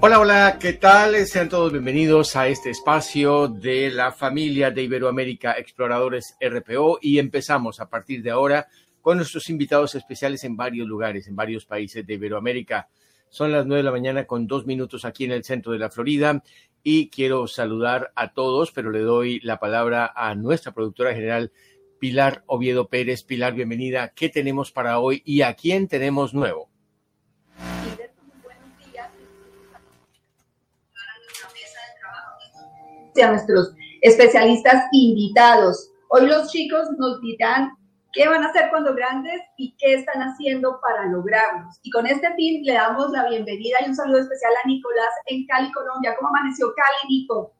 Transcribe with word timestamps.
Hola, 0.00 0.20
hola, 0.20 0.58
¿qué 0.60 0.74
tal? 0.74 1.26
Sean 1.26 1.48
todos 1.48 1.72
bienvenidos 1.72 2.36
a 2.36 2.46
este 2.46 2.70
espacio 2.70 3.48
de 3.48 3.90
la 3.90 4.12
familia 4.12 4.70
de 4.70 4.84
Iberoamérica 4.84 5.58
Exploradores 5.58 6.36
RPO 6.40 7.00
y 7.02 7.18
empezamos 7.18 7.80
a 7.80 7.90
partir 7.90 8.22
de 8.22 8.30
ahora 8.30 8.68
con 9.02 9.16
nuestros 9.16 9.50
invitados 9.50 9.96
especiales 9.96 10.44
en 10.44 10.56
varios 10.56 10.86
lugares, 10.86 11.26
en 11.26 11.34
varios 11.34 11.66
países 11.66 12.06
de 12.06 12.14
Iberoamérica. 12.14 12.88
Son 13.28 13.50
las 13.50 13.66
nueve 13.66 13.78
de 13.78 13.86
la 13.86 13.90
mañana 13.90 14.24
con 14.24 14.46
dos 14.46 14.66
minutos 14.66 15.04
aquí 15.04 15.24
en 15.24 15.32
el 15.32 15.42
centro 15.42 15.72
de 15.72 15.80
la 15.80 15.90
Florida 15.90 16.44
y 16.84 17.10
quiero 17.10 17.48
saludar 17.48 18.12
a 18.14 18.32
todos, 18.32 18.70
pero 18.70 18.92
le 18.92 19.00
doy 19.00 19.40
la 19.40 19.58
palabra 19.58 20.12
a 20.14 20.36
nuestra 20.36 20.70
productora 20.70 21.12
general, 21.12 21.50
Pilar 21.98 22.44
Oviedo 22.46 22.86
Pérez. 22.88 23.24
Pilar, 23.24 23.52
bienvenida. 23.52 24.12
¿Qué 24.14 24.28
tenemos 24.28 24.70
para 24.70 25.00
hoy 25.00 25.22
y 25.24 25.42
a 25.42 25.54
quién 25.54 25.88
tenemos 25.88 26.34
nuevo? 26.34 26.70
A 33.22 33.30
nuestros 33.30 33.74
especialistas 34.02 34.84
invitados. 34.92 35.90
Hoy 36.10 36.26
los 36.26 36.50
chicos 36.50 36.88
nos 36.98 37.20
dirán 37.20 37.76
qué 38.12 38.28
van 38.28 38.42
a 38.42 38.48
hacer 38.48 38.70
cuando 38.70 38.94
grandes 38.94 39.40
y 39.56 39.74
qué 39.78 39.94
están 39.94 40.22
haciendo 40.22 40.80
para 40.80 41.06
lograrlos. 41.06 41.78
Y 41.82 41.90
con 41.90 42.06
este 42.06 42.32
fin 42.34 42.64
le 42.64 42.74
damos 42.74 43.10
la 43.10 43.28
bienvenida 43.28 43.78
y 43.84 43.88
un 43.88 43.96
saludo 43.96 44.20
especial 44.20 44.52
a 44.64 44.66
Nicolás 44.66 45.10
en 45.26 45.46
Cali, 45.46 45.70
Colombia. 45.72 46.14
¿Cómo 46.16 46.28
amaneció 46.28 46.72
Cali, 46.74 47.08
Nico? 47.08 47.52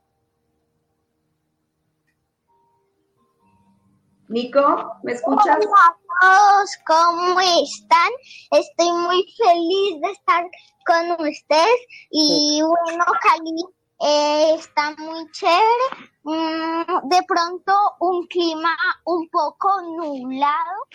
Nico, 4.28 4.97
¿me 5.03 5.12
escuchas? 5.12 5.56
Hola 5.56 5.77
a 5.87 5.97
todos, 6.20 6.70
¿cómo 6.87 7.41
están? 7.41 8.11
Estoy 8.50 8.93
muy 8.93 9.25
feliz 9.43 10.00
de 10.03 10.11
estar 10.11 10.45
con 10.87 11.27
ustedes 11.27 11.81
y 12.11 12.61
bueno, 12.62 13.05
Cali 13.22 13.78
eh, 14.01 14.55
está 14.55 14.95
muy 14.99 15.31
chévere. 15.33 16.11
Mm, 16.23 17.09
de 17.09 17.23
pronto 17.27 17.73
un 18.01 18.27
clima 18.27 18.77
un 19.05 19.29
poco 19.29 19.69
nublado. 19.83 20.87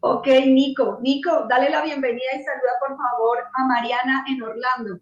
Ok, 0.00 0.26
Nico. 0.46 0.98
Nico, 1.00 1.46
dale 1.48 1.70
la 1.70 1.82
bienvenida 1.82 2.30
y 2.34 2.42
saluda 2.42 2.72
por 2.80 2.96
favor 2.96 3.38
a 3.54 3.64
Mariana 3.64 4.24
en 4.28 4.42
Orlando. 4.42 4.98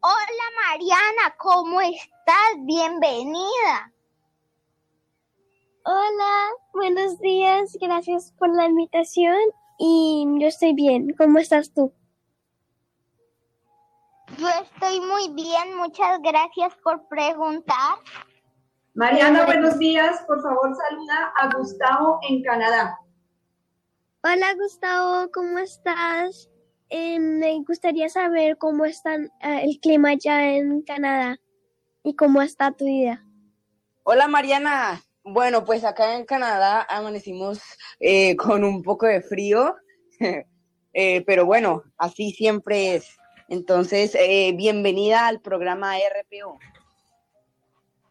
Hola 0.00 0.46
Mariana, 0.68 1.36
¿cómo 1.38 1.80
estás? 1.80 2.54
Bienvenida. 2.60 3.92
Hola, 5.84 6.50
buenos 6.72 7.18
días, 7.18 7.76
gracias 7.80 8.32
por 8.38 8.54
la 8.54 8.66
invitación 8.66 9.38
y 9.78 10.26
yo 10.38 10.48
estoy 10.48 10.74
bien. 10.74 11.14
¿Cómo 11.16 11.38
estás 11.38 11.72
tú? 11.72 11.92
Yo 14.38 14.46
estoy 14.48 15.00
muy 15.00 15.30
bien, 15.34 15.76
muchas 15.76 16.20
gracias 16.22 16.72
por 16.84 17.08
preguntar. 17.08 17.96
Mariana, 18.94 19.44
buenos 19.44 19.80
días. 19.80 20.22
Por 20.28 20.40
favor, 20.40 20.76
saluda 20.76 21.32
a 21.36 21.56
Gustavo 21.56 22.20
en 22.22 22.44
Canadá. 22.44 22.96
Hola 24.22 24.54
Gustavo, 24.54 25.28
¿cómo 25.32 25.58
estás? 25.58 26.48
Eh, 26.88 27.18
me 27.18 27.60
gustaría 27.66 28.08
saber 28.08 28.56
cómo 28.58 28.84
está 28.84 29.16
eh, 29.16 29.28
el 29.64 29.80
clima 29.80 30.10
allá 30.10 30.52
en 30.52 30.82
Canadá 30.82 31.40
y 32.04 32.14
cómo 32.14 32.40
está 32.40 32.70
tu 32.70 32.84
vida. 32.84 33.24
Hola 34.04 34.28
Mariana, 34.28 35.02
bueno, 35.24 35.64
pues 35.64 35.82
acá 35.82 36.14
en 36.14 36.24
Canadá 36.24 36.86
amanecimos 36.88 37.60
eh, 37.98 38.36
con 38.36 38.62
un 38.62 38.84
poco 38.84 39.06
de 39.06 39.20
frío, 39.20 39.74
eh, 40.92 41.24
pero 41.26 41.44
bueno, 41.44 41.82
así 41.96 42.30
siempre 42.30 42.94
es. 42.94 43.18
Entonces, 43.48 44.14
eh, 44.14 44.52
bienvenida 44.54 45.26
al 45.26 45.40
programa 45.40 45.96
RPO. 45.96 46.58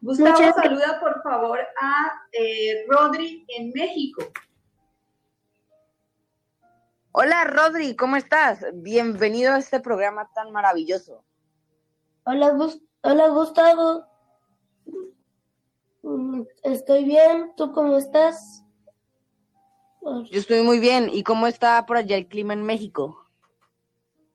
Gustavo, 0.00 0.36
saluda 0.36 0.98
por 1.00 1.22
favor 1.22 1.60
a 1.80 2.12
eh, 2.32 2.84
Rodri 2.88 3.46
en 3.56 3.70
México. 3.72 4.24
Hola 7.12 7.44
Rodri, 7.44 7.94
¿cómo 7.94 8.16
estás? 8.16 8.64
Bienvenido 8.74 9.54
a 9.54 9.58
este 9.58 9.78
programa 9.78 10.28
tan 10.34 10.50
maravilloso. 10.52 11.24
Hola, 12.24 12.56
Hola 13.02 13.28
Gustavo. 13.28 14.06
Estoy 16.64 17.04
bien, 17.04 17.52
¿tú 17.56 17.72
cómo 17.72 17.96
estás? 17.96 18.64
Yo 20.02 20.38
estoy 20.38 20.62
muy 20.62 20.80
bien. 20.80 21.08
¿Y 21.12 21.22
cómo 21.22 21.46
está 21.46 21.86
por 21.86 21.96
allá 21.96 22.16
el 22.16 22.26
clima 22.26 22.54
en 22.54 22.62
México? 22.62 23.27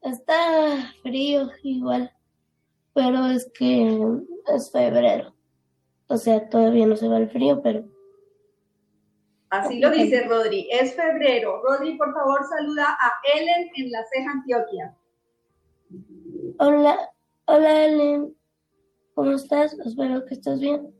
Está 0.03 0.91
frío 1.02 1.50
igual, 1.64 2.12
pero 2.94 3.25
es 3.28 3.50
que 3.53 3.97
es 4.53 4.69
febrero. 4.69 5.34
O 6.08 6.18
sea, 6.18 6.50
todavía 6.50 6.86
no 6.86 6.97
se 6.97 7.08
va 7.08 7.18
el 7.18 7.30
frío, 7.30 7.62
pero... 7.62 7.86
Así 9.50 9.80
lo 9.80 9.92
dice 9.92 10.28
Rodri, 10.28 10.68
es 10.72 10.94
febrero. 10.96 11.62
Rodri, 11.63 11.96
por 11.97 12.13
favor, 12.13 12.44
saluda 12.50 12.97
a 13.00 13.12
Ellen 13.34 13.69
en 13.75 13.92
La 13.92 14.03
Ceja, 14.12 14.31
Antioquia. 14.31 14.97
Hola, 16.59 16.97
hola 17.46 17.86
Ellen, 17.86 18.36
¿cómo 19.13 19.31
estás? 19.31 19.74
Espero 19.86 20.25
que 20.25 20.34
estés 20.34 20.59
bien. 20.59 20.94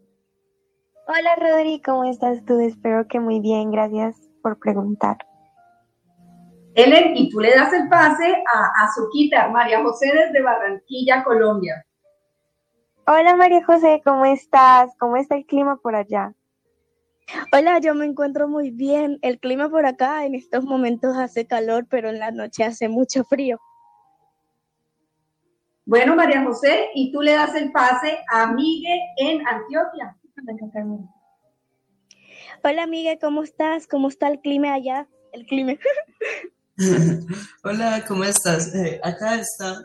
Hola 1.08 1.36
Rodri, 1.36 1.81
¿cómo 1.81 2.06
estás 2.06 2.46
tú? 2.46 2.59
Espero 2.59 3.06
que 3.08 3.19
muy 3.19 3.42
bien, 3.42 3.72
gracias 3.72 4.30
por 4.42 4.58
preguntar. 4.59 5.18
Ellen, 6.76 7.16
y 7.16 7.30
tú 7.30 7.40
le 7.40 7.52
das 7.52 7.72
el 7.74 7.88
pase 7.88 8.44
a 8.54 8.84
Azuquita, 8.84 9.48
María 9.50 9.84
José 9.84 10.12
desde 10.12 10.42
Barranquilla, 10.42 11.24
Colombia. 11.24 11.86
Hola 13.06 13.36
María 13.36 13.64
José, 13.64 14.02
¿cómo 14.04 14.26
estás? 14.26 14.96
¿Cómo 14.98 15.18
está 15.18 15.36
el 15.36 15.46
clima 15.46 15.76
por 15.76 15.96
allá? 15.96 16.34
Hola, 17.52 17.80
yo 17.80 17.94
me 17.94 18.06
encuentro 18.06 18.48
muy 18.48 18.72
bien. 18.72 19.20
El 19.22 19.40
clima 19.40 19.70
por 19.70 19.86
acá 19.86 20.26
en 20.26 20.36
estos 20.36 20.64
momentos 20.64 21.16
hace 21.16 21.46
calor, 21.46 21.86
pero 21.90 22.10
en 22.10 22.20
la 22.20 22.32
noche 22.32 22.64
hace 22.64 22.90
mucho 22.90 23.24
frío. 23.24 23.60
Bueno, 25.86 26.16
María 26.16 26.44
José, 26.44 26.90
y 26.96 27.12
tú 27.12 27.22
le 27.22 27.34
das 27.34 27.54
el 27.56 27.72
pase 27.72 28.20
a 28.32 28.48
Miguel 28.54 29.00
en 29.18 29.48
Antioquia. 29.48 30.18
Hola, 32.64 32.88
Miguel, 32.88 33.20
¿cómo 33.20 33.44
estás? 33.44 33.86
¿Cómo 33.86 34.08
está 34.08 34.30
el 34.30 34.40
clima 34.40 34.74
allá? 34.74 35.08
El 35.34 35.46
clima. 35.46 35.74
Hola, 37.64 38.04
¿cómo 38.08 38.24
estás? 38.24 38.74
Eh, 38.74 39.00
acá 39.04 39.36
está, 39.36 39.84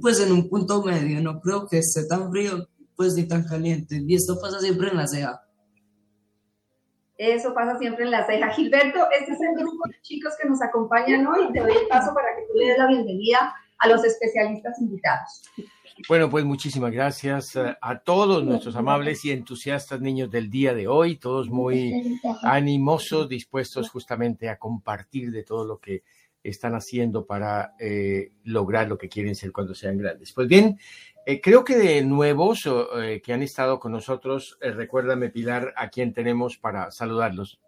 pues 0.00 0.18
en 0.20 0.32
un 0.32 0.48
punto 0.48 0.82
medio, 0.82 1.20
no 1.20 1.40
creo 1.40 1.66
que 1.66 1.78
esté 1.78 2.06
tan 2.06 2.30
frío, 2.30 2.66
pues 2.96 3.14
ni 3.14 3.28
tan 3.28 3.44
caliente. 3.44 4.02
Y 4.06 4.14
esto 4.14 4.38
pasa 4.40 4.60
siempre 4.60 4.88
en 4.88 4.96
la 4.96 5.06
ceja. 5.06 5.42
Eso 7.18 7.52
pasa 7.54 7.78
siempre 7.78 8.04
en 8.04 8.12
la 8.12 8.26
ceja. 8.26 8.50
Gilberto, 8.50 8.98
este 9.18 9.32
es 9.32 9.40
el 9.40 9.56
grupo 9.56 9.86
de 9.88 10.00
chicos 10.00 10.32
que 10.40 10.48
nos 10.48 10.62
acompañan 10.62 11.26
hoy. 11.26 11.52
Te 11.52 11.60
doy 11.60 11.72
el 11.72 11.86
paso 11.86 12.14
para 12.14 12.34
que 12.34 12.46
tú 12.46 12.58
le 12.58 12.68
des 12.68 12.78
la 12.78 12.86
bienvenida 12.86 13.54
a 13.78 13.88
los 13.88 14.04
especialistas 14.04 14.80
invitados. 14.80 15.42
Bueno, 16.08 16.28
pues 16.28 16.44
muchísimas 16.44 16.92
gracias 16.92 17.56
a 17.56 17.98
todos 18.00 18.44
nuestros 18.44 18.74
amables 18.74 19.24
y 19.24 19.30
entusiastas 19.30 20.00
niños 20.00 20.30
del 20.30 20.50
día 20.50 20.74
de 20.74 20.88
hoy, 20.88 21.16
todos 21.16 21.48
muy 21.48 22.20
animosos, 22.42 23.28
dispuestos 23.28 23.90
justamente 23.90 24.48
a 24.48 24.58
compartir 24.58 25.30
de 25.30 25.44
todo 25.44 25.64
lo 25.64 25.78
que 25.78 26.02
están 26.42 26.74
haciendo 26.74 27.24
para 27.26 27.74
eh, 27.78 28.32
lograr 28.44 28.88
lo 28.88 28.98
que 28.98 29.08
quieren 29.08 29.34
ser 29.34 29.52
cuando 29.52 29.74
sean 29.74 29.96
grandes. 29.96 30.32
Pues 30.32 30.48
bien, 30.48 30.78
eh, 31.26 31.40
creo 31.40 31.64
que 31.64 31.76
de 31.76 32.02
nuevos 32.02 32.68
eh, 32.96 33.22
que 33.24 33.32
han 33.32 33.42
estado 33.42 33.78
con 33.78 33.92
nosotros, 33.92 34.58
recuérdame 34.60 35.30
Pilar, 35.30 35.72
a 35.76 35.88
quién 35.88 36.12
tenemos 36.12 36.58
para 36.58 36.90
saludarlos. 36.90 37.60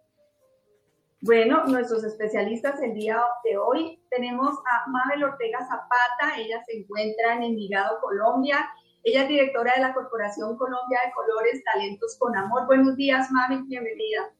Bueno, 1.21 1.65
nuestros 1.65 2.03
especialistas 2.03 2.79
el 2.81 2.93
día 2.93 3.19
de 3.43 3.57
hoy 3.57 3.99
tenemos 4.11 4.55
a 4.55 4.89
Mabel 4.89 5.23
Ortega 5.23 5.59
Zapata, 5.61 6.37
ella 6.37 6.61
se 6.65 6.77
encuentra 6.77 7.35
en 7.35 7.43
Envigado, 7.43 7.99
Colombia. 8.01 8.69
Ella 9.03 9.23
es 9.23 9.27
directora 9.27 9.73
de 9.75 9.81
la 9.81 9.93
Corporación 9.95 10.55
Colombia 10.57 10.99
de 11.05 11.11
Colores, 11.13 11.63
Talentos 11.63 12.17
con 12.19 12.35
Amor. 12.35 12.67
Buenos 12.67 12.95
días, 12.97 13.31
Mabel, 13.31 13.63
bienvenida. 13.63 14.31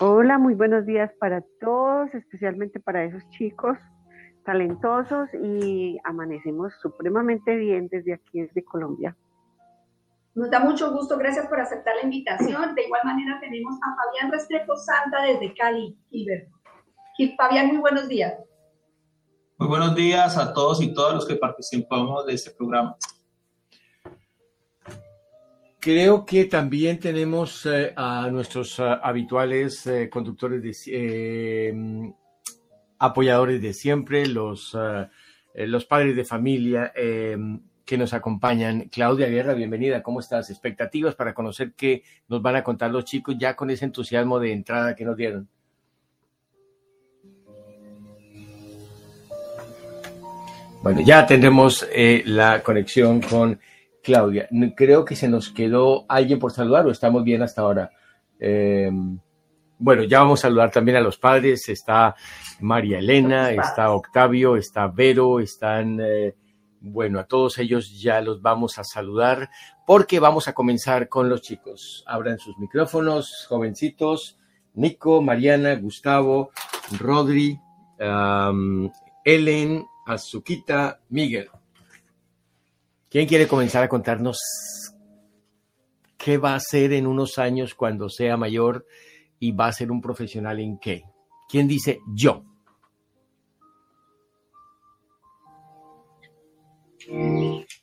Hola, 0.00 0.38
muy 0.38 0.54
buenos 0.54 0.86
días 0.86 1.12
para 1.20 1.42
todos, 1.60 2.14
especialmente 2.14 2.80
para 2.80 3.04
esos 3.04 3.28
chicos 3.30 3.76
talentosos 4.46 5.28
y 5.42 5.98
amanecemos 6.04 6.72
supremamente 6.80 7.56
bien 7.56 7.88
desde 7.88 8.14
aquí, 8.14 8.40
desde 8.40 8.64
Colombia. 8.64 9.14
Nos 10.36 10.50
da 10.50 10.60
mucho 10.60 10.92
gusto, 10.92 11.16
gracias 11.16 11.46
por 11.46 11.58
aceptar 11.58 11.96
la 11.96 12.02
invitación. 12.02 12.74
De 12.74 12.84
igual 12.84 13.00
manera 13.04 13.40
tenemos 13.40 13.74
a 13.76 13.96
Fabián 13.96 14.30
Restrepo 14.30 14.76
Santa 14.76 15.22
desde 15.22 15.54
Cali, 15.54 15.96
Gilberto. 16.10 16.54
Fabián, 17.38 17.68
muy 17.68 17.78
buenos 17.78 18.06
días. 18.06 18.34
Muy 19.56 19.66
buenos 19.66 19.94
días 19.94 20.36
a 20.36 20.52
todos 20.52 20.82
y 20.82 20.92
todas 20.92 21.14
los 21.14 21.26
que 21.26 21.36
participamos 21.36 22.26
de 22.26 22.34
este 22.34 22.50
programa. 22.50 22.98
Creo 25.80 26.26
que 26.26 26.44
también 26.44 27.00
tenemos 27.00 27.64
eh, 27.64 27.94
a 27.96 28.28
nuestros 28.30 28.78
uh, 28.78 28.98
habituales 29.02 29.86
uh, 29.86 30.10
conductores 30.10 30.60
de 30.60 30.76
eh, 30.88 32.12
apoyadores 32.98 33.62
de 33.62 33.72
siempre, 33.72 34.26
los, 34.26 34.74
uh, 34.74 35.06
los 35.54 35.86
padres 35.86 36.14
de 36.14 36.24
familia 36.26 36.92
que 37.86 37.96
nos 37.96 38.12
acompañan. 38.12 38.88
Claudia 38.90 39.28
Guerra, 39.28 39.54
bienvenida. 39.54 40.02
¿Cómo 40.02 40.18
estás? 40.18 40.50
Expectativas 40.50 41.14
para 41.14 41.32
conocer 41.32 41.72
qué 41.74 42.02
nos 42.28 42.42
van 42.42 42.56
a 42.56 42.64
contar 42.64 42.90
los 42.90 43.04
chicos 43.04 43.36
ya 43.38 43.54
con 43.54 43.70
ese 43.70 43.84
entusiasmo 43.84 44.40
de 44.40 44.52
entrada 44.52 44.96
que 44.96 45.04
nos 45.04 45.16
dieron. 45.16 45.48
Bueno, 50.82 51.00
ya 51.00 51.26
tendremos 51.26 51.88
eh, 51.92 52.22
la 52.26 52.62
conexión 52.62 53.20
con 53.20 53.58
Claudia. 54.02 54.48
Creo 54.76 55.04
que 55.04 55.16
se 55.16 55.28
nos 55.28 55.50
quedó 55.50 56.06
alguien 56.08 56.38
por 56.38 56.52
saludar 56.52 56.86
o 56.86 56.90
estamos 56.90 57.24
bien 57.24 57.42
hasta 57.42 57.62
ahora. 57.62 57.90
Eh, 58.38 58.90
bueno, 59.78 60.04
ya 60.04 60.20
vamos 60.20 60.40
a 60.40 60.42
saludar 60.42 60.70
también 60.70 60.96
a 60.96 61.00
los 61.00 61.18
padres. 61.18 61.68
Está 61.68 62.16
María 62.60 62.98
Elena, 62.98 63.50
está 63.50 63.90
Octavio, 63.90 64.56
está 64.56 64.88
Vero, 64.88 65.40
están, 65.40 65.98
eh, 66.00 66.34
bueno, 66.80 67.18
a 67.18 67.24
todos 67.24 67.58
ellos 67.58 68.00
ya 68.00 68.20
los 68.20 68.42
vamos 68.42 68.78
a 68.78 68.84
saludar 68.84 69.50
porque 69.86 70.20
vamos 70.20 70.48
a 70.48 70.52
comenzar 70.52 71.08
con 71.08 71.28
los 71.28 71.42
chicos. 71.42 72.04
Abran 72.06 72.38
sus 72.38 72.56
micrófonos, 72.58 73.46
jovencitos. 73.48 74.38
Nico, 74.76 75.22
Mariana, 75.22 75.74
Gustavo, 75.76 76.50
Rodri, 76.98 77.58
Ellen, 79.24 79.86
Azuquita, 80.06 81.00
Miguel. 81.08 81.48
¿Quién 83.08 83.26
quiere 83.26 83.48
comenzar 83.48 83.82
a 83.82 83.88
contarnos 83.88 84.38
qué 86.18 86.36
va 86.36 86.52
a 86.52 86.56
hacer 86.56 86.92
en 86.92 87.06
unos 87.06 87.38
años 87.38 87.74
cuando 87.74 88.10
sea 88.10 88.36
mayor 88.36 88.86
y 89.38 89.52
va 89.52 89.68
a 89.68 89.72
ser 89.72 89.90
un 89.90 90.02
profesional 90.02 90.60
en 90.60 90.78
qué? 90.78 91.04
¿Quién 91.48 91.66
dice 91.66 92.00
yo? 92.14 92.44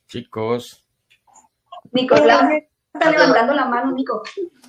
Chicos. 0.08 0.86
Nicolás 1.92 2.50
está 2.92 3.10
levantando 3.10 3.54
la 3.54 3.66
mano, 3.66 3.92
Nico. 3.92 4.22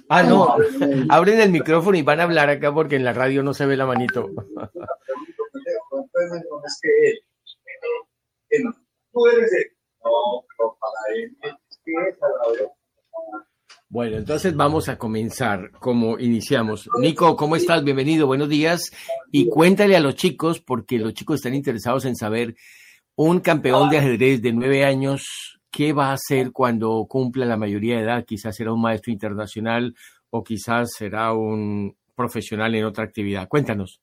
Ah, 0.10 0.24
no. 0.24 0.56
Abren 1.10 1.40
el 1.40 1.52
micrófono 1.52 1.98
y 1.98 2.02
van 2.02 2.20
a 2.20 2.24
hablar 2.24 2.50
acá 2.50 2.74
porque 2.74 2.96
en 2.96 3.04
la 3.04 3.14
radio 3.14 3.44
no 3.44 3.54
se 3.54 3.66
ve 3.66 3.78
la 3.78 3.86
manito. 3.86 4.30
Bueno, 13.90 14.18
entonces 14.18 14.56
vamos 14.56 14.90
a 14.90 14.98
comenzar 14.98 15.72
como 15.80 16.20
iniciamos. 16.20 16.90
Nico, 17.00 17.36
¿cómo 17.36 17.56
estás? 17.56 17.84
Bienvenido, 17.84 18.28
buenos 18.28 18.50
días. 18.50 18.92
Y 19.32 19.48
cuéntale 19.48 19.96
a 19.96 20.00
los 20.00 20.16
chicos, 20.16 20.60
porque 20.60 20.98
los 20.98 21.14
chicos 21.14 21.38
están 21.38 21.56
interesados 21.56 22.06
en 22.06 22.16
saber, 22.16 22.56
un 23.18 23.40
campeón 23.40 23.90
de 23.90 23.98
ajedrez 23.98 24.42
de 24.42 24.52
nueve 24.52 24.84
años, 24.84 25.60
¿qué 25.72 25.94
va 25.94 26.10
a 26.10 26.14
hacer 26.14 26.52
cuando 26.52 27.06
cumpla 27.08 27.46
la 27.46 27.58
mayoría 27.58 27.96
de 27.96 28.04
edad? 28.04 28.26
Quizás 28.26 28.56
será 28.56 28.74
un 28.74 28.82
maestro 28.82 29.12
internacional 29.12 29.96
o 30.30 30.44
quizás 30.44 30.92
será 30.92 31.34
un 31.34 31.96
profesional 32.14 32.76
en 32.76 32.86
otra 32.86 33.06
actividad. 33.06 33.48
Cuéntanos. 33.48 34.02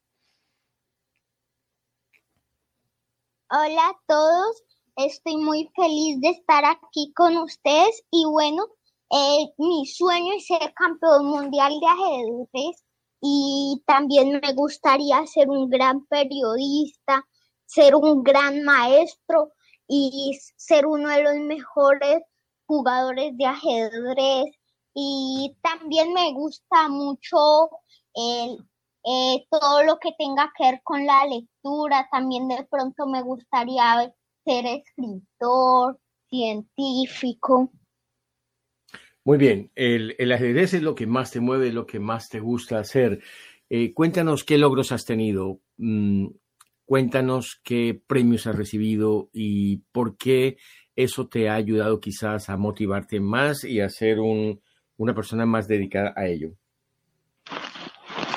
Hola 3.51 3.89
a 3.89 4.01
todos, 4.07 4.63
estoy 4.97 5.37
muy 5.37 5.69
feliz 5.77 6.19
de 6.23 6.31
estar 6.31 6.65
aquí 6.65 7.13
con 7.15 7.37
ustedes 7.37 8.03
y 8.11 8.25
bueno, 8.25 8.65
eh, 9.11 9.53
mi 9.59 9.85
sueño 9.85 10.33
es 10.35 10.47
ser 10.47 10.73
campeón 10.75 11.27
mundial 11.27 11.75
de 11.79 11.87
ajedrez 11.87 12.83
y 13.21 13.83
también 13.87 14.41
me 14.43 14.55
gustaría 14.55 15.27
ser 15.27 15.51
un 15.51 15.69
gran 15.69 16.07
periodista, 16.07 17.27
ser 17.73 17.95
un 17.95 18.23
gran 18.23 18.63
maestro 18.65 19.53
y 19.89 20.39
ser 20.57 20.87
uno 20.87 21.09
de 21.09 21.23
los 21.23 21.37
mejores 21.37 22.23
jugadores 22.67 23.37
de 23.37 23.47
ajedrez. 23.47 24.45
Y 24.95 25.57
también 25.63 26.13
me 26.13 26.33
gusta 26.35 26.89
mucho 26.89 27.71
el, 28.15 28.59
eh, 29.05 29.47
todo 29.51 29.85
lo 29.85 29.99
que 29.99 30.13
tenga 30.19 30.53
que 30.57 30.65
ver 30.65 30.81
con 30.83 31.07
la 31.07 31.25
lectura. 31.27 32.09
También 32.13 32.47
de 32.49 32.67
pronto 32.71 33.07
me 33.07 33.23
gustaría 33.23 34.13
ser 34.45 34.67
escritor, 34.67 35.99
científico. 36.29 37.73
Muy 39.25 39.39
bien, 39.39 39.71
el, 39.77 40.15
el, 40.19 40.33
ajedrez 40.33 40.75
es 40.75 40.83
lo 40.83 40.95
que 40.95 41.07
más 41.07 41.31
te 41.31 41.41
mueve, 41.41 41.73
lo 41.73 41.87
que 41.87 42.01
más 42.01 42.29
te 42.29 42.41
gusta 42.41 42.81
hacer. 42.81 43.23
Eh, 43.71 43.95
cuéntanos 43.95 44.45
qué 44.45 44.59
logros 44.59 44.93
has 44.93 45.07
tenido, 45.07 45.61
mm, 45.79 46.27
cuéntanos 46.93 47.59
qué 47.65 47.99
premios 48.07 48.47
has 48.47 48.55
recibido 48.55 49.31
y 49.33 49.79
por 49.93 50.19
qué 50.19 50.59
eso 50.95 51.27
te 51.27 51.49
ha 51.49 51.55
ayudado 51.55 52.01
quizás 52.01 52.51
a 52.51 52.59
motivarte 52.59 53.19
más 53.19 53.65
y 53.65 53.81
a 53.81 53.89
ser 53.89 54.21
un, 54.21 54.61
una 54.99 55.15
persona 55.15 55.47
más 55.47 55.67
dedicada 55.67 56.13
a 56.15 56.27
ello. 56.27 56.51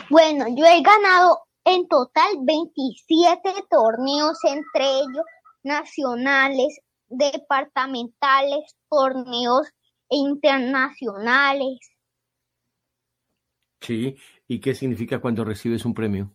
Bueno, 0.10 0.46
yo 0.56 0.66
he 0.66 0.81
ganado 0.81 1.40
en 1.66 1.86
total 1.90 2.30
27 2.44 3.42
torneos, 3.69 4.38
entre 4.46 4.86
ellos 4.86 5.25
nacionales, 5.63 6.80
departamentales, 7.10 8.78
torneos 8.90 9.68
internacionales. 10.10 11.92
Sí, 13.81 14.16
¿y 14.48 14.62
qué 14.62 14.74
significa 14.74 15.19
cuando 15.19 15.44
recibes 15.44 15.84
un 15.84 15.94
premio? 15.94 16.34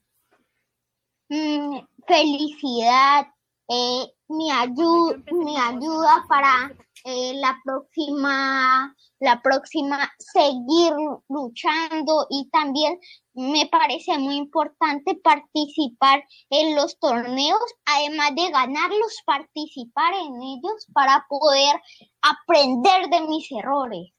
Mm, 1.31 1.79
felicidad, 2.07 3.27
eh, 3.69 4.07
mi, 4.29 4.51
ayuda, 4.51 5.17
mi 5.33 5.57
ayuda 5.57 6.25
para 6.29 6.75
eh, 7.05 7.35
la 7.35 7.57
próxima, 7.65 8.95
la 9.21 9.41
próxima 9.41 10.11
seguir 10.19 10.93
luchando 11.29 12.27
y 12.29 12.49
también 12.51 12.99
me 13.35 13.67
parece 13.71 14.19
muy 14.19 14.37
importante 14.37 15.15
participar 15.23 16.23
en 16.51 16.75
los 16.75 16.99
torneos, 16.99 17.61
además 17.87 18.35
de 18.35 18.51
ganarlos, 18.51 19.23
participar 19.25 20.13
en 20.15 20.43
ellos 20.43 20.87
para 20.93 21.25
poder 21.29 21.81
aprender 22.21 23.09
de 23.09 23.29
mis 23.29 23.51
errores. 23.53 24.13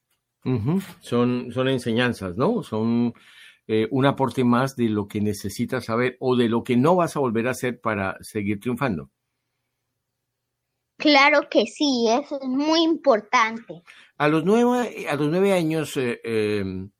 son, 1.00 1.52
son 1.52 1.68
enseñanzas, 1.68 2.36
¿no? 2.36 2.62
Son 2.62 3.14
eh, 3.68 3.88
un 3.90 4.06
aporte 4.06 4.44
más 4.44 4.76
de 4.76 4.88
lo 4.88 5.06
que 5.06 5.20
necesitas 5.20 5.84
saber 5.84 6.16
o 6.20 6.36
de 6.36 6.48
lo 6.48 6.64
que 6.64 6.76
no 6.76 6.96
vas 6.96 7.16
a 7.16 7.20
volver 7.20 7.46
a 7.48 7.52
hacer 7.52 7.80
para 7.80 8.16
seguir 8.20 8.60
triunfando. 8.60 9.10
Claro 10.96 11.48
que 11.50 11.66
sí, 11.66 12.06
eso 12.08 12.40
es 12.40 12.48
muy 12.48 12.82
importante. 12.82 13.82
A 14.18 14.28
los 14.28 14.44
nueve, 14.44 15.06
a 15.08 15.16
los 15.16 15.28
nueve 15.28 15.52
años, 15.52 15.96
eh, 15.96 16.20
em, 16.22 16.90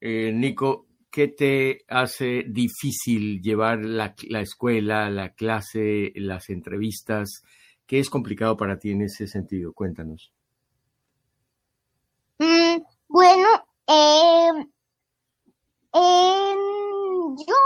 eh, 0.00 0.32
Nico, 0.32 0.86
¿qué 1.10 1.28
te 1.28 1.84
hace 1.88 2.44
difícil 2.48 3.40
llevar 3.40 3.84
la, 3.84 4.14
la, 4.28 4.40
escuela, 4.40 5.10
la 5.10 5.32
clase, 5.34 6.12
las 6.16 6.50
entrevistas? 6.50 7.42
¿Qué 7.86 7.98
es 7.98 8.10
complicado 8.10 8.56
para 8.56 8.78
ti 8.78 8.90
en 8.90 9.02
ese 9.02 9.26
sentido? 9.26 9.72
Cuéntanos. 9.72 10.32
Mm, 12.38 12.82
bueno, 13.08 13.48
eh, 13.86 14.66
yo 15.94 17.56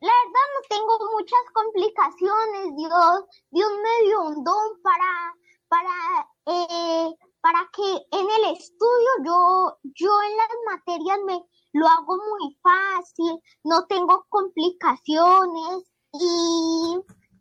la 0.00 0.10
verdad 0.10 0.46
no 0.54 0.60
tengo 0.68 0.98
muchas 1.12 1.40
complicaciones. 1.52 2.76
Dios, 2.76 3.24
Dios 3.50 3.70
me 3.82 4.06
dio 4.06 4.20
un 4.22 4.44
don 4.44 4.82
para, 4.82 5.34
para, 5.68 6.28
eh, 6.46 7.14
para 7.40 7.70
que 7.72 8.06
en 8.10 8.30
el 8.30 8.56
estudio 8.56 9.10
yo, 9.24 9.78
yo 9.94 10.10
en 10.22 10.36
las 10.36 10.48
materias 10.76 11.18
me 11.24 11.40
lo 11.74 11.86
hago 11.86 12.16
muy 12.16 12.58
fácil, 12.62 13.38
no 13.64 13.86
tengo 13.86 14.26
complicaciones 14.28 15.92
y, 16.12 16.98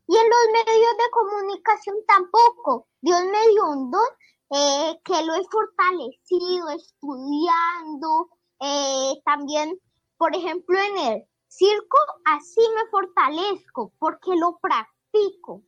y 0.07 0.17
en 0.17 0.29
los 0.29 0.65
medios 0.65 0.97
de 0.97 1.11
comunicación 1.11 1.95
tampoco. 2.07 2.87
Dios 3.01 3.23
me 3.23 3.47
dio 3.49 3.65
un 3.69 3.91
don 3.91 4.07
eh, 4.51 4.99
que 5.03 5.23
lo 5.23 5.33
he 5.33 5.43
fortalecido 5.49 6.69
estudiando, 6.69 8.29
eh, 8.59 9.21
también 9.25 9.79
por 10.21 10.35
ejemplo, 10.35 10.77
en 10.77 11.13
el 11.13 11.23
circo, 11.47 11.97
así 12.25 12.61
me 12.75 12.87
fortalezco 12.91 13.91
porque 13.97 14.29
lo 14.39 14.59
practico. 14.61 15.63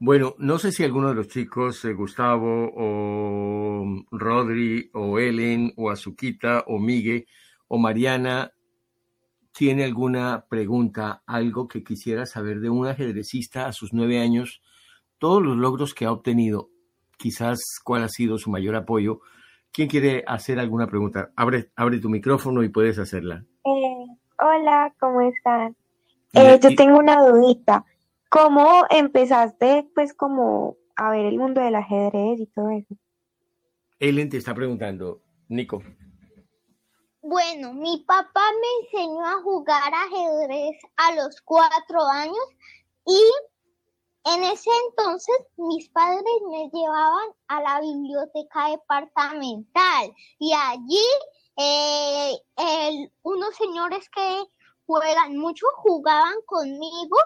Bueno, 0.00 0.34
no 0.38 0.58
sé 0.58 0.72
si 0.72 0.82
alguno 0.82 1.10
de 1.10 1.14
los 1.14 1.28
chicos, 1.28 1.84
eh, 1.84 1.92
Gustavo 1.92 2.72
o 2.74 3.84
Rodri 4.10 4.90
o 4.94 5.20
Ellen 5.20 5.74
o 5.76 5.90
Azuquita 5.90 6.64
o 6.66 6.80
Migue 6.80 7.28
o 7.68 7.78
Mariana, 7.78 8.50
tiene 9.52 9.84
alguna 9.84 10.46
pregunta, 10.48 11.22
algo 11.28 11.68
que 11.68 11.84
quisiera 11.84 12.26
saber 12.26 12.58
de 12.58 12.68
un 12.68 12.88
ajedrecista 12.88 13.66
a 13.66 13.72
sus 13.72 13.92
nueve 13.92 14.18
años, 14.18 14.60
todos 15.18 15.40
los 15.40 15.56
logros 15.56 15.94
que 15.94 16.04
ha 16.04 16.10
obtenido, 16.10 16.68
quizás 17.16 17.60
cuál 17.84 18.02
ha 18.02 18.08
sido 18.08 18.38
su 18.38 18.50
mayor 18.50 18.74
apoyo. 18.74 19.20
¿Quién 19.74 19.88
quiere 19.88 20.22
hacer 20.28 20.60
alguna 20.60 20.86
pregunta? 20.86 21.32
Abre, 21.34 21.72
abre 21.74 21.98
tu 21.98 22.08
micrófono 22.08 22.62
y 22.62 22.68
puedes 22.68 22.96
hacerla. 23.00 23.44
Eh, 23.64 24.06
hola, 24.38 24.94
¿cómo 25.00 25.20
están? 25.22 25.76
Eh, 26.32 26.60
yo 26.62 26.76
tengo 26.76 26.96
una 26.96 27.20
dudita. 27.20 27.84
¿Cómo 28.28 28.84
empezaste, 28.88 29.90
pues, 29.92 30.14
como 30.14 30.76
a 30.94 31.10
ver 31.10 31.26
el 31.26 31.38
mundo 31.38 31.60
del 31.60 31.74
ajedrez 31.74 32.38
y 32.38 32.46
todo 32.46 32.70
eso? 32.70 32.94
Ellen 33.98 34.28
te 34.28 34.36
está 34.36 34.54
preguntando, 34.54 35.22
Nico. 35.48 35.82
Bueno, 37.20 37.72
mi 37.72 38.04
papá 38.06 38.42
me 38.60 38.86
enseñó 38.86 39.26
a 39.26 39.42
jugar 39.42 39.92
ajedrez 39.92 40.78
a 40.96 41.16
los 41.16 41.40
cuatro 41.40 42.00
años 42.12 42.46
y 43.06 43.18
en 44.24 44.42
ese 44.44 44.70
entonces 44.88 45.36
mis 45.56 45.88
padres 45.90 46.24
me 46.50 46.70
llevaban 46.72 47.28
a 47.48 47.60
la 47.60 47.80
biblioteca 47.80 48.70
departamental 48.70 50.14
y 50.38 50.52
allí 50.52 51.06
eh, 51.56 53.10
unos 53.22 53.54
señores 53.56 54.08
que 54.08 54.44
juegan 54.86 55.36
mucho 55.36 55.66
jugaban 55.76 56.34
conmigo 56.46 57.16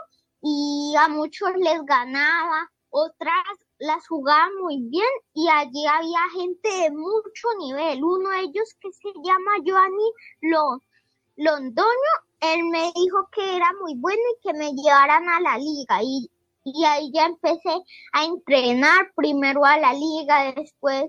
y 0.42 0.94
a 0.98 1.08
muchos 1.08 1.50
les 1.56 1.84
ganaba, 1.84 2.70
otras 2.90 3.44
las 3.78 4.06
jugaba 4.08 4.48
muy 4.60 4.82
bien 4.88 5.08
y 5.34 5.48
allí 5.48 5.86
había 5.86 6.20
gente 6.34 6.68
de 6.68 6.90
mucho 6.90 7.48
nivel. 7.58 8.02
Uno 8.02 8.30
de 8.30 8.40
ellos 8.40 8.74
que 8.80 8.92
se 8.92 9.08
llama 9.22 9.52
Joanny 9.64 10.72
Londoño, 11.36 12.14
él 12.40 12.64
me 12.70 12.92
dijo 12.94 13.28
que 13.32 13.56
era 13.56 13.72
muy 13.80 13.94
bueno 13.96 14.22
y 14.36 14.46
que 14.46 14.54
me 14.54 14.72
llevaran 14.72 15.28
a 15.28 15.40
la 15.40 15.58
liga 15.58 16.02
y, 16.02 16.30
y 16.74 16.84
ahí 16.84 17.10
ya 17.12 17.26
empecé 17.26 17.82
a 18.12 18.24
entrenar 18.24 19.12
primero 19.14 19.64
a 19.64 19.76
la 19.78 19.92
liga, 19.92 20.52
después, 20.54 21.04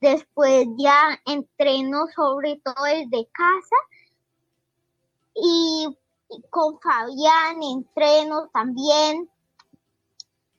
después 0.00 0.66
ya 0.76 1.20
entreno 1.26 2.06
sobre 2.14 2.60
todo 2.64 2.84
desde 2.84 3.28
casa 3.32 3.76
y 5.34 5.88
con 6.50 6.78
Fabián 6.80 7.62
entreno 7.62 8.48
también 8.52 9.28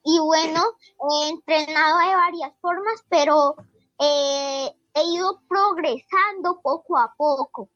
y 0.02 0.18
bueno, 0.18 0.62
he 1.10 1.28
entrenado 1.28 1.98
de 1.98 2.14
varias 2.14 2.52
formas, 2.60 3.04
pero 3.08 3.54
eh, 3.98 4.74
he 4.94 5.04
ido 5.04 5.40
progresando 5.48 6.60
poco 6.62 6.98
a 6.98 7.12
poco. 7.16 7.68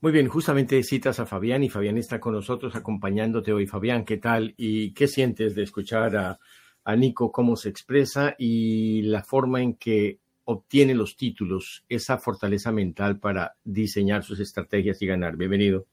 Muy 0.00 0.12
bien, 0.12 0.28
justamente 0.28 0.80
citas 0.84 1.18
a 1.18 1.26
Fabián 1.26 1.64
y 1.64 1.70
Fabián 1.70 1.98
está 1.98 2.20
con 2.20 2.32
nosotros 2.32 2.76
acompañándote 2.76 3.52
hoy. 3.52 3.66
Fabián, 3.66 4.04
¿qué 4.04 4.18
tal? 4.18 4.54
¿Y 4.56 4.92
qué 4.92 5.08
sientes 5.08 5.56
de 5.56 5.64
escuchar 5.64 6.16
a, 6.16 6.38
a 6.84 6.96
Nico 6.96 7.32
cómo 7.32 7.56
se 7.56 7.68
expresa 7.68 8.36
y 8.38 9.02
la 9.02 9.24
forma 9.24 9.60
en 9.60 9.74
que 9.74 10.20
obtiene 10.44 10.94
los 10.94 11.16
títulos, 11.16 11.84
esa 11.88 12.16
fortaleza 12.16 12.70
mental 12.70 13.18
para 13.18 13.56
diseñar 13.64 14.22
sus 14.22 14.38
estrategias 14.38 15.02
y 15.02 15.06
ganar? 15.06 15.36
Bienvenido. 15.36 15.86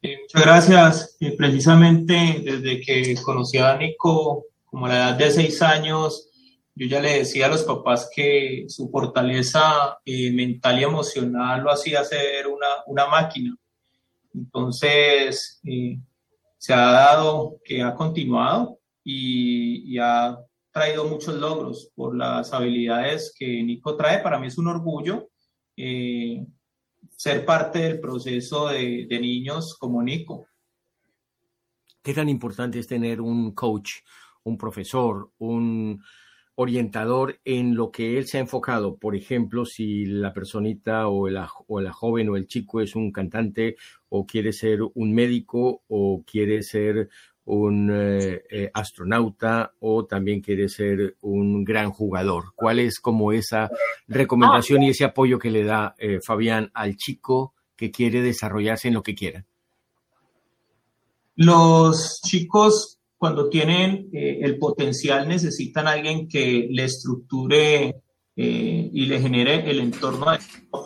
Eh, 0.00 0.18
muchas 0.22 0.42
gracias. 0.42 1.16
Eh, 1.18 1.34
precisamente 1.36 2.42
desde 2.44 2.80
que 2.80 3.16
conocí 3.24 3.58
a 3.58 3.76
Nico, 3.76 4.46
como 4.66 4.86
a 4.86 4.88
la 4.90 4.94
edad 4.94 5.18
de 5.18 5.32
seis 5.32 5.60
años, 5.62 6.29
yo 6.80 6.86
ya 6.86 7.00
le 7.00 7.18
decía 7.18 7.44
a 7.44 7.50
los 7.50 7.64
papás 7.64 8.10
que 8.14 8.64
su 8.68 8.88
fortaleza 8.88 9.98
eh, 10.04 10.32
mental 10.32 10.80
y 10.80 10.84
emocional 10.84 11.62
lo 11.62 11.70
hacía 11.70 12.02
ser 12.04 12.46
una, 12.46 12.68
una 12.86 13.06
máquina. 13.06 13.54
Entonces, 14.32 15.60
se 16.56 16.72
ha 16.72 16.90
dado 16.90 17.58
que 17.62 17.82
ha 17.82 17.94
continuado 17.94 18.78
y, 19.04 19.92
y, 19.92 19.98
ha 19.98 20.38
traído 20.72 21.04
muchos 21.06 21.34
logros 21.34 21.90
por 21.94 22.16
las 22.16 22.52
habilidades 22.54 23.34
que 23.36 23.62
Nico 23.62 23.94
trae. 23.96 24.22
Para 24.22 24.38
mí 24.38 24.46
es 24.46 24.56
un 24.56 24.68
orgullo 24.68 25.28
ser 27.20 27.44
parte 27.44 27.80
del 27.80 28.00
proceso 28.00 28.68
de, 28.68 29.06
niños 29.20 29.76
como 29.78 30.02
Nico. 30.02 30.46
¿Qué 32.02 32.14
tan 32.14 32.30
importante 32.30 32.78
es 32.78 32.86
tener 32.86 33.20
un 33.20 33.52
coach, 33.52 33.96
un 34.44 34.56
profesor, 34.56 35.30
un 35.36 36.02
orientador 36.60 37.40
en 37.46 37.74
lo 37.74 37.90
que 37.90 38.18
él 38.18 38.26
se 38.26 38.36
ha 38.36 38.40
enfocado? 38.42 38.96
Por 38.96 39.16
ejemplo, 39.16 39.64
si 39.64 40.04
la 40.04 40.34
personita 40.34 41.08
o 41.08 41.26
la, 41.28 41.48
o 41.68 41.80
la 41.80 41.92
joven 41.92 42.28
o 42.28 42.36
el 42.36 42.46
chico 42.46 42.82
es 42.82 42.94
un 42.94 43.12
cantante 43.12 43.76
o 44.10 44.26
quiere 44.26 44.52
ser 44.52 44.80
un 44.94 45.14
médico 45.14 45.82
o 45.88 46.22
quiere 46.30 46.62
ser 46.62 47.08
un 47.46 47.90
eh, 47.90 48.42
eh, 48.50 48.70
astronauta 48.74 49.72
o 49.80 50.04
también 50.04 50.42
quiere 50.42 50.68
ser 50.68 51.16
un 51.22 51.64
gran 51.64 51.90
jugador. 51.90 52.52
¿Cuál 52.54 52.78
es 52.78 53.00
como 53.00 53.32
esa 53.32 53.70
recomendación 54.06 54.82
y 54.82 54.90
ese 54.90 55.04
apoyo 55.04 55.38
que 55.38 55.50
le 55.50 55.64
da 55.64 55.94
eh, 55.98 56.20
Fabián 56.22 56.70
al 56.74 56.96
chico 56.96 57.54
que 57.74 57.90
quiere 57.90 58.20
desarrollarse 58.20 58.88
en 58.88 58.94
lo 58.94 59.02
que 59.02 59.14
quiera? 59.14 59.46
Los 61.36 62.20
chicos 62.20 62.99
cuando 63.20 63.50
tienen 63.50 64.08
el 64.12 64.58
potencial 64.58 65.28
necesitan 65.28 65.86
a 65.86 65.90
alguien 65.90 66.26
que 66.26 66.68
le 66.70 66.84
estructure 66.84 67.94
y 68.34 69.06
le 69.06 69.20
genere 69.20 69.70
el 69.70 69.80
entorno 69.80 70.24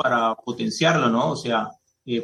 para 0.03 0.35
potenciarlo, 0.35 1.09
¿no? 1.11 1.31
O 1.31 1.37
sea, 1.37 1.71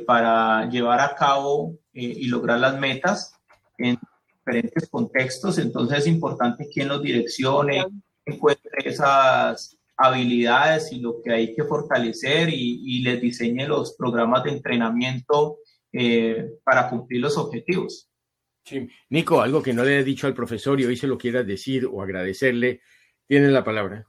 para 0.05 0.69
llevar 0.69 0.99
a 1.00 1.14
cabo 1.14 1.76
y 1.93 2.26
lograr 2.26 2.59
las 2.59 2.76
metas 2.76 3.33
en 3.79 4.00
diferentes 4.26 4.88
contextos, 4.90 5.59
entonces 5.59 6.00
es 6.00 6.07
importante 6.09 6.69
quien 6.69 6.88
los 6.88 7.00
direccione, 7.02 7.87
encuentre 8.26 8.71
esas 8.85 9.79
habilidades 9.97 10.93
y 10.93 10.99
lo 10.99 11.21
que 11.23 11.33
hay 11.33 11.55
que 11.55 11.64
fortalecer 11.64 12.49
y, 12.50 13.02
les 13.02 13.21
diseñe 13.21 13.67
los 13.67 13.95
programas 13.97 14.45
de 14.45 14.50
entrenamiento 14.50 15.59
eh, 15.93 16.50
para 16.64 16.88
cumplir 16.88 17.21
los 17.21 17.37
objetivos. 17.37 18.10
Sí. 18.64 18.88
Nico, 19.09 19.40
algo 19.40 19.62
que 19.62 19.73
no 19.73 19.83
le 19.83 19.99
he 19.99 20.05
dicho 20.05 20.26
al 20.26 20.35
profesor 20.35 20.81
y 20.81 20.85
hoy 20.85 20.97
se 20.97 21.07
lo 21.07 21.19
quiera 21.19 21.43
decir 21.43 21.87
o 21.87 22.02
agradecerle, 22.02 22.83
tiene 23.26 23.49
la 23.49 23.64
palabra. 23.64 24.07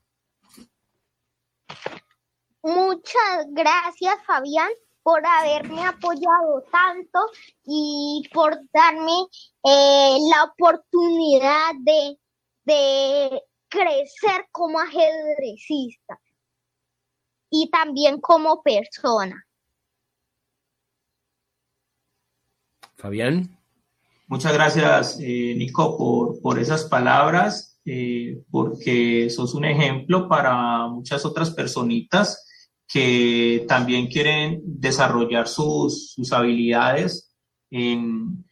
Muchas 2.63 3.47
gracias, 3.49 4.15
Fabián, 4.25 4.69
por 5.01 5.25
haberme 5.25 5.83
apoyado 5.85 6.63
tanto 6.71 7.19
y 7.65 8.29
por 8.33 8.59
darme 8.71 9.25
eh, 9.63 10.17
la 10.29 10.43
oportunidad 10.43 11.71
de, 11.79 12.19
de 12.65 13.41
crecer 13.67 14.47
como 14.51 14.79
ajedrecista 14.79 16.19
y 17.49 17.69
también 17.71 18.21
como 18.21 18.61
persona. 18.61 19.45
Fabián. 22.95 23.60
Muchas 24.31 24.53
gracias, 24.53 25.17
eh, 25.19 25.53
Nico, 25.57 25.97
por, 25.97 26.39
por, 26.39 26.57
esas 26.57 26.85
palabras, 26.85 27.77
eh, 27.83 28.41
porque 28.49 29.29
sos 29.29 29.53
un 29.55 29.65
ejemplo 29.65 30.29
para 30.29 30.87
muchas 30.87 31.25
otras 31.25 31.51
personitas 31.51 32.47
que 32.87 33.65
también 33.67 34.07
quieren 34.07 34.61
desarrollar 34.63 35.49
sus, 35.49 36.13
sus 36.13 36.31
habilidades 36.31 37.35
en, 37.69 38.45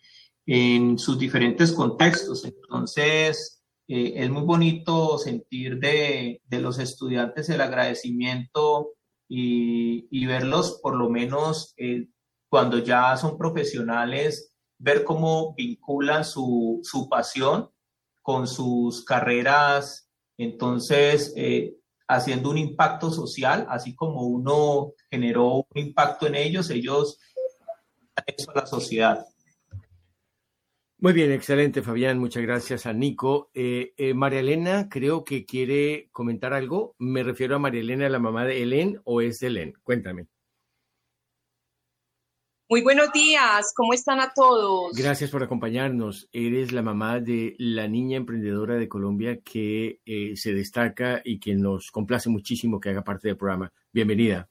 en, 0.46 1.00
sus 1.00 1.18
diferentes 1.18 1.72
contextos. 1.72 2.44
Entonces, 2.44 3.64
eh, 3.88 4.16
es 4.18 4.30
muy 4.30 4.44
bonito 4.44 5.18
sentir 5.18 5.80
de, 5.80 6.42
de, 6.46 6.60
los 6.60 6.78
estudiantes 6.78 7.48
el 7.48 7.62
agradecimiento 7.62 8.96
y, 9.30 10.10
y 10.12 10.26
verlos 10.26 10.82
por 10.84 10.98
lo 10.98 11.10
menos 11.10 11.74
eh, 11.78 12.10
cuando 12.50 12.80
ya 12.80 13.16
son 13.16 13.38
profesionales, 13.38 14.49
ver 14.80 15.04
cómo 15.04 15.54
vinculan 15.56 16.26
su, 16.26 16.80
su 16.84 17.08
pasión 17.08 17.70
con 18.22 18.48
sus 18.48 19.04
carreras. 19.06 20.10
Entonces, 20.38 21.34
eh, 21.36 21.76
haciendo 22.08 22.50
un 22.50 22.58
impacto 22.58 23.12
social, 23.12 23.68
así 23.70 23.94
como 23.94 24.24
uno 24.24 24.94
generó 25.12 25.68
un 25.70 25.82
impacto 25.82 26.26
en 26.28 26.36
ellos, 26.36 26.70
ellos 26.70 27.20
eso 28.26 28.52
a 28.52 28.62
la 28.62 28.66
sociedad. 28.66 29.26
Muy 31.02 31.14
bien, 31.14 31.32
excelente, 31.32 31.82
Fabián. 31.82 32.20
Muchas 32.20 32.44
gracias 32.44 32.86
a 32.86 32.92
Nico. 32.92 33.52
Eh, 33.54 33.94
eh, 33.96 34.14
María 34.14 34.42
Elena 34.42 34.90
creo 34.90 35.24
que 35.24 35.46
quiere 35.46 36.10
comentar 36.12 36.54
algo. 36.54 36.96
Me 37.00 37.24
refiero 37.24 37.56
a 37.56 37.60
María 37.60 37.80
Elena, 37.80 38.10
la 38.10 38.20
mamá 38.20 38.44
de 38.44 38.62
Helen, 38.62 39.00
o 39.06 39.22
es 39.22 39.42
Helen. 39.42 39.74
Cuéntame. 39.84 40.28
Muy 42.72 42.84
buenos 42.84 43.12
días, 43.12 43.74
¿cómo 43.76 43.94
están 43.94 44.20
a 44.20 44.32
todos? 44.32 44.92
Gracias 44.94 45.32
por 45.32 45.42
acompañarnos. 45.42 46.30
Eres 46.32 46.72
la 46.72 46.84
mamá 46.84 47.20
de 47.20 47.56
la 47.58 47.88
niña 47.88 48.18
emprendedora 48.18 48.76
de 48.76 48.88
Colombia 48.88 49.40
que 49.44 50.02
eh, 50.06 50.36
se 50.36 50.54
destaca 50.54 51.20
y 51.26 51.40
que 51.40 51.56
nos 51.56 51.90
complace 51.90 52.30
muchísimo 52.30 52.80
que 52.80 52.90
haga 52.90 53.04
parte 53.04 53.28
del 53.28 53.38
programa. 53.38 53.74
Bienvenida. 53.92 54.48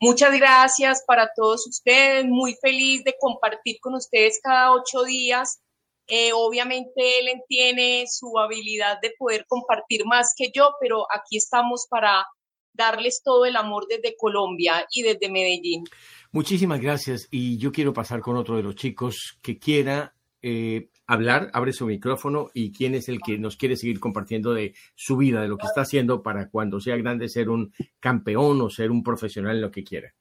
Muchas 0.00 0.36
gracias 0.36 1.02
para 1.06 1.30
todos 1.34 1.66
ustedes, 1.66 2.26
muy 2.26 2.56
feliz 2.60 3.02
de 3.04 3.14
compartir 3.18 3.78
con 3.80 3.94
ustedes 3.94 4.38
cada 4.42 4.72
ocho 4.72 5.02
días. 5.04 5.62
Eh, 6.08 6.34
obviamente 6.34 7.20
él 7.20 7.40
tiene 7.48 8.04
su 8.06 8.38
habilidad 8.38 8.98
de 9.00 9.14
poder 9.18 9.46
compartir 9.48 10.04
más 10.04 10.34
que 10.36 10.50
yo, 10.54 10.74
pero 10.78 11.06
aquí 11.10 11.38
estamos 11.38 11.86
para 11.88 12.26
darles 12.74 13.22
todo 13.24 13.44
el 13.44 13.56
amor 13.56 13.86
desde 13.88 14.16
Colombia 14.16 14.86
y 14.92 15.02
desde 15.02 15.30
Medellín. 15.30 15.84
Muchísimas 16.30 16.80
gracias 16.80 17.28
y 17.30 17.58
yo 17.58 17.72
quiero 17.72 17.92
pasar 17.92 18.20
con 18.20 18.36
otro 18.36 18.56
de 18.56 18.62
los 18.62 18.74
chicos 18.74 19.38
que 19.42 19.58
quiera 19.58 20.14
eh, 20.40 20.88
hablar, 21.06 21.50
abre 21.52 21.72
su 21.72 21.86
micrófono 21.86 22.50
y 22.52 22.72
quién 22.72 22.94
es 22.94 23.08
el 23.08 23.20
que 23.20 23.38
nos 23.38 23.56
quiere 23.56 23.76
seguir 23.76 24.00
compartiendo 24.00 24.54
de 24.54 24.74
su 24.94 25.16
vida, 25.16 25.42
de 25.42 25.48
lo 25.48 25.56
que 25.56 25.66
está 25.66 25.82
haciendo 25.82 26.22
para 26.22 26.48
cuando 26.48 26.80
sea 26.80 26.96
grande 26.96 27.28
ser 27.28 27.48
un 27.48 27.72
campeón 28.00 28.60
o 28.60 28.70
ser 28.70 28.90
un 28.90 29.02
profesional 29.02 29.56
en 29.56 29.62
lo 29.62 29.70
que 29.70 29.84
quiera. 29.84 30.12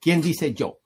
¿Quién 0.00 0.20
dice 0.20 0.52
yo? 0.52 0.80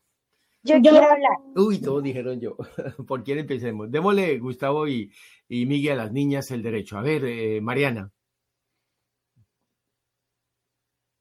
Yo 0.62 0.80
quiero 0.80 0.98
hablar. 0.98 1.38
Uy, 1.54 1.80
todos 1.80 2.02
dijeron 2.02 2.40
yo. 2.40 2.56
¿Por 3.06 3.22
quién 3.22 3.38
empecemos? 3.38 3.90
Démosle, 3.90 4.38
Gustavo 4.38 4.86
y, 4.86 5.10
y 5.48 5.64
Miguel, 5.66 6.00
a 6.00 6.04
las 6.04 6.12
niñas 6.12 6.50
el 6.50 6.62
derecho. 6.62 6.98
A 6.98 7.02
ver, 7.02 7.24
eh, 7.24 7.60
Mariana. 7.60 8.10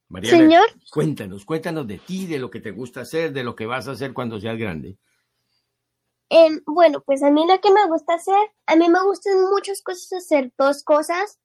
Mariana, 0.09 0.37
Señor. 0.37 0.65
cuéntanos, 0.91 1.45
cuéntanos 1.45 1.85
de 1.87 1.97
ti, 1.97 2.27
de 2.27 2.39
lo 2.39 2.49
que 2.49 2.61
te 2.61 2.71
gusta 2.71 3.01
hacer, 3.01 3.33
de 3.33 3.43
lo 3.43 3.55
que 3.55 3.65
vas 3.65 3.87
a 3.87 3.91
hacer 3.91 4.13
cuando 4.13 4.39
seas 4.39 4.57
grande. 4.57 4.97
Em, 6.29 6.61
bueno, 6.65 7.01
pues 7.05 7.23
a 7.23 7.31
mí 7.31 7.45
lo 7.47 7.59
que 7.61 7.71
me 7.71 7.85
gusta 7.87 8.15
hacer, 8.15 8.51
a 8.65 8.75
mí 8.75 8.89
me 8.89 9.01
gustan 9.03 9.41
muchas 9.49 9.81
cosas 9.81 10.11
hacer, 10.13 10.51
dos 10.57 10.83
cosas 10.83 11.39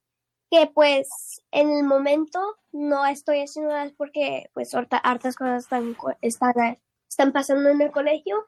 que 0.50 0.70
pues 0.74 1.08
en 1.50 1.70
el 1.70 1.84
momento 1.84 2.40
no 2.72 3.06
estoy 3.06 3.40
haciéndolas 3.40 3.92
porque 3.92 4.50
pues 4.52 4.74
harta- 4.74 4.98
hartas 4.98 5.36
cosas 5.36 5.64
están, 5.64 5.96
están, 6.20 6.78
están 7.08 7.32
pasando 7.32 7.70
en 7.70 7.80
el 7.80 7.90
colegio. 7.90 8.46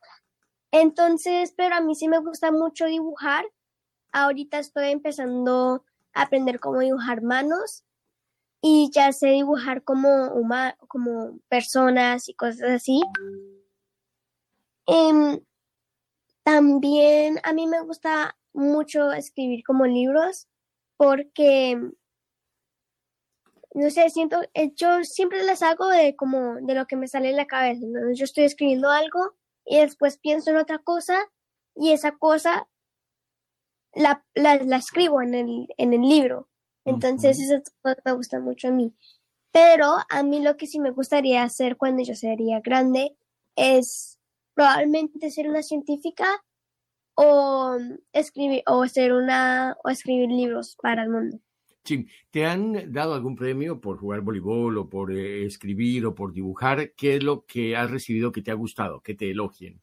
Entonces, 0.70 1.54
pero 1.56 1.76
a 1.76 1.80
mí 1.80 1.94
sí 1.94 2.08
me 2.08 2.18
gusta 2.18 2.50
mucho 2.50 2.86
dibujar. 2.86 3.46
Ahorita 4.12 4.58
estoy 4.58 4.90
empezando 4.90 5.84
a 6.12 6.22
aprender 6.22 6.60
cómo 6.60 6.80
dibujar 6.80 7.22
manos 7.22 7.84
y 8.66 8.90
ya 8.94 9.12
sé 9.12 9.26
dibujar 9.28 9.84
como, 9.84 10.08
huma- 10.34 10.74
como 10.88 11.38
personas 11.50 12.30
y 12.30 12.34
cosas 12.34 12.62
así. 12.70 13.02
Em, 14.86 15.38
también 16.42 17.38
a 17.42 17.52
mí 17.52 17.66
me 17.66 17.82
gusta 17.82 18.38
mucho 18.54 19.12
escribir 19.12 19.62
como 19.64 19.84
libros 19.84 20.48
porque, 20.96 21.78
no 23.74 23.90
sé, 23.90 24.08
siento, 24.08 24.40
eh, 24.54 24.72
yo 24.74 25.04
siempre 25.04 25.42
las 25.42 25.62
hago 25.62 25.88
de 25.88 26.16
como 26.16 26.54
de 26.62 26.74
lo 26.74 26.86
que 26.86 26.96
me 26.96 27.06
sale 27.06 27.28
en 27.28 27.36
la 27.36 27.46
cabeza. 27.46 27.84
Yo 28.14 28.24
estoy 28.24 28.44
escribiendo 28.44 28.88
algo 28.88 29.34
y 29.66 29.76
después 29.76 30.16
pienso 30.16 30.48
en 30.52 30.56
otra 30.56 30.78
cosa 30.78 31.18
y 31.76 31.92
esa 31.92 32.12
cosa 32.12 32.66
la, 33.92 34.24
la, 34.34 34.56
la 34.56 34.76
escribo 34.78 35.20
en 35.20 35.34
el, 35.34 35.66
en 35.76 35.92
el 35.92 36.00
libro. 36.00 36.48
Entonces 36.84 37.40
eso 37.40 37.62
me 38.04 38.12
gusta 38.12 38.40
mucho 38.40 38.68
a 38.68 38.70
mí. 38.70 38.94
Pero 39.52 39.94
a 40.08 40.22
mí 40.22 40.42
lo 40.42 40.56
que 40.56 40.66
sí 40.66 40.80
me 40.80 40.90
gustaría 40.90 41.42
hacer 41.42 41.76
cuando 41.76 42.02
yo 42.02 42.14
sería 42.14 42.60
grande 42.60 43.16
es 43.56 44.18
probablemente 44.54 45.30
ser 45.30 45.48
una 45.48 45.62
científica 45.62 46.26
o 47.14 47.76
escribir 48.12 48.62
o 48.66 48.86
ser 48.88 49.12
una 49.12 49.76
o 49.84 49.90
escribir 49.90 50.28
libros 50.30 50.76
para 50.82 51.04
el 51.04 51.10
mundo. 51.10 51.38
Sí, 51.84 52.08
¿te 52.30 52.46
han 52.46 52.92
dado 52.92 53.14
algún 53.14 53.36
premio 53.36 53.80
por 53.80 53.98
jugar 53.98 54.22
voleibol 54.22 54.78
o 54.78 54.88
por 54.88 55.12
eh, 55.12 55.44
escribir 55.44 56.06
o 56.06 56.14
por 56.14 56.32
dibujar? 56.32 56.92
¿Qué 56.94 57.16
es 57.16 57.22
lo 57.22 57.44
que 57.44 57.76
has 57.76 57.90
recibido 57.90 58.32
que 58.32 58.42
te 58.42 58.50
ha 58.50 58.54
gustado, 58.54 59.02
que 59.02 59.14
te 59.14 59.30
elogien? 59.30 59.82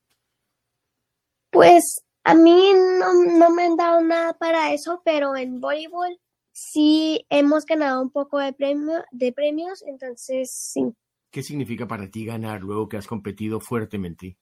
Pues 1.52 2.04
a 2.24 2.34
mí 2.34 2.72
no, 2.74 3.14
no 3.14 3.52
me 3.52 3.64
han 3.64 3.78
dado 3.78 4.02
nada 4.02 4.34
para 4.34 4.74
eso, 4.74 5.02
pero 5.06 5.36
en 5.36 5.62
voleibol 5.62 6.20
sí 6.52 7.26
hemos 7.30 7.66
ganado 7.66 8.02
un 8.02 8.10
poco 8.10 8.40
de 8.40 8.54
premio, 8.54 9.04
de 9.12 9.34
premios, 9.34 9.84
entonces 9.84 10.52
sí. 10.52 10.94
¿Qué 11.30 11.44
significa 11.44 11.88
para 11.88 12.10
ti 12.10 12.26
ganar 12.26 12.62
luego 12.62 12.90
que 12.90 12.98
has 12.98 13.08
competido 13.08 13.60
fuertemente? 13.60 14.38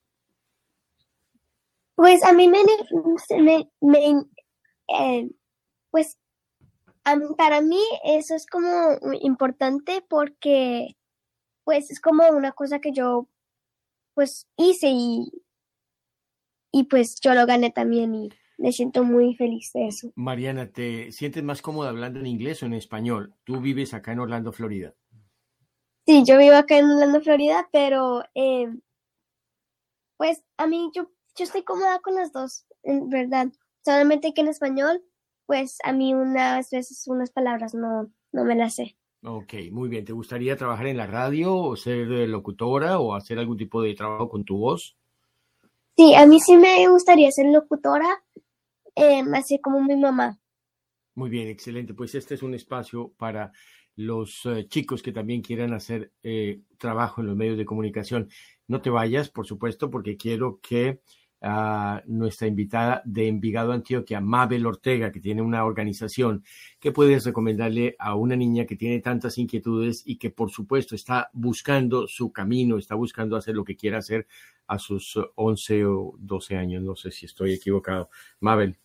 Pues 1.95 2.23
a 2.23 2.33
mí 2.33 2.47
me, 2.47 2.59
me, 3.39 3.69
me, 3.81 4.25
eh, 4.87 5.29
pues 5.91 6.17
para 7.37 7.61
mí 7.61 7.81
eso 8.03 8.35
es 8.35 8.45
como 8.45 8.97
importante 9.21 10.03
porque 10.07 10.95
pues 11.63 11.91
es 11.91 11.99
como 11.99 12.27
una 12.29 12.51
cosa 12.51 12.79
que 12.79 12.91
yo 12.91 13.27
pues 14.13 14.47
hice 14.57 14.89
y, 14.91 15.31
y 16.71 16.85
pues 16.85 17.19
yo 17.19 17.33
lo 17.33 17.45
gané 17.45 17.71
también 17.71 18.15
y 18.15 18.29
me 18.59 18.71
siento 18.71 19.03
muy 19.03 19.35
feliz 19.35 19.71
de 19.73 19.87
eso. 19.87 20.11
Mariana, 20.15 20.69
¿te 20.69 21.11
sientes 21.11 21.43
más 21.43 21.61
cómoda 21.61 21.89
hablando 21.89 22.19
en 22.19 22.27
inglés 22.27 22.61
o 22.61 22.65
en 22.65 22.73
español? 22.73 23.33
Tú 23.45 23.61
vives 23.61 23.93
acá 23.93 24.11
en 24.11 24.19
Orlando, 24.19 24.51
Florida. 24.51 24.93
Sí, 26.05 26.23
yo 26.25 26.37
vivo 26.37 26.55
acá 26.55 26.77
en 26.77 26.85
Orlando, 26.85 27.21
Florida, 27.21 27.69
pero 27.71 28.23
eh, 28.35 28.67
pues 30.17 30.43
a 30.57 30.67
mí 30.67 30.91
yo, 30.93 31.09
yo 31.35 31.43
estoy 31.45 31.63
cómoda 31.63 31.99
con 31.99 32.15
las 32.15 32.33
dos, 32.33 32.65
en 32.83 33.09
verdad. 33.09 33.47
Solamente 33.85 34.33
que 34.33 34.41
en 34.41 34.49
español, 34.49 35.03
pues 35.45 35.77
a 35.83 35.93
mí 35.93 36.13
unas 36.13 36.69
veces 36.69 37.07
unas 37.07 37.31
palabras 37.31 37.73
no, 37.73 38.11
no 38.33 38.43
me 38.43 38.55
las 38.55 38.75
sé. 38.75 38.97
Ok, 39.23 39.53
muy 39.71 39.87
bien. 39.87 40.03
¿Te 40.03 40.13
gustaría 40.13 40.57
trabajar 40.57 40.87
en 40.87 40.97
la 40.97 41.07
radio 41.07 41.55
o 41.55 41.75
ser 41.75 42.11
eh, 42.11 42.27
locutora 42.27 42.99
o 42.99 43.13
hacer 43.13 43.39
algún 43.39 43.57
tipo 43.57 43.81
de 43.81 43.93
trabajo 43.93 44.29
con 44.29 44.43
tu 44.43 44.57
voz? 44.57 44.97
Sí, 45.95 46.15
a 46.15 46.25
mí 46.25 46.39
sí 46.39 46.55
me 46.55 46.87
gustaría 46.87 47.29
ser 47.31 47.47
locutora, 47.47 48.23
eh, 48.95 49.23
así 49.33 49.59
como 49.59 49.81
mi 49.81 49.95
mamá. 49.95 50.39
Muy 51.15 51.29
bien, 51.29 51.47
excelente. 51.47 51.93
Pues 51.93 52.15
este 52.15 52.35
es 52.35 52.43
un 52.43 52.53
espacio 52.53 53.13
para 53.17 53.51
los 53.95 54.45
eh, 54.45 54.67
chicos 54.69 55.03
que 55.03 55.11
también 55.11 55.41
quieran 55.41 55.73
hacer 55.73 56.13
eh, 56.23 56.61
trabajo 56.77 57.19
en 57.19 57.27
los 57.27 57.35
medios 57.35 57.57
de 57.57 57.65
comunicación. 57.65 58.29
No 58.67 58.81
te 58.81 58.89
vayas, 58.89 59.29
por 59.29 59.45
supuesto, 59.45 59.89
porque 59.89 60.15
quiero 60.15 60.59
que 60.61 61.01
a 61.41 62.01
nuestra 62.05 62.47
invitada 62.47 63.01
de 63.05 63.27
Envigado, 63.27 63.71
Antioquia, 63.71 64.19
Mabel 64.19 64.65
Ortega, 64.65 65.11
que 65.11 65.19
tiene 65.19 65.41
una 65.41 65.63
organización, 65.65 66.43
que 66.79 66.91
puedes 66.91 67.25
recomendarle 67.25 67.95
a 67.99 68.15
una 68.15 68.35
niña 68.35 68.65
que 68.65 68.75
tiene 68.75 68.99
tantas 68.99 69.37
inquietudes 69.37 70.03
y 70.05 70.17
que, 70.17 70.29
por 70.29 70.51
supuesto, 70.51 70.95
está 70.95 71.29
buscando 71.33 72.07
su 72.07 72.31
camino, 72.31 72.77
está 72.77 72.95
buscando 72.95 73.35
hacer 73.35 73.55
lo 73.55 73.63
que 73.63 73.75
quiera 73.75 73.99
hacer 73.99 74.27
a 74.67 74.77
sus 74.79 75.15
eh, 75.15 75.21
11 75.35 75.85
o 75.85 76.15
12 76.17 76.55
años? 76.57 76.83
No 76.83 76.95
sé 76.95 77.11
si 77.11 77.25
estoy 77.25 77.53
equivocado. 77.53 78.09
Mabel, 78.39 78.77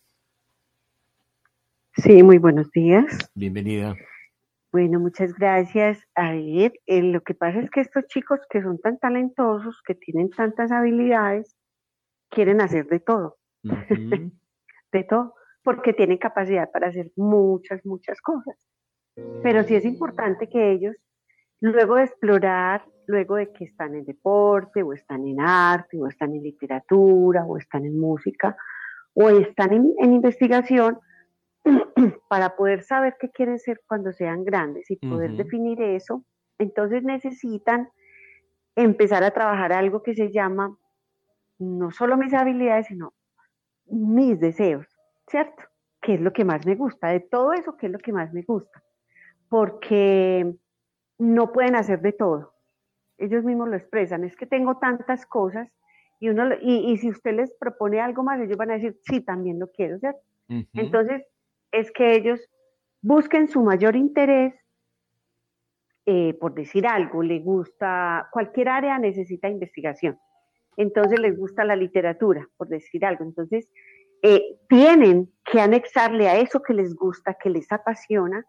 Sí, 1.97 2.23
muy 2.23 2.39
buenos 2.39 2.69
días. 2.71 3.05
bienvenida. 3.35 3.95
Bueno, 4.73 4.99
muchas 4.99 5.33
gracias. 5.33 6.05
A 6.13 6.31
ver, 6.33 6.73
eh, 6.87 7.01
lo 7.01 7.21
que 7.21 7.33
pasa 7.33 7.61
es 7.61 7.69
que 7.71 7.79
estos 7.79 8.05
chicos 8.07 8.41
que 8.49 8.61
son 8.61 8.79
tan 8.79 8.99
talentosos, 8.99 9.81
que 9.81 9.95
tienen 9.95 10.29
tantas 10.29 10.73
habilidades, 10.73 11.55
quieren 12.35 12.61
hacer 12.61 12.85
de 12.87 12.99
todo, 12.99 13.37
de 13.63 15.03
todo, 15.09 15.33
porque 15.63 15.93
tienen 15.93 16.19
capacidad 16.19 16.69
para 16.71 16.89
hacer 16.89 17.11
muchas, 17.15 17.83
muchas 17.85 18.21
cosas. 18.21 18.55
Pero 19.41 19.63
sí 19.63 19.75
es 19.75 19.85
importante 19.85 20.47
que 20.49 20.71
ellos, 20.71 20.95
luego 21.61 21.95
de 21.95 22.03
explorar, 22.03 22.85
luego 23.07 23.37
de 23.37 23.51
que 23.53 23.63
están 23.63 23.95
en 23.95 24.05
deporte, 24.05 24.83
o 24.83 24.93
están 24.93 25.25
en 25.25 25.39
arte, 25.39 25.97
o 25.97 26.07
están 26.07 26.35
en 26.35 26.43
literatura, 26.43 27.45
o 27.45 27.57
están 27.57 27.85
en 27.85 27.97
música, 27.99 28.55
o 29.13 29.29
están 29.29 29.73
en, 29.73 29.93
en 29.99 30.13
investigación, 30.13 30.99
para 32.29 32.55
poder 32.55 32.83
saber 32.83 33.15
qué 33.19 33.29
quieren 33.31 33.57
ser 33.57 33.81
cuando 33.87 34.11
sean 34.11 34.43
grandes 34.43 34.91
y 34.91 34.97
poder 34.97 35.31
definir 35.31 35.81
eso, 35.81 36.23
entonces 36.59 37.03
necesitan 37.03 37.89
empezar 38.75 39.23
a 39.23 39.31
trabajar 39.31 39.71
algo 39.71 40.03
que 40.03 40.13
se 40.13 40.31
llama 40.31 40.77
no 41.59 41.91
solo 41.91 42.17
mis 42.17 42.33
habilidades, 42.33 42.87
sino 42.87 43.13
mis 43.85 44.39
deseos, 44.39 44.87
¿cierto? 45.27 45.63
¿Qué 46.01 46.15
es 46.15 46.21
lo 46.21 46.33
que 46.33 46.45
más 46.45 46.65
me 46.65 46.75
gusta? 46.75 47.07
De 47.09 47.19
todo 47.19 47.53
eso, 47.53 47.77
¿qué 47.77 47.87
es 47.87 47.91
lo 47.91 47.99
que 47.99 48.11
más 48.13 48.33
me 48.33 48.43
gusta? 48.43 48.83
Porque 49.49 50.55
no 51.17 51.51
pueden 51.51 51.75
hacer 51.75 52.01
de 52.01 52.11
todo. 52.13 52.53
Ellos 53.17 53.43
mismos 53.43 53.69
lo 53.69 53.75
expresan, 53.77 54.23
es 54.23 54.35
que 54.35 54.45
tengo 54.45 54.77
tantas 54.77 55.25
cosas 55.25 55.69
Y, 56.19 56.29
uno, 56.29 56.53
y, 56.61 56.91
y 56.91 56.97
si 56.97 57.09
usted 57.09 57.33
les 57.35 57.53
propone 57.55 57.99
algo 57.99 58.23
más, 58.23 58.39
ellos 58.39 58.57
van 58.57 58.71
a 58.71 58.75
decir, 58.75 58.97
sí, 59.03 59.21
también 59.21 59.59
lo 59.59 59.67
quiero, 59.71 59.99
¿cierto? 59.99 60.21
Entonces, 60.73 61.23
es 61.71 61.91
que 61.91 62.15
ellos 62.15 62.39
busquen 63.01 63.47
su 63.47 63.61
mayor 63.61 63.95
interés, 63.95 64.53
eh, 66.05 66.33
por 66.39 66.53
decir 66.53 66.87
algo, 66.87 67.21
le 67.23 67.39
gusta, 67.39 68.29
cualquier 68.31 68.69
área 68.69 68.97
necesita 68.99 69.49
investigación. 69.49 70.17
Entonces 70.77 71.19
les 71.19 71.37
gusta 71.37 71.63
la 71.63 71.75
literatura, 71.75 72.47
por 72.57 72.67
decir 72.67 73.05
algo. 73.05 73.23
Entonces, 73.23 73.69
eh, 74.21 74.59
tienen 74.69 75.31
que 75.43 75.61
anexarle 75.61 76.27
a 76.27 76.37
eso 76.39 76.61
que 76.61 76.73
les 76.73 76.95
gusta, 76.95 77.35
que 77.35 77.49
les 77.49 77.71
apasiona, 77.71 78.45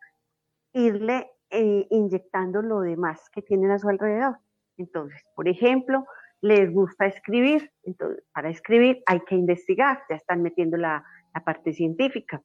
irle 0.73 1.31
eh, 1.51 1.87
inyectando 1.91 2.63
lo 2.63 2.81
demás 2.81 3.29
que 3.31 3.43
tienen 3.43 3.71
a 3.71 3.79
su 3.79 3.89
alrededor. 3.89 4.39
Entonces, 4.79 5.23
por 5.35 5.49
ejemplo, 5.49 6.05
les 6.41 6.73
gusta 6.73 7.07
escribir, 7.07 7.71
entonces 7.83 8.25
para 8.33 8.51
escribir 8.51 9.03
hay 9.07 9.21
que 9.21 9.35
investigar, 9.35 10.03
ya 10.09 10.17
están 10.17 10.43
metiendo 10.43 10.77
la, 10.77 11.05
parte 11.45 11.75
científica, 11.75 12.43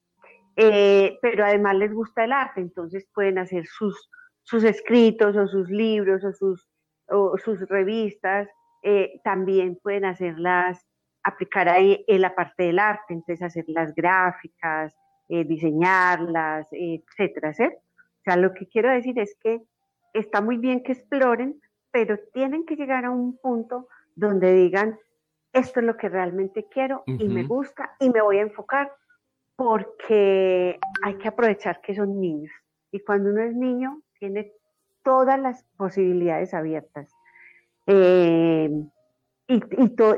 eh, 0.58 1.18
pero 1.22 1.46
además 1.46 1.78
les 1.78 1.94
gusta 1.94 2.26
el 2.26 2.34
arte, 2.34 2.60
entonces 2.60 3.08
pueden 3.14 3.38
hacer 3.38 3.66
sus, 3.66 4.10
sus 4.44 4.66
escritos 4.66 5.38
o 5.38 5.48
sus 5.48 5.70
libros 5.70 6.26
o 6.26 6.34
sus, 6.34 6.70
o 7.08 7.38
sus 7.38 7.62
revistas, 7.70 8.50
eh, 8.82 9.20
también 9.24 9.80
pueden 9.82 10.06
hacerlas, 10.06 10.86
aplicar 11.24 11.70
ahí 11.70 12.04
en 12.08 12.22
la 12.22 12.36
parte 12.36 12.64
del 12.64 12.80
arte, 12.80 13.14
entonces 13.14 13.42
hacer 13.42 13.66
las 13.68 13.94
gráficas, 13.94 14.96
diseñarlas, 15.30 16.68
etcétera, 16.72 17.54
¿cierto? 17.54 17.78
O 17.78 18.24
sea, 18.26 18.36
lo 18.36 18.54
que 18.54 18.68
quiero 18.68 18.92
decir 18.92 19.18
es 19.18 19.34
que 19.42 19.62
está 20.14 20.42
muy 20.42 20.58
bien 20.58 20.84
que 20.84 20.92
exploren, 20.92 21.62
pero 21.92 22.18
tienen 22.34 22.66
que 22.66 22.76
llegar 22.76 23.06
a 23.06 23.12
un 23.12 23.38
punto 23.38 23.88
donde 24.16 24.54
digan, 24.54 25.00
esto 25.54 25.80
es 25.80 25.86
lo 25.86 25.98
que 25.98 26.10
realmente 26.10 26.66
quiero 26.70 27.04
y 27.06 27.28
me 27.28 27.44
gusta 27.44 27.96
y 28.00 28.10
me 28.10 28.22
voy 28.22 28.38
a 28.38 28.42
enfocar 28.42 28.92
porque 29.56 30.80
hay 31.04 31.16
que 31.16 31.28
aprovechar 31.28 31.82
que 31.82 31.94
son 31.94 32.20
niños. 32.20 32.52
Y 32.92 33.00
cuando 33.02 33.30
uno 33.30 33.42
es 33.42 33.56
niño, 33.56 34.02
tiene 34.20 34.54
todas 35.04 35.40
las 35.40 35.64
posibilidades 35.78 36.54
abiertas. 36.54 37.14
Eh, 37.94 38.70
y, 39.48 39.62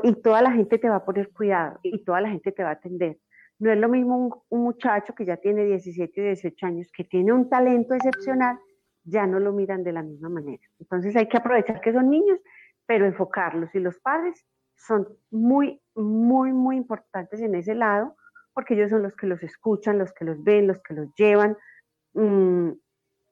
y 0.04 0.14
toda 0.22 0.42
la 0.42 0.52
gente 0.52 0.78
te 0.78 0.88
va 0.88 0.96
a 0.96 1.04
poner 1.04 1.30
cuidado 1.32 1.80
y 1.82 2.04
toda 2.04 2.20
la 2.20 2.30
gente 2.30 2.52
te 2.52 2.62
va 2.62 2.70
a 2.70 2.74
atender. 2.74 3.18
No 3.58 3.72
es 3.72 3.78
lo 3.78 3.88
mismo 3.88 4.44
un, 4.48 4.62
muchacho 4.62 5.14
que 5.14 5.24
ya 5.24 5.36
tiene 5.36 5.64
17 5.64 6.20
y 6.20 6.24
18 6.24 6.66
años, 6.66 6.88
que 6.92 7.04
tiene 7.04 7.32
un 7.32 7.48
talento 7.48 7.94
excepcional, 7.94 8.58
ya 9.04 9.26
no 9.26 9.38
lo 9.38 9.52
miran 9.52 9.84
de 9.84 9.92
la 9.92 10.02
misma 10.02 10.28
manera. 10.28 10.62
Entonces 10.78 11.14
hay 11.16 11.28
que 11.28 11.36
aprovechar 11.36 11.80
que 11.80 11.92
son 11.92 12.10
niños, 12.10 12.38
pero 12.86 13.06
enfocarlos. 13.06 13.74
Y 13.74 13.80
los 13.80 13.98
padres 14.00 14.44
son 14.76 15.08
muy, 15.30 15.80
muy, 15.94 16.52
muy 16.52 16.76
importantes 16.76 17.40
en 17.40 17.54
ese 17.54 17.74
lado, 17.74 18.16
porque 18.52 18.74
ellos 18.74 18.90
son 18.90 19.02
los 19.02 19.14
que 19.16 19.26
los 19.26 19.42
escuchan, 19.42 19.98
los 19.98 20.12
que 20.12 20.24
los 20.24 20.42
ven, 20.42 20.66
los 20.66 20.80
que 20.80 20.94
los 20.94 21.14
llevan. 21.14 21.56
Mm, 22.14 22.70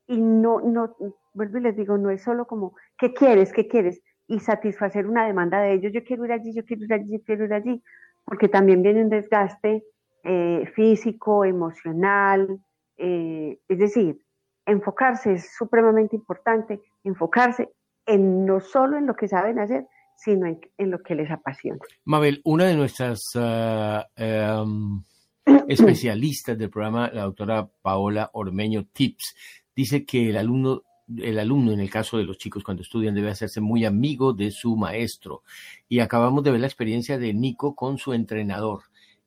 y 0.08 0.20
no, 0.20 0.60
no, 0.60 0.96
vuelvo 1.32 1.58
y 1.58 1.62
les 1.62 1.76
digo, 1.76 1.96
no 1.98 2.10
es 2.10 2.22
solo 2.22 2.46
como, 2.46 2.74
¿qué 2.98 3.12
quieres? 3.12 3.52
¿Qué 3.52 3.66
quieres? 3.66 4.02
Y 4.26 4.40
satisfacer 4.40 5.06
una 5.06 5.26
demanda 5.26 5.60
de 5.60 5.74
ellos, 5.74 5.92
yo 5.92 6.04
quiero 6.04 6.24
ir 6.24 6.32
allí, 6.32 6.54
yo 6.54 6.64
quiero 6.64 6.84
ir 6.84 6.92
allí, 6.92 7.12
yo 7.12 7.22
quiero 7.24 7.44
ir 7.44 7.52
allí, 7.52 7.82
porque 8.24 8.48
también 8.48 8.82
viene 8.82 9.02
un 9.02 9.10
desgaste 9.10 9.84
eh, 10.24 10.70
físico, 10.74 11.44
emocional, 11.44 12.60
eh, 12.96 13.58
es 13.68 13.78
decir, 13.78 14.18
enfocarse 14.64 15.32
es 15.32 15.52
supremamente 15.56 16.14
importante, 16.14 16.80
enfocarse 17.02 17.70
en 18.06 18.46
no 18.46 18.60
solo 18.60 18.96
en 18.96 19.06
lo 19.06 19.16
que 19.16 19.28
saben 19.28 19.58
hacer, 19.58 19.86
sino 20.16 20.46
en, 20.46 20.90
lo 20.90 21.00
que 21.00 21.14
les 21.14 21.30
apasiona. 21.30 21.80
Mabel, 22.04 22.40
una 22.44 22.66
de 22.66 22.76
nuestras 22.76 23.20
em, 23.34 25.02
especialistas 25.68 26.56
del 26.56 26.70
programa, 26.70 27.10
la 27.12 27.22
doctora 27.22 27.68
Paola 27.82 28.30
Ormeño 28.32 28.86
Tips, 28.92 29.34
dice 29.74 30.04
que 30.04 30.30
el 30.30 30.36
alumno 30.36 30.82
el 31.18 31.38
alumno, 31.38 31.72
en 31.72 31.80
el 31.80 31.90
caso 31.90 32.18
de 32.18 32.24
los 32.24 32.38
chicos 32.38 32.62
cuando 32.62 32.82
estudian, 32.82 33.14
debe 33.14 33.30
hacerse 33.30 33.60
muy 33.60 33.84
amigo 33.84 34.32
de 34.32 34.50
su 34.50 34.76
maestro. 34.76 35.42
Y 35.88 36.00
acabamos 36.00 36.44
de 36.44 36.52
ver 36.52 36.60
la 36.60 36.66
experiencia 36.66 37.18
de 37.18 37.34
Nico 37.34 37.74
con 37.74 37.98
su 37.98 38.12
entrenador 38.12 38.82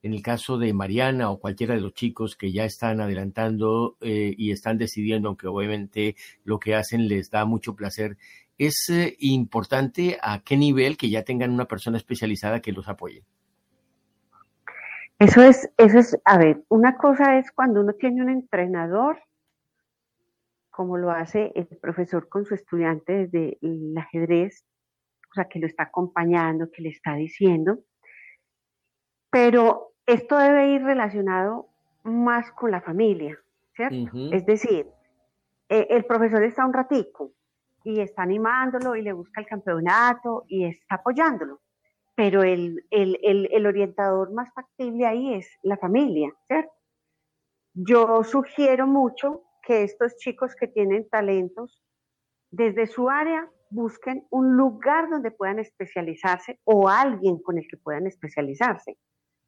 en 0.06 0.14
el 0.14 0.22
caso 0.22 0.60
de 0.60 0.72
Mariana 0.72 1.32
o 1.32 1.40
cualquiera 1.40 1.74
de 1.74 1.82
los 1.82 1.96
chicos 1.96 2.36
que 2.36 2.52
ya 2.52 2.64
están 2.64 3.02
adelantando 3.02 3.98
eh, 4.02 4.36
y 4.38 4.52
están 4.52 4.78
decidiendo, 4.78 5.30
aunque 5.30 5.48
obviamente 5.48 6.16
lo 6.44 6.60
que 6.60 6.76
hacen 6.76 7.08
les 7.08 7.32
da 7.32 7.44
mucho 7.46 7.76
placer, 7.76 8.16
es 8.60 8.88
eh, 8.92 9.16
importante 9.18 10.20
a 10.22 10.44
qué 10.44 10.58
nivel 10.58 10.96
que 10.96 11.10
ya 11.10 11.24
tengan 11.24 11.50
una 11.50 11.66
persona 11.66 11.98
especializada 11.98 12.60
que 12.60 12.72
los 12.72 12.88
apoye. 12.88 13.24
Eso 15.18 15.42
es, 15.42 15.72
eso 15.80 15.98
es, 15.98 16.20
a 16.24 16.38
ver, 16.38 16.64
una 16.70 16.98
cosa 16.98 17.40
es 17.40 17.52
cuando 17.52 17.82
uno 17.82 17.94
tiene 17.94 18.22
un 18.22 18.30
entrenador, 18.30 19.18
como 20.76 20.98
lo 20.98 21.10
hace 21.10 21.54
el 21.56 21.68
profesor 21.68 22.28
con 22.28 22.44
su 22.44 22.54
estudiante 22.54 23.14
desde 23.14 23.58
el 23.62 23.98
ajedrez, 23.98 24.66
o 25.32 25.34
sea, 25.34 25.46
que 25.46 25.60
lo 25.60 25.68
está 25.68 25.84
acompañando, 25.84 26.70
que 26.70 26.82
le 26.82 26.90
está 26.90 27.16
diciendo, 27.16 27.80
pero 29.30 29.94
esto 30.06 30.38
debe 30.38 30.74
ir 30.74 30.84
relacionado 30.84 31.70
más 32.04 32.52
con 32.52 32.72
la 32.72 32.82
familia, 32.82 33.40
¿cierto? 33.74 34.18
Es 34.34 34.46
decir, 34.46 34.88
eh, 35.70 35.88
el 35.92 36.04
profesor 36.04 36.44
está 36.44 36.66
un 36.66 36.74
ratico 36.74 37.32
y 37.86 38.02
está 38.02 38.24
animándolo 38.24 38.98
y 38.98 39.02
le 39.02 39.14
busca 39.14 39.40
el 39.40 39.48
campeonato 39.48 40.44
y 40.50 40.66
está 40.66 40.96
apoyándolo, 40.96 41.62
pero 42.16 42.44
el, 42.44 42.86
el 42.92 43.66
orientador 43.66 44.34
más 44.34 44.54
factible 44.54 45.06
ahí 45.06 45.36
es 45.36 45.48
la 45.64 45.78
familia, 45.78 46.34
¿cierto? 46.48 46.74
Yo 47.74 48.26
sugiero 48.26 48.88
mucho 48.88 49.46
que 49.66 49.84
estos 49.84 50.16
chicos 50.18 50.56
que 50.56 50.68
tienen 50.68 51.10
talentos, 51.10 51.82
desde 52.52 52.88
su 52.88 53.10
área, 53.10 53.50
busquen 53.70 54.26
un 54.30 54.56
lugar 54.56 55.10
donde 55.10 55.32
puedan 55.32 55.60
especializarse 55.60 56.60
o 56.64 56.88
alguien 56.88 57.42
con 57.42 57.58
el 57.58 57.68
que 57.68 57.78
puedan 57.78 58.08
especializarse 58.08 58.98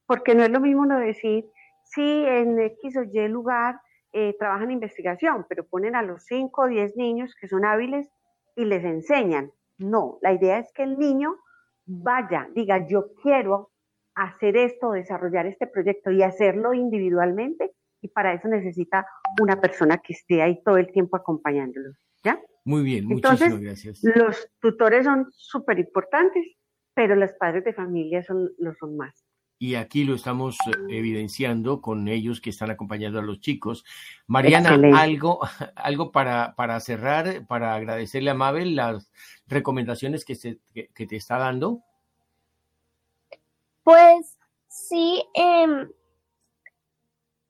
porque 0.07 0.33
no 0.33 0.43
es 0.43 0.49
lo 0.49 0.59
mismo 0.59 0.85
no 0.85 0.97
decir, 0.97 1.45
sí, 1.83 2.23
en 2.25 2.59
X 2.59 2.97
o 2.97 3.03
Y 3.03 3.27
lugar 3.27 3.79
eh, 4.13 4.35
trabajan 4.39 4.71
investigación, 4.71 5.45
pero 5.47 5.67
ponen 5.67 5.95
a 5.95 6.01
los 6.01 6.23
5 6.25 6.61
o 6.61 6.67
10 6.67 6.95
niños 6.95 7.35
que 7.39 7.47
son 7.47 7.65
hábiles 7.65 8.09
y 8.55 8.65
les 8.65 8.83
enseñan. 8.83 9.51
No, 9.77 10.17
la 10.21 10.33
idea 10.33 10.57
es 10.57 10.71
que 10.73 10.83
el 10.83 10.97
niño 10.97 11.35
vaya, 11.85 12.49
diga, 12.55 12.87
yo 12.87 13.13
quiero 13.21 13.69
hacer 14.15 14.57
esto, 14.57 14.91
desarrollar 14.91 15.45
este 15.45 15.67
proyecto 15.67 16.09
y 16.09 16.23
hacerlo 16.23 16.73
individualmente, 16.73 17.73
y 18.01 18.07
para 18.09 18.33
eso 18.33 18.47
necesita 18.47 19.05
una 19.41 19.59
persona 19.59 19.97
que 19.97 20.13
esté 20.13 20.41
ahí 20.41 20.61
todo 20.63 20.77
el 20.77 20.91
tiempo 20.91 21.17
acompañándolo. 21.17 21.93
¿Ya? 22.23 22.39
Muy 22.65 22.83
bien, 22.83 23.05
muchísimas 23.05 23.59
gracias. 23.59 24.01
Los 24.03 24.49
tutores 24.59 25.05
son 25.05 25.27
súper 25.31 25.79
importantes, 25.79 26.45
pero 26.93 27.15
los 27.15 27.31
padres 27.33 27.63
de 27.63 27.73
familia 27.73 28.23
son, 28.23 28.51
lo 28.57 28.73
son 28.75 28.97
más 28.97 29.27
y 29.59 29.75
aquí 29.75 30.03
lo 30.03 30.15
estamos 30.15 30.57
eh, 30.67 30.71
evidenciando 30.89 31.81
con 31.81 32.07
ellos 32.07 32.41
que 32.41 32.49
están 32.49 32.69
acompañando 32.69 33.19
a 33.19 33.23
los 33.23 33.39
chicos. 33.39 33.83
Mariana, 34.27 34.77
algo, 34.99 35.39
algo 35.75 36.11
para, 36.11 36.55
para 36.55 36.79
cerrar, 36.79 37.45
para 37.47 37.73
agradecerle 37.75 38.29
a 38.29 38.35
Mabel 38.35 38.75
las 38.75 39.09
recomendaciones 39.47 40.25
que, 40.25 40.35
se, 40.35 40.59
que, 40.73 41.07
te 41.07 41.15
está 41.15 41.37
dando. 41.37 41.81
Pues 43.83 44.37
sí, 44.67 45.23
em, 45.33 45.89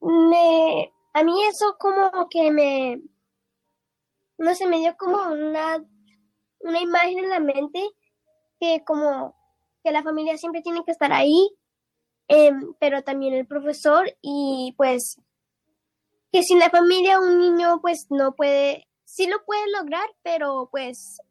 me, 0.02 0.92
a 1.14 1.24
mí 1.24 1.44
eso 1.46 1.76
como 1.80 2.30
que 2.30 2.52
me, 2.52 3.02
no 4.38 4.56
sé, 4.56 4.68
me 4.68 4.80
dio 4.80 4.96
como 4.98 5.18
una, 5.32 5.84
una 6.60 6.82
imagen 6.82 7.20
en 7.20 7.30
la 7.30 7.40
mente 7.40 7.84
que 8.60 8.84
como 8.86 9.36
que 9.84 9.92
la 9.92 10.04
familia 10.04 10.38
siempre 10.38 10.62
tiene 10.62 10.84
que 10.84 10.92
estar 10.92 11.12
ahí 11.12 11.58
Em, 12.28 12.74
pero 12.80 13.04
también 13.04 13.34
el 13.34 13.48
profesor 13.48 14.06
y 14.22 14.74
pues 14.76 15.22
que 16.32 16.44
sin 16.44 16.60
la 16.60 16.70
familia 16.70 17.22
un 17.22 17.40
niño 17.40 17.80
pues 17.82 18.08
no 18.10 18.36
puede, 18.36 18.86
sí 19.06 19.28
lo 19.28 19.46
puede 19.46 19.62
lograr, 19.72 20.10
pero 20.24 20.68
pues 20.70 21.22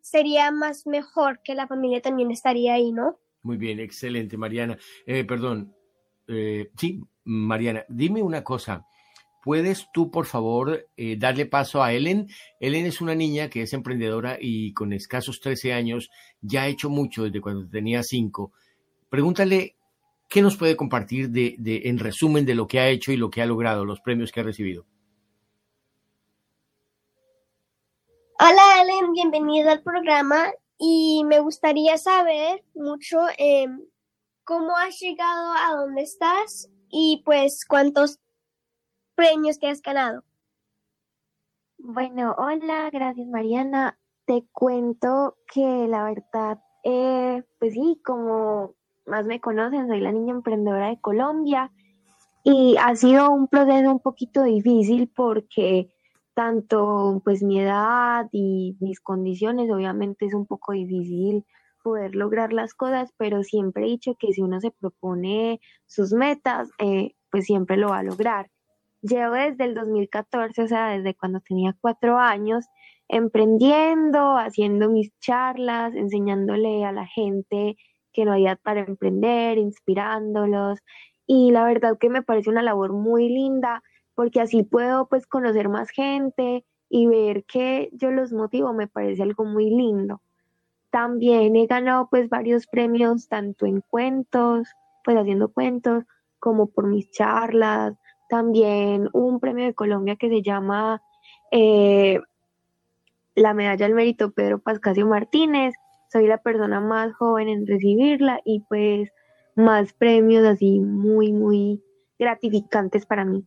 sería 0.00 0.50
más 0.50 0.86
mejor 0.86 1.42
que 1.42 1.54
la 1.54 1.66
familia 1.66 2.00
también 2.00 2.30
estaría 2.30 2.74
ahí, 2.74 2.90
¿no? 2.90 3.18
Muy 3.42 3.58
bien, 3.58 3.80
excelente, 3.80 4.38
Mariana. 4.38 4.78
Eh, 5.04 5.24
perdón, 5.24 5.74
eh, 6.26 6.70
sí, 6.78 7.02
Mariana, 7.26 7.84
dime 7.88 8.22
una 8.22 8.42
cosa. 8.42 8.86
¿Puedes 9.42 9.86
tú, 9.92 10.10
por 10.10 10.26
favor, 10.26 10.88
eh, 10.96 11.16
darle 11.18 11.46
paso 11.46 11.82
a 11.82 11.92
Ellen? 11.92 12.28
Ellen 12.58 12.86
es 12.86 13.00
una 13.00 13.14
niña 13.14 13.48
que 13.48 13.62
es 13.62 13.72
emprendedora 13.72 14.38
y 14.40 14.72
con 14.72 14.92
escasos 14.92 15.40
13 15.40 15.72
años 15.72 16.10
ya 16.40 16.62
ha 16.62 16.68
hecho 16.68 16.88
mucho 16.88 17.24
desde 17.24 17.40
cuando 17.40 17.68
tenía 17.68 18.02
5. 18.02 18.52
Pregúntale 19.08 19.76
¿Qué 20.28 20.42
nos 20.42 20.56
puede 20.56 20.76
compartir 20.76 21.30
de, 21.30 21.54
de, 21.58 21.82
en 21.84 21.98
resumen 21.98 22.44
de 22.44 22.54
lo 22.54 22.66
que 22.66 22.80
ha 22.80 22.88
hecho 22.88 23.12
y 23.12 23.16
lo 23.16 23.30
que 23.30 23.42
ha 23.42 23.46
logrado, 23.46 23.84
los 23.84 24.00
premios 24.00 24.32
que 24.32 24.40
ha 24.40 24.42
recibido? 24.42 24.84
Hola 28.38 28.82
Ellen, 28.82 29.12
bienvenida 29.12 29.72
al 29.72 29.82
programa. 29.82 30.52
y 30.78 31.22
me 31.24 31.40
gustaría 31.40 31.96
saber 31.96 32.62
mucho 32.74 33.18
em, 33.38 33.80
cómo 34.44 34.76
has 34.76 34.98
llegado 35.00 35.52
a 35.54 35.76
donde 35.76 36.02
estás 36.02 36.68
y 36.98 37.22
pues 37.26 37.66
cuántos 37.66 38.20
premios 39.14 39.58
que 39.58 39.68
has 39.68 39.82
ganado. 39.82 40.24
Bueno, 41.76 42.34
hola, 42.38 42.88
gracias 42.90 43.28
Mariana. 43.28 43.98
Te 44.24 44.46
cuento 44.50 45.36
que 45.52 45.86
la 45.88 46.04
verdad, 46.04 46.58
eh, 46.84 47.44
pues 47.58 47.74
sí, 47.74 48.00
como 48.02 48.74
más 49.04 49.26
me 49.26 49.42
conocen, 49.42 49.88
soy 49.88 50.00
la 50.00 50.10
niña 50.10 50.32
emprendedora 50.32 50.88
de 50.88 50.98
Colombia 50.98 51.70
y 52.42 52.76
ha 52.78 52.96
sido 52.96 53.30
un 53.30 53.46
proceso 53.48 53.92
un 53.92 54.00
poquito 54.00 54.42
difícil 54.42 55.12
porque 55.14 55.92
tanto 56.32 57.20
pues 57.24 57.42
mi 57.42 57.60
edad 57.60 58.26
y 58.32 58.74
mis 58.80 59.00
condiciones, 59.00 59.70
obviamente 59.70 60.24
es 60.24 60.32
un 60.32 60.46
poco 60.46 60.72
difícil 60.72 61.44
poder 61.86 62.16
lograr 62.16 62.52
las 62.52 62.74
cosas, 62.74 63.12
pero 63.16 63.44
siempre 63.44 63.84
he 63.84 63.90
dicho 63.90 64.16
que 64.18 64.32
si 64.32 64.42
uno 64.42 64.60
se 64.60 64.72
propone 64.72 65.60
sus 65.86 66.12
metas, 66.12 66.68
eh, 66.80 67.12
pues 67.30 67.44
siempre 67.44 67.76
lo 67.76 67.90
va 67.90 68.00
a 68.00 68.02
lograr. 68.02 68.50
Llevo 69.02 69.34
desde 69.34 69.66
el 69.66 69.76
2014, 69.76 70.62
o 70.64 70.66
sea, 70.66 70.88
desde 70.88 71.14
cuando 71.14 71.38
tenía 71.38 71.76
cuatro 71.80 72.18
años, 72.18 72.66
emprendiendo, 73.06 74.36
haciendo 74.36 74.90
mis 74.90 75.16
charlas, 75.20 75.94
enseñándole 75.94 76.84
a 76.84 76.90
la 76.90 77.06
gente 77.06 77.76
que 78.12 78.24
no 78.24 78.34
edad 78.34 78.58
para 78.60 78.80
emprender, 78.80 79.56
inspirándolos. 79.56 80.80
Y 81.24 81.52
la 81.52 81.66
verdad 81.66 81.98
que 82.00 82.10
me 82.10 82.22
parece 82.22 82.50
una 82.50 82.62
labor 82.62 82.94
muy 82.94 83.28
linda 83.28 83.84
porque 84.16 84.40
así 84.40 84.64
puedo 84.64 85.06
pues 85.06 85.24
conocer 85.28 85.68
más 85.68 85.90
gente 85.90 86.64
y 86.88 87.06
ver 87.06 87.44
que 87.44 87.90
yo 87.92 88.10
los 88.10 88.32
motivo, 88.32 88.72
me 88.72 88.88
parece 88.88 89.22
algo 89.22 89.44
muy 89.44 89.70
lindo. 89.70 90.20
También 90.90 91.56
he 91.56 91.66
ganado 91.66 92.08
pues 92.10 92.28
varios 92.28 92.66
premios 92.66 93.28
tanto 93.28 93.66
en 93.66 93.80
cuentos, 93.80 94.68
pues 95.04 95.16
haciendo 95.16 95.52
cuentos, 95.52 96.04
como 96.38 96.68
por 96.68 96.86
mis 96.86 97.10
charlas. 97.10 97.94
También 98.28 99.08
un 99.12 99.40
premio 99.40 99.66
de 99.66 99.74
Colombia 99.74 100.16
que 100.16 100.28
se 100.28 100.42
llama 100.42 101.02
eh, 101.50 102.20
la 103.34 103.54
Medalla 103.54 103.86
al 103.86 103.94
Mérito 103.94 104.32
Pedro 104.32 104.58
Pascasio 104.58 105.06
Martínez. 105.06 105.74
Soy 106.12 106.26
la 106.26 106.38
persona 106.38 106.80
más 106.80 107.14
joven 107.14 107.48
en 107.48 107.66
recibirla 107.66 108.40
y 108.44 108.60
pues 108.68 109.10
más 109.54 109.92
premios 109.92 110.44
así 110.44 110.80
muy, 110.80 111.32
muy 111.32 111.82
gratificantes 112.18 113.06
para 113.06 113.24
mí. 113.24 113.44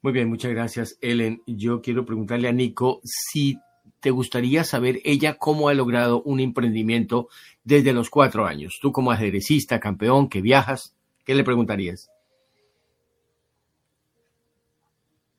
Muy 0.00 0.12
bien, 0.12 0.28
muchas 0.28 0.52
gracias, 0.52 0.96
Ellen. 1.00 1.42
Yo 1.46 1.82
quiero 1.82 2.04
preguntarle 2.04 2.48
a 2.48 2.52
Nico 2.52 3.00
si 3.02 3.58
te 4.00 4.10
gustaría 4.10 4.64
saber 4.64 5.00
ella 5.04 5.38
cómo 5.38 5.68
ha 5.68 5.74
logrado 5.74 6.22
un 6.22 6.40
emprendimiento 6.40 7.28
desde 7.64 7.92
los 7.92 8.10
cuatro 8.10 8.46
años. 8.46 8.78
Tú 8.80 8.92
como 8.92 9.10
ajedrecista, 9.10 9.80
campeón, 9.80 10.28
que 10.28 10.40
viajas, 10.40 10.96
¿qué 11.24 11.34
le 11.34 11.44
preguntarías? 11.44 12.10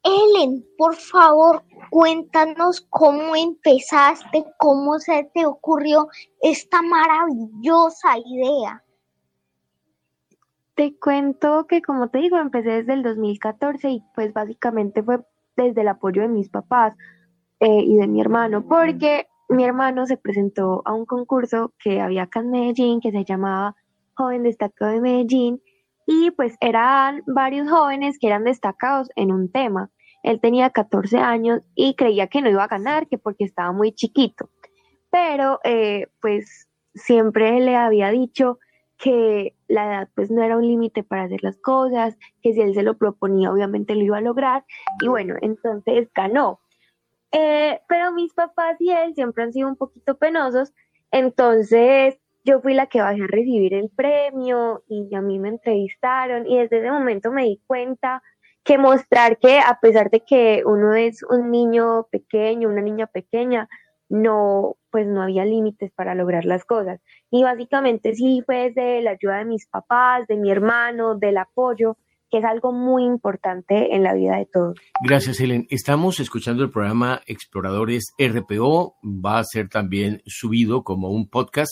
Ellen, 0.04 0.66
por 0.78 0.96
favor, 0.96 1.64
cuéntanos 1.90 2.82
cómo 2.90 3.36
empezaste, 3.36 4.46
cómo 4.58 5.00
se 5.00 5.30
te 5.34 5.46
ocurrió 5.46 6.08
esta 6.42 6.82
maravillosa 6.82 8.18
idea. 8.26 8.84
Te 10.76 10.98
cuento 10.98 11.68
que, 11.68 11.82
como 11.82 12.08
te 12.10 12.20
digo, 12.20 12.38
empecé 12.38 12.70
desde 12.70 12.94
el 12.94 13.04
2014 13.04 13.90
y 13.90 14.04
pues 14.16 14.32
básicamente 14.32 15.04
fue 15.04 15.20
desde 15.58 15.82
el 15.82 15.90
apoyo 15.90 16.22
de 16.22 16.30
mis 16.30 16.48
papás 16.48 16.96
eh, 17.60 17.84
y 17.84 17.98
de 17.98 18.08
mi 18.08 18.22
hermano, 18.22 18.66
porque 18.68 19.28
mi 19.50 19.66
hermano 19.66 20.06
se 20.06 20.18
presentó 20.18 20.82
a 20.86 20.94
un 20.94 21.06
concurso 21.06 21.74
que 21.80 22.00
había 22.02 22.24
acá 22.24 22.40
en 22.40 22.52
Medellín 22.52 23.02
que 23.02 23.12
se 23.12 23.26
llamaba 23.26 23.76
Joven 24.14 24.44
Destacado 24.44 24.92
de 24.92 25.02
Medellín 25.02 25.62
y 26.06 26.32
pues 26.32 26.56
eran 26.62 27.24
varios 27.28 27.70
jóvenes 27.70 28.18
que 28.20 28.28
eran 28.28 28.44
destacados 28.44 29.10
en 29.16 29.32
un 29.32 29.52
tema. 29.52 29.92
Él 30.24 30.40
tenía 30.42 30.70
14 30.70 31.18
años 31.18 31.62
y 31.76 31.96
creía 31.96 32.28
que 32.28 32.42
no 32.42 32.50
iba 32.50 32.64
a 32.64 32.68
ganar, 32.68 33.08
que 33.08 33.18
porque 33.18 33.44
estaba 33.44 33.72
muy 33.72 33.92
chiquito. 33.92 34.50
Pero 35.12 35.60
eh, 35.64 36.08
pues 36.22 36.68
siempre 36.94 37.60
le 37.60 37.76
había 37.76 38.10
dicho 38.10 38.60
que 38.98 39.56
la 39.68 39.86
edad 39.86 40.10
pues 40.14 40.30
no 40.30 40.44
era 40.44 40.58
un 40.58 40.68
límite 40.68 41.04
para 41.04 41.24
hacer 41.24 41.44
las 41.44 41.58
cosas, 41.58 42.18
que 42.42 42.54
si 42.54 42.62
él 42.62 42.74
se 42.74 42.84
lo 42.84 42.98
proponía 42.98 43.52
obviamente 43.52 43.96
lo 43.96 44.04
iba 44.04 44.18
a 44.18 44.22
lograr 44.22 44.66
y 45.02 45.08
bueno, 45.08 45.36
entonces 45.42 46.10
ganó. 46.14 46.60
Eh, 47.32 47.80
pero 47.88 48.12
mis 48.12 48.34
papás 48.34 48.78
y 48.80 48.92
él 48.92 49.14
siempre 49.14 49.44
han 49.44 49.54
sido 49.54 49.68
un 49.68 49.76
poquito 49.76 50.18
penosos, 50.18 50.74
entonces 51.12 52.18
yo 52.44 52.62
fui 52.62 52.74
la 52.74 52.88
que 52.88 53.02
bajé 53.02 53.24
a 53.24 53.28
recibir 53.28 53.74
el 53.74 53.90
premio 53.90 54.84
y 54.88 55.14
a 55.14 55.22
mí 55.22 55.38
me 55.40 55.50
entrevistaron 55.50 56.48
y 56.48 56.58
desde 56.58 56.80
ese 56.80 56.92
momento 56.92 57.32
me 57.32 57.44
di 57.44 57.62
cuenta 57.68 58.24
que 58.64 58.78
mostrar 58.78 59.38
que 59.38 59.60
a 59.60 59.80
pesar 59.82 60.10
de 60.10 60.22
que 60.22 60.64
uno 60.66 60.94
es 60.94 61.24
un 61.24 61.52
niño 61.52 62.08
pequeño, 62.12 62.70
una 62.70 62.82
niña 62.82 63.08
pequeña, 63.08 63.70
no, 64.10 64.78
pues 64.92 65.08
no 65.08 65.22
había 65.22 65.46
límites 65.46 65.92
para 65.92 66.16
lograr 66.16 66.46
las 66.46 66.66
cosas. 66.66 67.00
Y 67.30 67.44
básicamente 67.44 68.16
sí 68.16 68.42
fue 68.46 68.72
desde 68.72 69.02
la 69.02 69.12
ayuda 69.12 69.38
de 69.38 69.46
mis 69.46 69.68
papás, 69.68 70.28
de 70.28 70.36
mi 70.36 70.52
hermano, 70.52 71.16
del 71.16 71.38
apoyo, 71.38 71.98
que 72.30 72.40
es 72.40 72.46
algo 72.46 72.72
muy 72.72 73.04
importante 73.04 73.96
en 73.96 74.04
la 74.04 74.14
vida 74.14 74.38
de 74.38 74.46
todos. 74.46 74.78
Gracias, 75.04 75.40
Helen. 75.40 75.68
Estamos 75.70 76.20
escuchando 76.20 76.64
el 76.64 76.70
programa 76.70 77.22
Exploradores 77.26 78.14
RPO. 78.18 78.96
Va 79.04 79.40
a 79.40 79.44
ser 79.44 79.70
también 79.70 80.22
subido 80.26 80.84
como 80.84 81.10
un 81.10 81.28
podcast. 81.28 81.72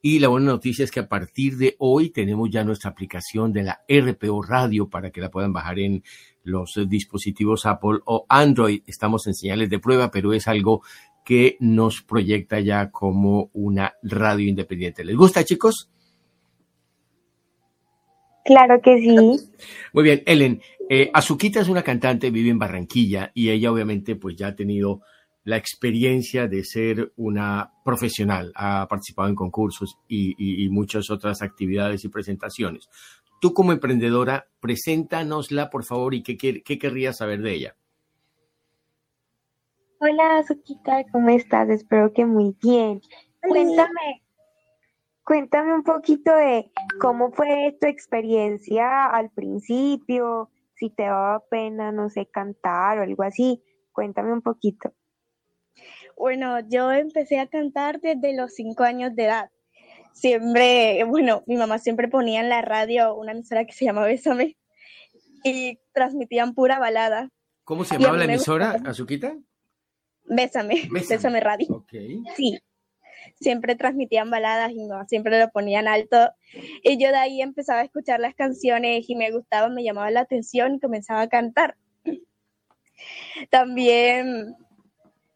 Y 0.00 0.20
la 0.20 0.28
buena 0.28 0.52
noticia 0.52 0.84
es 0.84 0.90
que 0.90 1.00
a 1.00 1.08
partir 1.08 1.56
de 1.56 1.74
hoy 1.78 2.10
tenemos 2.10 2.48
ya 2.50 2.62
nuestra 2.62 2.90
aplicación 2.90 3.52
de 3.52 3.64
la 3.64 3.80
RPO 3.88 4.42
Radio 4.42 4.88
para 4.88 5.10
que 5.10 5.20
la 5.20 5.30
puedan 5.30 5.52
bajar 5.52 5.78
en 5.80 6.02
los 6.42 6.78
dispositivos 6.88 7.66
Apple 7.66 7.98
o 8.04 8.24
Android. 8.28 8.82
Estamos 8.86 9.26
en 9.26 9.34
señales 9.34 9.68
de 9.68 9.80
prueba, 9.80 10.10
pero 10.10 10.32
es 10.32 10.46
algo 10.46 10.82
que 11.24 11.56
nos 11.58 12.02
proyecta 12.02 12.60
ya 12.60 12.92
como 12.92 13.50
una 13.52 13.94
radio 14.02 14.48
independiente. 14.48 15.04
¿Les 15.04 15.16
gusta, 15.16 15.44
chicos? 15.44 15.90
Claro 18.46 18.80
que 18.80 18.98
sí. 18.98 19.16
Muy 19.92 20.04
bien, 20.04 20.22
Ellen. 20.24 20.62
Eh, 20.88 21.10
Azuquita 21.12 21.60
es 21.60 21.68
una 21.68 21.82
cantante, 21.82 22.30
vive 22.30 22.50
en 22.50 22.60
Barranquilla 22.60 23.32
y 23.34 23.50
ella 23.50 23.72
obviamente 23.72 24.14
pues 24.14 24.36
ya 24.36 24.48
ha 24.48 24.54
tenido 24.54 25.02
la 25.42 25.56
experiencia 25.56 26.46
de 26.46 26.62
ser 26.64 27.12
una 27.16 27.72
profesional, 27.84 28.52
ha 28.54 28.86
participado 28.88 29.28
en 29.28 29.34
concursos 29.34 29.98
y, 30.08 30.68
muchas 30.70 31.10
otras 31.10 31.42
actividades 31.42 32.04
y 32.04 32.08
presentaciones. 32.08 32.88
Tú 33.40 33.52
como 33.52 33.72
emprendedora, 33.72 34.46
preséntanosla 34.60 35.70
por 35.70 35.84
favor 35.84 36.14
y 36.14 36.22
qué, 36.22 36.36
qué 36.36 36.78
querrías 36.78 37.18
saber 37.18 37.42
de 37.42 37.54
ella. 37.54 37.76
Hola, 39.98 40.38
Azuquita, 40.38 41.04
¿cómo 41.10 41.30
estás? 41.30 41.68
Espero 41.68 42.12
que 42.12 42.26
muy 42.26 42.54
bien. 42.62 43.00
Cuéntame, 43.40 44.22
cuéntame 45.26 45.74
un 45.74 45.82
poquito 45.82 46.34
de 46.34 46.70
cómo 47.00 47.32
fue 47.32 47.76
tu 47.80 47.88
experiencia 47.88 49.06
al 49.06 49.30
principio, 49.30 50.50
si 50.76 50.88
te 50.88 51.02
daba 51.02 51.42
pena, 51.50 51.90
no 51.90 52.08
sé, 52.08 52.26
cantar 52.26 52.98
o 52.98 53.02
algo 53.02 53.24
así. 53.24 53.62
Cuéntame 53.92 54.32
un 54.32 54.40
poquito. 54.40 54.94
Bueno, 56.16 56.60
yo 56.68 56.92
empecé 56.92 57.40
a 57.40 57.48
cantar 57.48 58.00
desde 58.00 58.36
los 58.36 58.54
cinco 58.54 58.84
años 58.84 59.14
de 59.16 59.24
edad. 59.24 59.50
Siempre, 60.12 61.02
bueno, 61.04 61.42
mi 61.46 61.56
mamá 61.56 61.78
siempre 61.78 62.08
ponía 62.08 62.40
en 62.40 62.48
la 62.48 62.62
radio 62.62 63.14
una 63.14 63.32
emisora 63.32 63.66
que 63.66 63.72
se 63.72 63.84
llama 63.84 64.04
Bésame 64.04 64.56
y 65.42 65.78
transmitían 65.92 66.54
pura 66.54 66.78
balada. 66.78 67.30
¿Cómo 67.64 67.84
se 67.84 67.98
llamaba 67.98 68.16
la 68.16 68.24
emisora, 68.24 68.76
Azuquita? 68.86 69.36
Bésame, 70.24 70.88
Bésame, 70.90 71.40
Radio. 71.40 71.84
Sí. 72.36 72.58
Siempre 73.40 73.76
transmitían 73.76 74.30
baladas 74.30 74.72
y 74.72 74.84
no, 74.84 75.04
siempre 75.06 75.38
lo 75.38 75.50
ponían 75.50 75.88
alto. 75.88 76.30
Y 76.82 76.98
yo 77.02 77.10
de 77.10 77.16
ahí 77.16 77.42
empezaba 77.42 77.80
a 77.80 77.84
escuchar 77.84 78.20
las 78.20 78.34
canciones 78.34 79.08
y 79.08 79.14
me 79.14 79.30
gustaba, 79.30 79.68
me 79.68 79.84
llamaba 79.84 80.10
la 80.10 80.20
atención 80.20 80.74
y 80.74 80.80
comenzaba 80.80 81.22
a 81.22 81.28
cantar. 81.28 81.76
También 83.50 84.54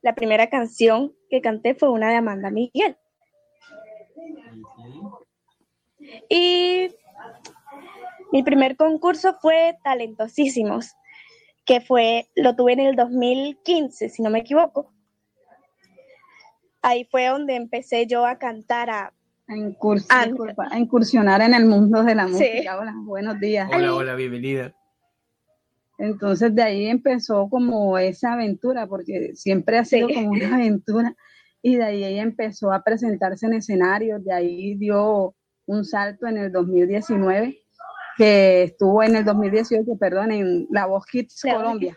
la 0.03 0.15
primera 0.15 0.49
canción 0.49 1.15
que 1.29 1.41
canté 1.41 1.75
fue 1.75 1.91
una 1.91 2.11
de 2.11 2.17
Amanda 2.17 2.51
Miguel. 2.51 2.97
Y 6.29 6.89
mi 8.33 8.43
primer 8.43 8.77
concurso 8.77 9.37
fue 9.41 9.77
Talentosísimos 9.85 10.95
que 11.71 11.81
fue, 11.81 12.29
lo 12.35 12.57
tuve 12.57 12.73
en 12.73 12.81
el 12.81 12.97
2015, 12.97 14.09
si 14.09 14.23
no 14.23 14.31
me 14.31 14.41
equivoco. 14.41 14.93
Ahí 16.83 17.07
fue 17.11 17.27
donde 17.27 17.57
empecé 17.57 18.07
yo 18.07 18.25
a 18.27 18.39
cantar, 18.39 18.89
a, 18.91 19.13
a, 19.47 20.79
incursionar 20.79 21.43
en 21.43 21.55
el 21.55 21.67
mundo 21.67 22.03
de 22.03 22.15
la 22.15 22.27
música. 22.27 22.79
Hola, 22.79 22.95
buenos 23.05 23.39
días. 23.39 23.69
Hola, 23.73 23.95
hola, 23.95 24.15
bienvenida. 24.15 24.75
Entonces 25.99 26.55
de 26.55 26.63
ahí 26.63 26.87
empezó 26.87 27.49
como 27.51 27.99
esa 27.99 28.33
aventura, 28.33 28.87
porque 28.87 29.33
siempre 29.35 29.79
ha 29.79 29.85
sido 29.85 30.09
como 30.09 30.31
una 30.31 30.55
aventura 30.55 31.15
y 31.63 31.77
de 31.77 31.85
ahí 31.85 32.05
ella 32.05 32.23
empezó 32.23 32.73
a 32.73 32.83
presentarse 32.83 33.47
en 33.47 33.55
escenarios, 33.55 34.25
de 34.25 34.33
ahí 34.33 34.75
dio 34.77 35.35
un 35.67 35.85
salto 35.85 36.27
en 36.27 36.39
el 36.39 36.51
2019, 36.51 37.63
que 38.17 38.63
estuvo 38.63 39.03
en 39.03 39.17
el 39.17 39.25
2018, 39.27 39.97
perdón, 39.99 40.33
en 40.33 40.67
La 40.71 40.87
Voz 40.87 41.05
Kids 41.05 41.43
Colombia. 41.43 41.97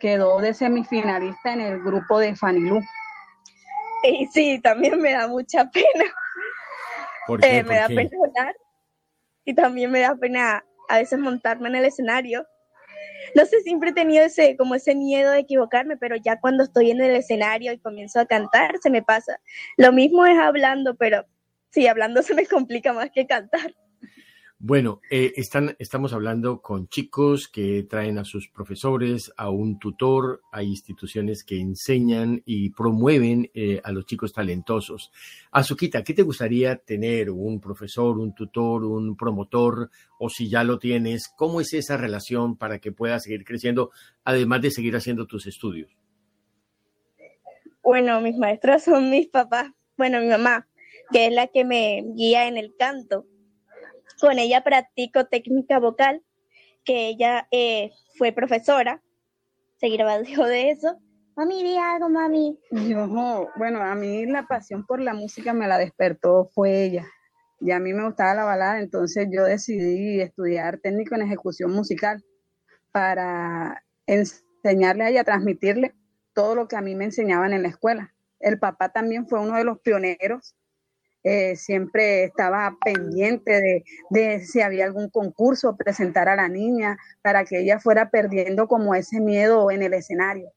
Quedó 0.00 0.40
de 0.40 0.54
semifinalista 0.54 1.52
en 1.52 1.60
el 1.60 1.80
grupo 1.80 2.18
de 2.18 2.34
Fanilú. 2.34 2.80
Y 4.02 4.26
sí, 4.26 4.60
también 4.60 5.00
me 5.00 5.12
da 5.12 5.28
mucha 5.28 5.70
pena. 5.70 6.04
Eh, 7.42 7.62
me 7.62 7.76
da 7.76 7.88
pena 7.88 8.10
hablar 8.24 8.56
y 9.44 9.54
también 9.54 9.90
me 9.90 10.00
da 10.00 10.14
pena 10.14 10.64
a 10.88 10.98
veces 10.98 11.18
montarme 11.18 11.68
en 11.68 11.76
el 11.76 11.84
escenario. 11.84 12.46
No 13.34 13.44
sé, 13.44 13.60
siempre 13.60 13.90
he 13.90 13.92
tenido 13.94 14.24
ese, 14.24 14.56
como 14.56 14.74
ese 14.74 14.94
miedo 14.94 15.32
de 15.32 15.40
equivocarme, 15.40 15.96
pero 15.96 16.16
ya 16.16 16.40
cuando 16.40 16.64
estoy 16.64 16.90
en 16.90 17.00
el 17.02 17.16
escenario 17.16 17.72
y 17.72 17.78
comienzo 17.78 18.20
a 18.20 18.26
cantar, 18.26 18.76
se 18.82 18.90
me 18.90 19.02
pasa. 19.02 19.40
Lo 19.76 19.92
mismo 19.92 20.24
es 20.24 20.38
hablando, 20.38 20.96
pero 20.96 21.26
sí, 21.70 21.86
hablando 21.86 22.22
se 22.22 22.34
me 22.34 22.46
complica 22.46 22.92
más 22.92 23.10
que 23.10 23.26
cantar. 23.26 23.74
Bueno, 24.60 25.00
eh, 25.08 25.34
están, 25.36 25.76
estamos 25.78 26.12
hablando 26.12 26.60
con 26.60 26.88
chicos 26.88 27.46
que 27.46 27.84
traen 27.84 28.18
a 28.18 28.24
sus 28.24 28.48
profesores, 28.48 29.32
a 29.36 29.50
un 29.50 29.78
tutor, 29.78 30.40
hay 30.50 30.66
instituciones 30.66 31.44
que 31.44 31.60
enseñan 31.60 32.42
y 32.44 32.70
promueven 32.70 33.52
eh, 33.54 33.80
a 33.84 33.92
los 33.92 34.04
chicos 34.04 34.32
talentosos. 34.32 35.12
Azuquita, 35.52 36.02
¿qué 36.02 36.12
te 36.12 36.24
gustaría 36.24 36.74
tener? 36.74 37.30
¿Un 37.30 37.60
profesor, 37.60 38.18
un 38.18 38.34
tutor, 38.34 38.84
un 38.84 39.16
promotor? 39.16 39.90
O 40.18 40.28
si 40.28 40.48
ya 40.48 40.64
lo 40.64 40.80
tienes, 40.80 41.28
¿cómo 41.28 41.60
es 41.60 41.72
esa 41.72 41.96
relación 41.96 42.56
para 42.56 42.80
que 42.80 42.90
puedas 42.90 43.22
seguir 43.22 43.44
creciendo, 43.44 43.92
además 44.24 44.60
de 44.62 44.72
seguir 44.72 44.96
haciendo 44.96 45.28
tus 45.28 45.46
estudios? 45.46 45.96
Bueno, 47.84 48.20
mis 48.20 48.36
maestros 48.36 48.82
son 48.82 49.08
mis 49.08 49.28
papás, 49.28 49.70
bueno, 49.96 50.20
mi 50.20 50.26
mamá, 50.26 50.66
que 51.12 51.28
es 51.28 51.32
la 51.32 51.46
que 51.46 51.64
me 51.64 52.02
guía 52.16 52.48
en 52.48 52.56
el 52.56 52.74
canto 52.76 53.24
con 54.20 54.38
ella 54.38 54.62
practico 54.62 55.26
técnica 55.26 55.78
vocal, 55.78 56.22
que 56.84 57.08
ella 57.08 57.46
eh, 57.50 57.92
fue 58.16 58.32
profesora. 58.32 59.02
Se 59.76 59.88
grabó 59.88 60.22
de 60.46 60.70
eso. 60.70 60.98
Mami, 61.36 61.62
di 61.62 61.76
algo, 61.76 62.08
mami. 62.08 62.58
Yo, 62.70 63.48
bueno, 63.56 63.80
a 63.80 63.94
mí 63.94 64.26
la 64.26 64.46
pasión 64.48 64.84
por 64.84 65.00
la 65.00 65.14
música 65.14 65.52
me 65.52 65.68
la 65.68 65.78
despertó, 65.78 66.50
fue 66.52 66.82
ella. 66.82 67.06
Y 67.60 67.70
a 67.70 67.78
mí 67.78 67.92
me 67.92 68.04
gustaba 68.04 68.34
la 68.34 68.44
balada, 68.44 68.80
entonces 68.80 69.28
yo 69.30 69.44
decidí 69.44 70.20
estudiar 70.20 70.78
técnico 70.78 71.14
en 71.14 71.22
ejecución 71.22 71.72
musical 71.72 72.24
para 72.90 73.84
enseñarle 74.06 75.04
a 75.04 75.10
ella, 75.10 75.24
transmitirle 75.24 75.94
todo 76.34 76.54
lo 76.54 76.66
que 76.66 76.76
a 76.76 76.80
mí 76.80 76.94
me 76.94 77.04
enseñaban 77.04 77.52
en 77.52 77.62
la 77.62 77.68
escuela. 77.68 78.14
El 78.40 78.58
papá 78.58 78.90
también 78.90 79.28
fue 79.28 79.40
uno 79.40 79.56
de 79.56 79.64
los 79.64 79.78
pioneros 79.80 80.56
eh, 81.28 81.56
siempre 81.56 82.24
estaba 82.24 82.74
pendiente 82.82 83.84
de, 84.08 84.40
si 84.40 84.62
había 84.62 84.86
algún 84.86 85.10
concurso, 85.10 85.76
presentar 85.76 86.26
a 86.30 86.36
la 86.36 86.48
niña 86.48 86.96
para 87.20 87.44
que 87.44 87.60
ella 87.60 87.78
fuera 87.78 88.08
perdiendo 88.08 88.66
como 88.66 88.94
ese 88.94 89.20
miedo 89.20 89.70
en 89.70 89.82
el 89.82 89.92
escenario. 89.92 90.50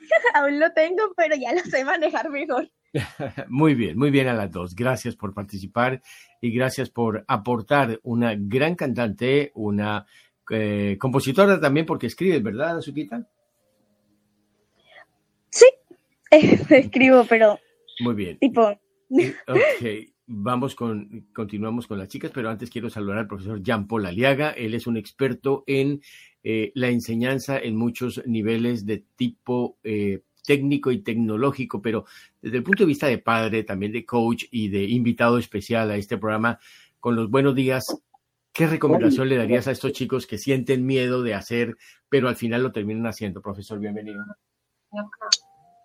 Aún 0.34 0.58
lo 0.58 0.72
tengo, 0.72 1.02
pero 1.18 1.36
ya 1.36 1.52
lo 1.52 1.60
sé 1.60 1.84
manejar 1.84 2.30
mejor. 2.30 2.70
Muy 3.48 3.74
bien, 3.74 3.98
muy 3.98 4.10
bien 4.10 4.26
a 4.28 4.32
las 4.32 4.50
dos. 4.50 4.74
Gracias 4.74 5.16
por 5.16 5.34
participar 5.34 6.00
y 6.40 6.50
gracias 6.50 6.88
por 6.88 7.26
aportar 7.28 8.00
una 8.02 8.34
gran 8.38 8.74
cantante, 8.74 9.52
una 9.54 10.06
eh, 10.50 10.96
compositora 10.98 11.60
también, 11.60 11.84
porque 11.84 12.06
escribes, 12.06 12.42
¿verdad, 12.42 12.78
Azuquita? 12.78 13.28
Sí, 15.50 15.66
escribo, 16.30 17.26
pero. 17.28 17.58
Muy 18.00 18.14
bien. 18.14 18.38
Tipo, 18.38 18.78
Ok, 19.48 20.10
vamos 20.26 20.74
con, 20.74 21.28
continuamos 21.32 21.86
con 21.86 21.98
las 21.98 22.08
chicas, 22.08 22.32
pero 22.34 22.50
antes 22.50 22.70
quiero 22.70 22.90
saludar 22.90 23.18
al 23.18 23.28
profesor 23.28 23.62
Jean 23.62 23.86
Paul 23.86 24.06
Aliaga. 24.06 24.50
Él 24.50 24.74
es 24.74 24.86
un 24.86 24.96
experto 24.96 25.64
en 25.66 26.02
eh, 26.42 26.72
la 26.74 26.88
enseñanza 26.88 27.58
en 27.58 27.76
muchos 27.76 28.22
niveles 28.26 28.86
de 28.86 29.04
tipo 29.16 29.78
eh, 29.84 30.22
técnico 30.44 30.90
y 30.90 30.98
tecnológico, 30.98 31.82
pero 31.82 32.06
desde 32.40 32.58
el 32.58 32.62
punto 32.62 32.84
de 32.84 32.88
vista 32.88 33.06
de 33.06 33.18
padre, 33.18 33.64
también 33.64 33.92
de 33.92 34.04
coach 34.04 34.44
y 34.50 34.68
de 34.68 34.84
invitado 34.84 35.38
especial 35.38 35.90
a 35.90 35.96
este 35.96 36.18
programa, 36.18 36.58
con 37.00 37.16
los 37.16 37.30
buenos 37.30 37.54
días, 37.54 38.00
¿qué 38.52 38.66
recomendación 38.66 39.28
le 39.28 39.36
darías 39.36 39.68
a 39.68 39.72
estos 39.72 39.92
chicos 39.92 40.26
que 40.26 40.38
sienten 40.38 40.86
miedo 40.86 41.22
de 41.22 41.34
hacer, 41.34 41.76
pero 42.08 42.28
al 42.28 42.36
final 42.36 42.62
lo 42.62 42.72
terminan 42.72 43.06
haciendo? 43.06 43.42
Profesor, 43.42 43.78
bienvenido. 43.78 44.24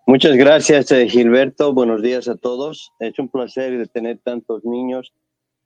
Muchas 0.04 0.36
gracias, 0.36 0.90
eh, 0.90 1.08
Gilberto. 1.08 1.72
Buenos 1.72 2.02
días 2.02 2.26
a 2.26 2.34
todos. 2.34 2.92
Es 2.98 3.16
un 3.20 3.28
placer 3.28 3.88
tener 3.88 4.18
tantos 4.18 4.64
niños, 4.64 5.14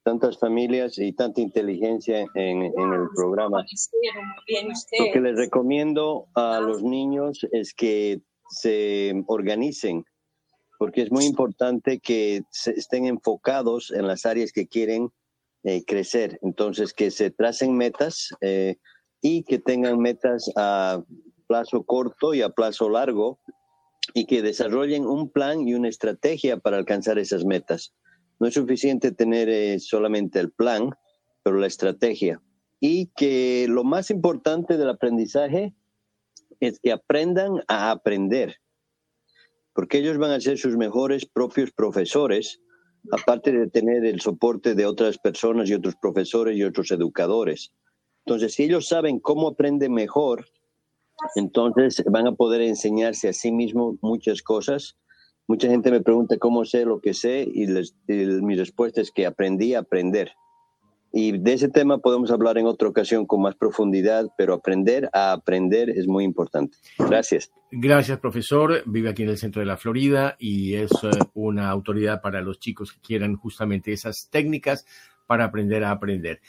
tantas 0.02 0.38
familias 0.38 0.98
y 0.98 1.14
tanta 1.14 1.40
inteligencia 1.40 2.26
en, 2.34 2.62
el 2.64 3.08
programa. 3.16 3.64
Lo 4.98 5.12
que 5.12 5.20
les 5.20 5.36
recomiendo 5.36 6.26
a 6.34 6.60
los 6.60 6.82
niños 6.82 7.46
es 7.50 7.72
que 7.72 8.20
se 8.50 9.24
organicen, 9.26 10.04
porque 10.78 11.00
es 11.00 11.10
muy 11.10 11.24
importante 11.24 11.98
que 11.98 12.42
estén 12.66 13.06
enfocados 13.06 13.90
en 13.90 14.06
las 14.06 14.26
áreas 14.26 14.52
que 14.52 14.66
quieren 14.66 15.08
eh, 15.64 15.82
crecer. 15.86 16.38
Entonces, 16.42 16.92
que 16.92 17.10
se 17.10 17.30
tracen 17.30 17.74
metas 17.74 18.34
eh, 18.42 18.76
y 19.22 19.44
que 19.44 19.58
tengan 19.58 19.98
metas 19.98 20.52
a 20.56 21.02
plazo 21.46 21.84
corto 21.84 22.34
y 22.34 22.42
a 22.42 22.50
plazo 22.50 22.90
largo 22.90 23.38
y 24.16 24.24
que 24.24 24.40
desarrollen 24.40 25.04
un 25.04 25.28
plan 25.28 25.68
y 25.68 25.74
una 25.74 25.90
estrategia 25.90 26.56
para 26.56 26.78
alcanzar 26.78 27.18
esas 27.18 27.44
metas. 27.44 27.92
No 28.40 28.46
es 28.46 28.54
suficiente 28.54 29.12
tener 29.12 29.50
eh, 29.50 29.78
solamente 29.78 30.40
el 30.40 30.50
plan, 30.50 30.88
pero 31.42 31.58
la 31.58 31.66
estrategia. 31.66 32.40
Y 32.80 33.08
que 33.14 33.66
lo 33.68 33.84
más 33.84 34.10
importante 34.10 34.78
del 34.78 34.88
aprendizaje 34.88 35.74
es 36.60 36.80
que 36.80 36.92
aprendan 36.92 37.62
a 37.68 37.90
aprender, 37.90 38.56
porque 39.74 39.98
ellos 39.98 40.16
van 40.16 40.30
a 40.30 40.40
ser 40.40 40.56
sus 40.56 40.78
mejores 40.78 41.26
propios 41.26 41.70
profesores, 41.72 42.62
aparte 43.12 43.52
de 43.52 43.68
tener 43.68 44.06
el 44.06 44.22
soporte 44.22 44.74
de 44.74 44.86
otras 44.86 45.18
personas 45.18 45.68
y 45.68 45.74
otros 45.74 45.94
profesores 46.00 46.56
y 46.56 46.64
otros 46.64 46.90
educadores. 46.90 47.70
Entonces, 48.24 48.54
si 48.54 48.62
ellos 48.62 48.88
saben 48.88 49.20
cómo 49.20 49.48
aprenden 49.48 49.92
mejor, 49.92 50.46
entonces 51.34 52.02
van 52.10 52.26
a 52.26 52.34
poder 52.34 52.62
enseñarse 52.62 53.28
a 53.28 53.32
sí 53.32 53.52
mismos 53.52 53.96
muchas 54.02 54.42
cosas. 54.42 54.96
Mucha 55.48 55.68
gente 55.68 55.90
me 55.90 56.00
pregunta 56.00 56.38
cómo 56.38 56.64
sé 56.64 56.84
lo 56.84 57.00
que 57.00 57.14
sé 57.14 57.48
y, 57.52 57.66
mi 58.08 58.56
respuesta 58.56 59.00
es 59.00 59.10
que 59.12 59.26
aprendí 59.26 59.74
a 59.74 59.80
aprender. 59.80 60.32
Y 61.12 61.38
de 61.38 61.54
ese 61.54 61.68
tema 61.68 61.98
podemos 61.98 62.30
hablar 62.30 62.58
en 62.58 62.66
otra 62.66 62.88
ocasión 62.88 63.26
con 63.26 63.40
más 63.40 63.54
profundidad, 63.54 64.26
pero 64.36 64.54
aprender 64.54 65.08
a 65.12 65.32
aprender 65.32 65.88
es 65.88 66.06
muy 66.06 66.24
importante. 66.24 66.76
Gracias. 66.98 67.50
Gracias, 67.70 68.18
profesor. 68.18 68.82
Vive 68.86 69.10
aquí 69.10 69.22
en 69.22 69.30
el 69.30 69.38
centro 69.38 69.60
de 69.60 69.66
la 69.66 69.76
Florida 69.76 70.36
y 70.38 70.74
es 70.74 70.90
eh, 71.04 71.10
una 71.32 71.70
autoridad 71.70 72.20
para 72.20 72.42
los 72.42 72.58
chicos 72.58 72.92
que 72.92 73.00
quieran 73.00 73.36
justamente 73.36 73.92
esas 73.92 74.28
técnicas 74.30 74.84
para 75.26 75.44
aprender 75.44 75.84
a 75.84 75.90
aprender. 75.90 76.40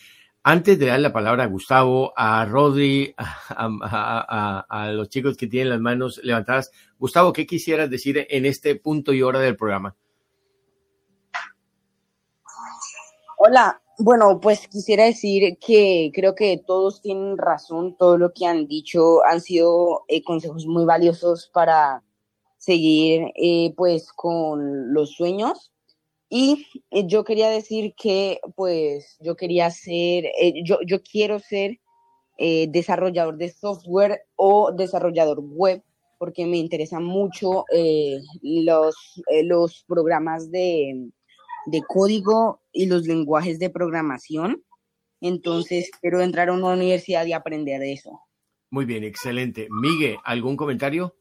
Antes 0.50 0.80
de 0.80 0.86
dar 0.86 1.02
la 1.02 1.12
palabra 1.12 1.44
a 1.44 1.48
Gustavo, 1.48 2.14
a 2.16 2.46
Rodri, 2.46 3.14
a, 3.18 4.90
los 4.94 5.10
chicos 5.10 5.36
que 5.36 5.48
tienen 5.48 5.72
las 5.72 5.82
manos 5.82 6.22
levantadas, 6.24 6.72
Gustavo, 6.98 7.34
¿qué 7.34 7.46
quisieras 7.46 7.90
decir 7.90 8.26
en 8.30 8.46
este 8.46 8.78
punto 8.78 9.12
y 9.12 9.22
hora 9.22 9.42
del 9.42 9.58
programa? 9.58 9.94
Hola, 13.40 13.82
bueno, 13.98 14.40
pues 14.40 14.70
quisiera 14.70 15.04
decir 15.04 15.58
que 15.60 16.12
creo 16.14 16.34
que 16.34 16.64
todos 16.66 17.02
tienen 17.02 17.38
razón, 17.38 17.98
todo 17.98 18.18
lo 18.18 18.32
que 18.32 18.46
han 18.46 18.68
dicho 18.68 19.26
han 19.26 19.42
sido 19.42 20.06
eh, 20.08 20.24
consejos 20.24 20.66
muy 20.66 20.86
valiosos 20.86 21.52
para 21.54 22.06
seguir 22.58 23.34
eh, 23.36 23.74
pues 23.76 24.14
con 24.14 24.94
los 24.94 25.12
sueños 25.12 25.74
y 26.30 26.68
eh, 26.92 27.08
yo 27.08 27.24
quería 27.24 27.50
decir 27.50 27.94
que, 27.96 28.40
pues, 28.56 29.18
yo 29.22 29.36
quería 29.36 29.70
ser, 29.72 30.26
eh, 30.26 30.62
yo, 30.64 30.80
yo 30.86 31.02
quiero 31.02 31.40
ser 31.40 31.80
eh, 32.38 32.68
desarrollador 32.70 33.38
de 33.38 33.50
software 33.50 34.22
o 34.36 34.72
desarrollador 34.72 35.40
web, 35.42 35.84
porque 36.20 36.46
me 36.46 36.58
interesan 36.58 37.04
mucho 37.04 37.64
los, 38.42 39.22
los 39.44 39.86
programas 39.88 40.50
de, 40.50 41.12
de 41.68 41.82
código 41.88 42.62
y 42.72 42.88
los 42.88 43.06
lenguajes 43.06 43.60
de 43.60 43.70
programación. 43.70 44.64
Entonces, 45.22 45.92
quiero 46.02 46.22
entrar 46.22 46.50
a 46.50 46.54
una 46.54 46.74
universidad 46.74 47.26
y 47.28 47.34
aprender 47.34 47.80
de 47.80 47.94
eso. 47.94 48.20
Muy 48.72 48.86
bien, 48.86 49.04
excelente. 49.04 49.68
Miguel, 49.70 50.18
¿algún 50.24 50.58
comentario? 50.58 51.16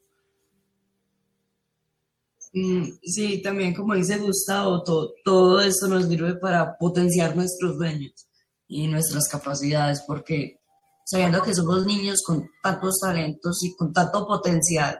Mm, 2.53 2.83
sí, 3.03 3.41
también 3.41 3.73
como 3.73 3.93
dice 3.93 4.17
Gustavo, 4.17 4.83
todo, 4.83 5.13
todo 5.23 5.61
esto 5.61 5.87
nos 5.87 6.07
sirve 6.07 6.35
para 6.35 6.77
potenciar 6.77 7.35
nuestros 7.35 7.77
sueños 7.77 8.27
y 8.67 8.87
nuestras 8.87 9.27
capacidades, 9.29 10.03
porque 10.07 10.59
sabiendo 11.05 11.41
que 11.41 11.53
somos 11.53 11.85
niños 11.85 12.21
con 12.25 12.49
tantos 12.61 12.99
talentos 12.99 13.63
y 13.63 13.75
con 13.75 13.93
tanto 13.93 14.25
potencial, 14.27 14.99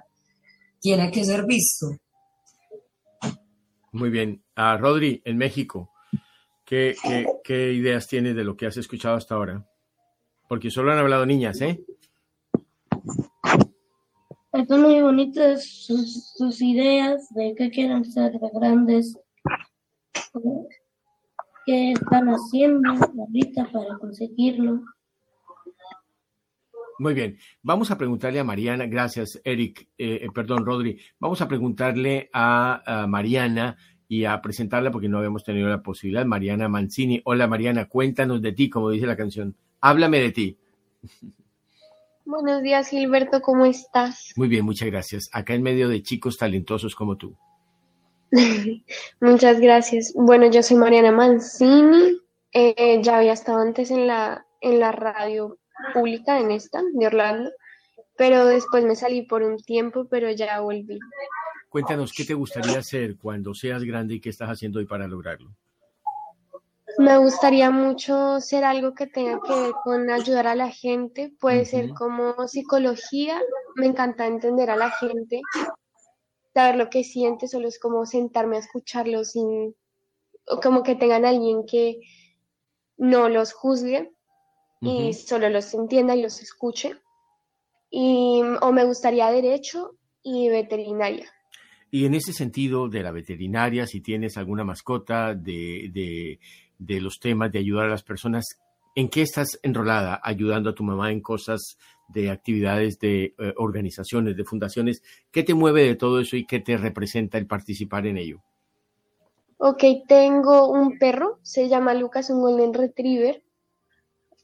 tiene 0.80 1.12
que 1.12 1.26
ser 1.26 1.46
visto. 1.46 1.98
Muy 3.92 4.10
bien. 4.10 4.44
A 4.56 4.78
Rodri, 4.78 5.22
en 5.26 5.38
México, 5.38 5.92
¿qué, 6.66 6.96
qué, 7.44 7.74
ideas 7.74 8.08
tienes 8.08 8.36
de 8.36 8.44
lo 8.44 8.56
que 8.56 8.68
has 8.68 8.78
escuchado 8.78 9.16
hasta 9.16 9.36
ahora? 9.36 9.68
Porque 10.48 10.70
solo 10.70 10.92
han 10.92 11.00
hablado 11.00 11.26
niñas, 11.26 11.60
¿eh? 11.62 11.84
Están 14.54 14.82
muy 14.82 15.02
bonitas 15.02 15.66
sus, 15.66 16.62
ideas 16.62 17.28
de 17.34 17.54
qué 17.56 17.70
quieren 17.70 18.06
ser 18.06 18.32
de 18.32 18.50
grandes, 18.54 19.20
qué 21.66 21.92
están 21.92 22.30
haciendo 22.30 22.92
ahorita 22.92 23.70
para 23.72 23.98
conseguirlo. 23.98 24.82
Muy 27.00 27.14
bien, 27.14 27.38
vamos 27.62 27.92
a 27.92 27.98
preguntarle 27.98 28.40
a 28.40 28.44
Mariana, 28.44 28.88
gracias 28.88 29.40
Eric, 29.44 29.90
eh, 29.98 30.22
eh, 30.24 30.30
perdón 30.34 30.66
Rodri, 30.66 31.00
vamos 31.20 31.42
a 31.42 31.48
preguntarle 31.48 32.30
a, 32.34 33.06
Mariana 33.08 33.78
y 34.08 34.24
a 34.24 34.42
presentarla 34.42 34.90
porque 34.90 35.10
no 35.10 35.18
habíamos 35.20 35.44
tenido 35.44 35.68
la 35.68 35.84
posibilidad. 35.84 36.26
Mariana 36.26 36.70
Mancini, 36.70 37.22
hola 37.26 37.48
Mariana, 37.48 37.86
cuéntanos 37.86 38.42
de 38.42 38.54
ti, 38.54 38.70
como 38.70 38.90
dice 38.90 39.06
la 39.06 39.18
canción, 39.18 39.56
háblame 39.82 40.20
de 40.20 40.32
ti. 40.32 40.58
Buenos 42.30 42.62
días 42.62 42.90
Gilberto, 42.90 43.42
¿cómo 43.42 43.66
estás? 43.66 44.34
Muy 44.36 44.50
bien, 44.50 44.66
muchas 44.66 44.90
gracias. 44.90 45.30
Acá 45.32 45.54
en 45.54 45.64
medio 45.64 45.88
de 45.88 46.04
chicos 46.04 46.38
talentosos 46.38 46.94
como 46.94 47.16
tú. 47.16 47.38
muchas 49.22 49.62
gracias. 49.62 50.12
Bueno, 50.14 50.52
yo 50.52 50.62
soy 50.62 50.76
Mariana 50.76 51.14
Mancini, 51.14 52.20
eh, 52.52 53.00
ya 53.02 53.20
había 53.20 53.32
estado 53.32 53.60
antes 53.60 53.92
en 53.92 54.08
la, 54.08 54.46
en 54.60 54.82
la 54.82 54.92
radio 54.92 55.58
pública 55.94 56.38
en 56.38 56.52
esta, 56.52 56.82
de 56.94 57.08
Orlando, 57.08 57.50
pero 58.18 58.46
después 58.46 58.84
me 58.84 58.98
salí 58.98 59.22
por 59.22 59.42
un 59.42 59.56
tiempo, 59.56 60.06
pero 60.10 60.30
ya 60.30 60.60
volví. 60.60 61.00
Cuéntanos, 61.70 62.12
¿qué 62.12 62.26
te 62.26 62.34
gustaría 62.34 62.80
hacer 62.80 63.16
cuando 63.16 63.54
seas 63.54 63.86
grande 63.86 64.16
y 64.16 64.20
qué 64.20 64.32
estás 64.32 64.50
haciendo 64.50 64.80
hoy 64.80 64.86
para 64.86 65.08
lograrlo? 65.08 65.56
Me 66.98 67.18
gustaría 67.18 67.70
mucho 67.70 68.40
ser 68.42 68.64
algo 68.64 68.94
que 68.94 69.08
tenga 69.08 69.40
que 69.46 69.54
ver 69.54 69.72
con 69.84 70.10
ayudar 70.10 70.48
a 70.48 70.56
la 70.56 70.72
gente, 70.72 71.32
puede 71.40 71.66
ser 71.66 71.90
como 71.90 72.48
psicología, 72.48 73.40
me 73.76 73.86
encanta 73.86 74.26
entender 74.26 74.72
a 74.72 74.76
la 74.76 74.90
gente, 74.90 75.42
saber 76.54 76.76
lo 76.76 76.90
que 76.90 77.04
siente, 77.04 77.48
solo 77.48 77.68
es 77.68 77.80
como 77.80 78.06
sentarme 78.08 78.56
a 78.56 78.62
escucharlo 78.62 79.24
sin, 79.24 79.76
como 80.64 80.82
que 80.82 80.96
tengan 80.96 81.26
alguien 81.26 81.66
que 81.68 82.00
no 82.98 83.30
los 83.30 83.54
juzgue, 83.54 84.12
y 84.82 85.14
solo 85.14 85.50
los 85.50 85.74
entienda 85.74 86.16
y 86.16 86.22
los 86.22 86.42
escuche. 86.42 86.96
Y, 87.90 88.42
o 88.62 88.72
me 88.72 88.86
gustaría 88.86 89.32
derecho 89.32 89.98
y 90.22 90.50
veterinaria. 90.50 91.32
Y 91.90 92.06
en 92.06 92.14
ese 92.14 92.34
sentido 92.34 92.90
de 92.90 93.02
la 93.02 93.12
veterinaria, 93.12 93.88
si 93.88 94.02
tienes 94.02 94.38
alguna 94.38 94.64
mascota, 94.64 95.34
de, 95.34 95.90
de, 95.94 96.40
los 96.80 97.20
temas 97.20 97.52
de 97.52 97.60
ayudar 97.60 97.86
a 97.86 97.90
las 97.90 98.04
personas, 98.04 98.46
¿en 98.96 99.10
qué 99.10 99.22
estás 99.22 99.60
enrolada 99.64 100.20
ayudando 100.24 100.70
a 100.70 100.76
tu 100.76 100.84
mamá 100.84 101.12
en 101.12 101.22
cosas 101.22 101.78
de 102.08 102.30
actividades 102.30 103.00
de 103.00 103.36
eh, 103.38 103.54
organizaciones, 103.58 104.36
de 104.36 104.44
fundaciones? 104.44 105.02
¿Qué 105.32 105.44
te 105.44 105.54
mueve 105.54 105.84
de 105.84 105.96
todo 105.96 106.20
eso 106.20 106.36
y 106.36 106.46
qué 106.46 106.60
te 106.60 106.78
representa 106.78 107.38
el 107.38 107.48
participar 107.48 108.08
en 108.08 108.18
ello? 108.18 108.42
Ok, 109.58 109.84
tengo 110.08 110.70
un 110.70 111.00
perro, 111.00 111.40
se 111.42 111.68
llama 111.68 111.94
Lucas, 111.94 112.30
un 112.30 112.42
Golden 112.42 112.74
Retriever 112.74 113.42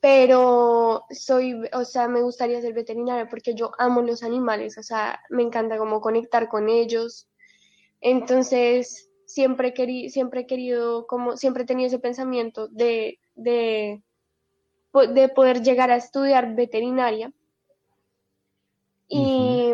pero 0.04 1.06
soy, 1.12 1.56
o 1.72 1.86
sea, 1.86 2.10
me 2.10 2.22
gustaría 2.22 2.60
ser 2.60 2.74
veterinaria 2.74 3.30
porque 3.30 3.56
yo 3.56 3.72
amo 3.78 4.02
los 4.02 4.22
animales, 4.22 4.78
o 4.78 4.84
sea, 4.84 5.22
me 5.30 5.44
encanta 5.44 5.78
como 5.78 6.02
conectar 6.02 6.50
con 6.50 6.68
ellos. 6.68 7.30
Entonces, 8.02 9.10
siempre, 9.34 9.74
querí, 9.74 10.10
siempre 10.10 10.42
he 10.42 10.46
querido, 10.46 11.08
como, 11.08 11.38
siempre 11.38 11.64
he 11.64 11.66
tenido 11.66 11.88
ese 11.88 12.00
pensamiento 12.00 12.68
de, 12.68 13.20
de, 13.36 14.04
de 14.94 15.30
poder 15.30 15.64
llegar 15.64 15.90
a 15.90 15.96
estudiar 15.96 16.56
veterinaria. 16.56 17.32
Y, 19.08 19.72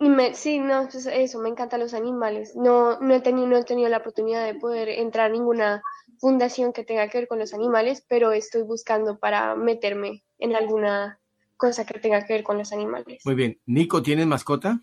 y 0.00 0.08
me, 0.08 0.34
sí, 0.34 0.58
no, 0.58 0.88
pues 0.90 1.06
eso, 1.06 1.40
me 1.40 1.48
encantan 1.48 1.80
los 1.80 1.94
animales. 1.94 2.54
No, 2.54 3.00
no, 3.00 3.14
he 3.14 3.20
tenido, 3.20 3.46
no 3.48 3.56
he 3.56 3.64
tenido 3.64 3.88
la 3.88 3.98
oportunidad 3.98 4.46
de 4.46 4.54
poder 4.54 4.88
entrar 4.88 5.26
a 5.26 5.32
ninguna 5.32 5.82
fundación 6.20 6.72
que 6.72 6.84
tenga 6.84 7.08
que 7.08 7.18
ver 7.18 7.28
con 7.28 7.38
los 7.38 7.54
animales, 7.54 8.04
pero 8.08 8.32
estoy 8.32 8.62
buscando 8.62 9.18
para 9.18 9.56
meterme 9.56 10.24
en 10.38 10.54
alguna 10.54 11.20
cosa 11.56 11.84
que 11.84 11.98
tenga 11.98 12.24
que 12.24 12.34
ver 12.34 12.44
con 12.44 12.58
los 12.58 12.72
animales. 12.72 13.22
Muy 13.24 13.34
bien. 13.34 13.60
Nico, 13.66 14.02
¿tienes 14.02 14.26
mascota? 14.26 14.80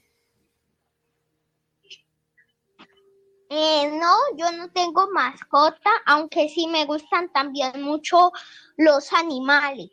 Eh, 3.54 3.91
no, 3.99 4.16
yo 4.38 4.49
no 4.56 4.70
tengo 4.70 5.12
mascota, 5.12 5.89
aunque 6.06 6.47
sí 6.47 6.68
me 6.68 6.86
gustan 6.86 7.30
también 7.34 7.82
mucho 7.82 8.32
los 8.78 9.12
animales. 9.12 9.89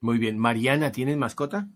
Muy 0.00 0.18
bien. 0.18 0.38
Mariana, 0.38 0.92
¿tienes 0.92 1.16
mascota? 1.16 1.66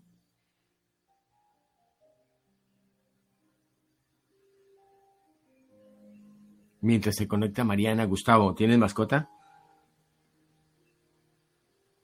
Mientras 6.79 7.15
se 7.17 7.27
conecta 7.27 7.65
Mariana, 7.65 8.05
Gustavo, 8.05 8.55
¿tienes 8.55 8.77
mascota? 8.77 9.29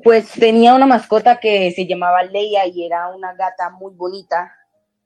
Pues 0.04 0.30
tenía 0.34 0.76
una 0.76 0.88
mascota 0.88 1.40
que 1.40 1.72
se 1.72 1.88
llamaba 1.88 2.24
Leia 2.24 2.68
y 2.68 2.86
era 2.86 3.16
una 3.16 3.34
gata 3.34 3.70
muy 3.70 3.94
bonita. 3.94 4.52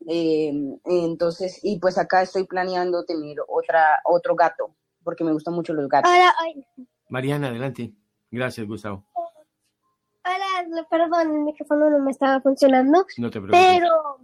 Eh, 0.06 0.54
entonces, 0.86 1.60
y 1.64 1.80
pues 1.80 1.98
acá 1.98 2.22
estoy 2.22 2.46
planeando 2.46 3.06
tener 3.06 3.38
otra, 3.48 4.00
otro 4.06 4.36
gato, 4.36 4.76
porque 5.04 5.24
me 5.24 5.34
gustan 5.34 5.54
mucho 5.54 5.74
los 5.74 5.88
gatos. 5.90 6.12
Mariana, 7.10 7.48
adelante. 7.48 7.94
Gracias, 8.30 8.68
Gustavo. 8.68 9.06
Hola, 10.24 10.88
perdón, 10.90 11.36
el 11.36 11.42
micrófono 11.44 11.90
no 11.90 12.00
me 12.00 12.12
estaba 12.12 12.42
funcionando. 12.42 13.06
No 13.18 13.30
te 13.30 13.40
preocupes. 13.40 13.80
Pero 13.80 14.20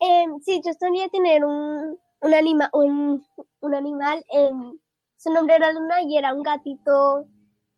eh, 0.00 0.26
sí, 0.42 0.62
yo 0.64 0.72
a 0.72 1.08
tener 1.08 1.44
un, 1.44 1.98
un, 2.20 2.34
anima, 2.34 2.70
un, 2.72 3.24
un 3.60 3.74
animal, 3.74 4.24
en, 4.30 4.80
su 5.16 5.32
nombre 5.32 5.56
era 5.56 5.72
Luna 5.72 6.02
y 6.02 6.16
era 6.16 6.34
un 6.34 6.42
gatito, 6.42 7.26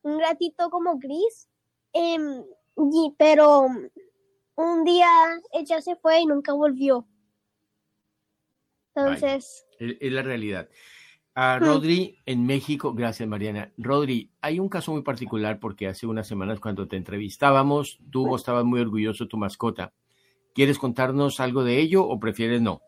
un 0.03 0.18
gatito 0.18 0.70
como 0.70 0.99
gris, 0.99 1.49
em, 1.92 2.42
y, 2.76 3.14
pero 3.18 3.66
un 4.57 4.85
día 4.85 5.09
ella 5.53 5.81
se 5.81 5.97
fue 5.97 6.21
y 6.21 6.27
nunca 6.27 6.53
volvió. 6.53 7.07
Entonces... 8.95 9.67
es 9.79 10.13
la 10.13 10.23
realidad. 10.23 10.69
A 11.35 11.59
mm. 11.59 11.65
Rodri 11.65 12.19
en 12.27 12.47
México, 12.47 12.95
gracias 12.95 13.29
Mariana. 13.29 13.73
Rodri, 13.77 14.31
hay 14.41 14.61
un 14.61 14.69
caso 14.69 14.93
muy 14.93 15.03
particular 15.03 15.59
porque 15.59 15.89
hace 15.89 16.07
unas 16.07 16.29
semanas 16.29 16.61
cuando 16.61 16.87
te 16.87 16.97
entrevistábamos, 16.97 17.99
tú 18.11 18.35
estabas 18.37 18.65
muy 18.65 18.81
orgulloso 18.81 19.25
de 19.25 19.31
tu 19.31 19.37
mascota. 19.37 19.93
¿Quieres 20.55 20.79
contarnos 20.79 21.41
algo 21.41 21.65
de 21.65 21.81
ello 21.81 22.07
o 22.07 22.21
prefieres 22.21 22.63
no? 22.63 22.81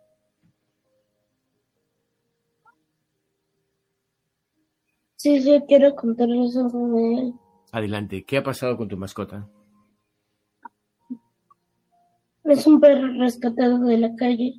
Sí, 5.16 5.42
sí, 5.42 5.60
quiero 5.66 5.96
contarles 5.96 6.56
algo 6.56 6.88
de 6.88 7.14
él. 7.14 7.34
Adelante, 7.72 8.24
¿qué 8.24 8.36
ha 8.36 8.44
pasado 8.44 8.76
con 8.76 8.86
tu 8.86 8.96
mascota? 8.96 9.48
Es 12.46 12.64
un 12.66 12.80
perro 12.80 13.08
rescatado 13.18 13.80
de 13.80 13.98
la 13.98 14.14
calle. 14.14 14.54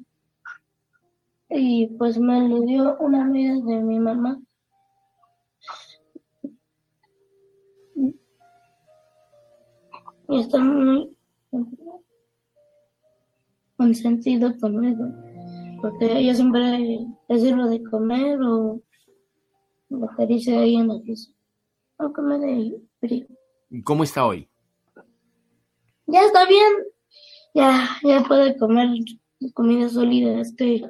Y 1.49 1.87
pues 1.97 2.19
me 2.19 2.47
lo 2.49 2.61
dio 2.61 2.97
una 2.99 3.23
amiga 3.23 3.53
de 3.53 3.81
mi 3.81 3.99
mamá. 3.99 4.41
Y 10.29 10.39
está 10.39 10.59
muy 10.59 11.15
consentido 13.77 14.53
conmigo. 14.59 15.05
Porque 15.81 16.17
ella 16.17 16.35
siempre 16.35 17.07
le 17.29 17.39
sirve 17.39 17.69
de 17.69 17.83
comer 17.83 18.37
o 18.41 18.81
dice 20.27 20.57
ahí 20.57 20.75
en 20.75 20.89
la 20.89 20.99
pieza. 20.99 21.31
Aunque 21.99 22.21
me 22.21 22.37
dé 22.37 22.81
frío. 22.99 23.27
¿Cómo 23.85 24.03
está 24.03 24.25
hoy? 24.25 24.49
Ya 26.07 26.21
está 26.25 26.45
bien. 26.45 26.96
Ya, 27.57 27.89
ya 28.03 28.21
puede 28.21 28.55
comer 28.55 28.87
comida 29.55 29.89
sólida. 29.89 30.39
Es 30.39 30.53
que 30.55 30.87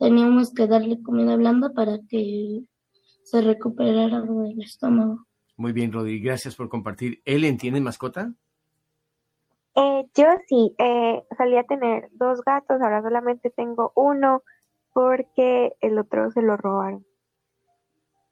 teníamos 0.00 0.52
que 0.52 0.66
darle 0.66 1.00
comida 1.00 1.36
blanda 1.36 1.70
para 1.70 2.00
que 2.08 2.64
se 3.22 3.40
recuperara 3.40 4.22
del 4.22 4.60
estómago. 4.60 5.24
Muy 5.56 5.72
bien, 5.72 5.92
Rodri, 5.92 6.18
gracias 6.18 6.56
por 6.56 6.68
compartir. 6.68 7.22
¿Ellen 7.24 7.56
tiene 7.56 7.80
mascota? 7.80 8.34
Eh, 9.76 10.06
yo 10.16 10.26
sí, 10.48 10.74
eh, 10.78 11.22
a 11.30 11.62
tener 11.68 12.08
dos 12.10 12.40
gatos, 12.42 12.80
ahora 12.82 13.00
solamente 13.00 13.50
tengo 13.50 13.92
uno 13.94 14.42
porque 14.92 15.74
el 15.80 16.00
otro 16.00 16.32
se 16.32 16.42
lo 16.42 16.56
robaron. 16.56 17.06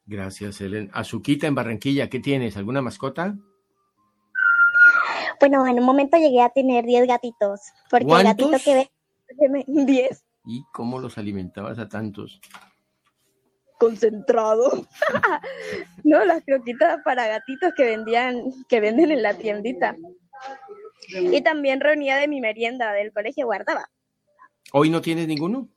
Gracias, 0.06 0.60
Helen. 0.60 0.90
Azuquita 0.92 1.46
en 1.46 1.54
Barranquilla, 1.54 2.10
¿qué 2.10 2.18
tienes? 2.18 2.56
¿Alguna 2.56 2.82
mascota? 2.82 3.36
Bueno, 5.40 5.66
en 5.66 5.78
un 5.78 5.84
momento 5.84 6.16
llegué 6.16 6.42
a 6.42 6.50
tener 6.50 6.84
10 6.84 7.06
gatitos. 7.06 7.60
Porque 7.90 8.06
el 8.12 8.22
gatito 8.24 8.56
que 8.64 8.74
ve, 8.74 9.64
10. 9.66 10.24
¿Y 10.44 10.64
cómo 10.72 11.00
los 11.00 11.18
alimentabas 11.18 11.78
a 11.78 11.88
tantos? 11.88 12.40
concentrado. 13.78 14.86
no, 16.04 16.24
las 16.24 16.44
croquitas 16.44 17.00
para 17.04 17.26
gatitos 17.26 17.72
que 17.76 17.84
vendían, 17.84 18.42
que 18.68 18.80
venden 18.80 19.10
en 19.10 19.22
la 19.22 19.34
tiendita. 19.34 19.96
Y 21.10 21.40
también 21.42 21.80
reunía 21.80 22.16
de 22.16 22.28
mi 22.28 22.40
merienda 22.40 22.92
del 22.92 23.12
colegio, 23.12 23.46
guardaba. 23.46 23.88
¿Hoy 24.72 24.90
no 24.90 25.00
tienes 25.00 25.28
ninguno? 25.28 25.68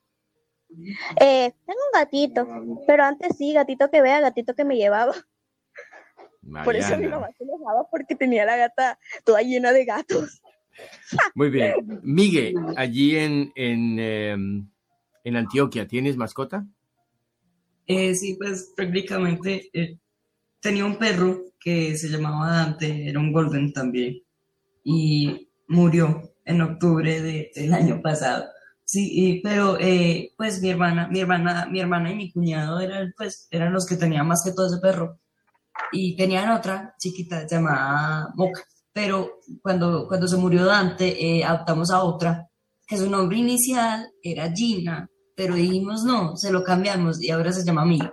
Eh, 1.20 1.52
tengo 1.66 1.80
un 1.92 2.00
gatito, 2.00 2.46
pero 2.86 3.04
antes 3.04 3.36
sí, 3.36 3.52
gatito 3.52 3.90
que 3.90 4.02
vea, 4.02 4.20
gatito 4.20 4.54
que 4.54 4.64
me 4.64 4.76
llevaba. 4.76 5.14
Por 6.64 6.76
eso 6.76 6.96
mi 6.96 7.06
mamá 7.06 7.28
se 7.36 7.44
enojaba 7.44 7.88
porque 7.90 8.14
tenía 8.14 8.44
la 8.44 8.56
gata 8.56 8.98
toda 9.24 9.42
llena 9.42 9.72
de 9.72 9.84
gatos. 9.84 10.40
Muy 11.34 11.50
bien. 11.50 12.00
Miguel, 12.02 12.54
allí 12.76 13.16
en, 13.16 13.52
en, 13.54 13.98
em, 13.98 14.70
en 15.24 15.36
Antioquia, 15.36 15.86
¿tienes 15.86 16.16
mascota? 16.16 16.66
Eh, 17.86 18.14
sí, 18.14 18.36
pues 18.38 18.72
prácticamente 18.76 19.68
eh, 19.72 19.98
tenía 20.60 20.84
un 20.84 20.96
perro 20.96 21.44
que 21.58 21.96
se 21.96 22.08
llamaba 22.08 22.50
Dante, 22.50 23.08
era 23.08 23.18
un 23.18 23.32
golden 23.32 23.72
también, 23.72 24.22
y 24.84 25.50
murió 25.68 26.22
en 26.44 26.62
octubre 26.62 27.50
del 27.54 27.74
año 27.74 28.00
pasado. 28.00 28.46
Sí, 28.84 29.40
pero 29.44 29.78
eh, 29.78 30.32
pues 30.36 30.60
mi 30.60 30.70
hermana, 30.70 31.06
mi 31.08 31.20
hermana, 31.20 31.66
mi 31.66 31.80
hermana 31.80 32.10
y 32.10 32.16
mi 32.16 32.32
cuñado 32.32 32.80
eran, 32.80 33.12
pues, 33.16 33.46
eran 33.50 33.72
los 33.72 33.86
que 33.86 33.96
tenían 33.96 34.26
más 34.26 34.42
que 34.44 34.52
todo 34.52 34.66
ese 34.66 34.80
perro. 34.80 35.18
Y 35.92 36.16
tenían 36.16 36.50
otra 36.50 36.94
chiquita 36.98 37.46
llamada 37.46 38.30
Moca. 38.34 38.62
Pero 38.92 39.40
cuando, 39.62 40.06
cuando 40.08 40.26
se 40.26 40.36
murió 40.36 40.64
Dante, 40.64 41.38
eh, 41.38 41.44
adoptamos 41.44 41.90
a 41.90 42.02
otra, 42.02 42.48
que 42.86 42.96
su 42.96 43.08
nombre 43.08 43.38
inicial 43.38 44.08
era 44.22 44.52
Gina, 44.52 45.08
pero 45.36 45.54
dijimos 45.54 46.02
no, 46.04 46.36
se 46.36 46.50
lo 46.50 46.64
cambiamos 46.64 47.22
y 47.22 47.30
ahora 47.30 47.52
se 47.52 47.64
llama 47.64 47.84
Mía. 47.84 48.12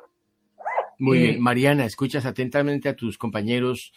Muy 0.99 1.19
bien, 1.19 1.35
eh, 1.35 1.39
Mariana, 1.39 1.85
escuchas 1.85 2.25
atentamente 2.25 2.89
a 2.89 2.95
tus 2.95 3.17
compañeros 3.17 3.91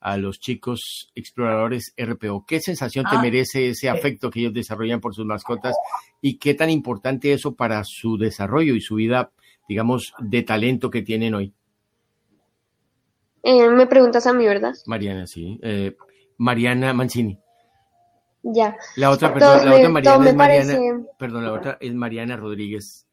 a 0.00 0.16
los 0.16 0.40
chicos 0.40 1.12
exploradores 1.14 1.94
RPO. 1.96 2.44
¿Qué 2.46 2.60
sensación 2.60 3.06
te 3.08 3.16
ah, 3.16 3.22
merece 3.22 3.68
ese 3.68 3.88
afecto 3.88 4.30
que 4.30 4.40
ellos 4.40 4.52
desarrollan 4.52 5.00
por 5.00 5.14
sus 5.14 5.24
mascotas 5.24 5.76
y 6.20 6.38
qué 6.38 6.54
tan 6.54 6.70
importante 6.70 7.32
eso 7.32 7.54
para 7.54 7.82
su 7.84 8.18
desarrollo 8.18 8.74
y 8.74 8.80
su 8.80 8.96
vida, 8.96 9.30
digamos, 9.68 10.12
de 10.18 10.42
talento 10.42 10.90
que 10.90 11.02
tienen 11.02 11.34
hoy? 11.34 11.54
Eh, 13.42 13.68
me 13.68 13.86
preguntas 13.86 14.26
a 14.26 14.32
mí, 14.32 14.46
¿verdad? 14.46 14.74
Mariana, 14.86 15.26
sí. 15.26 15.58
Eh, 15.62 15.96
Mariana 16.38 16.92
Mancini. 16.92 17.38
Ya. 18.42 18.76
La 18.96 19.10
otra, 19.10 19.32
perdón, 19.32 19.64
la 19.64 19.74
otra 19.76 19.88
Mariana 19.88 20.28
es 20.28 20.34
Mariana, 20.34 21.06
perdón, 21.18 21.44
la 21.44 21.52
otra 21.52 21.78
es 21.80 21.94
Mariana 21.94 22.36
Rodríguez 22.36 23.06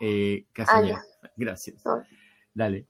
eh, 0.00 0.46
Castañeda. 0.52 1.04
Ah, 1.22 1.28
Gracias. 1.36 1.82
Dale. 2.54 2.86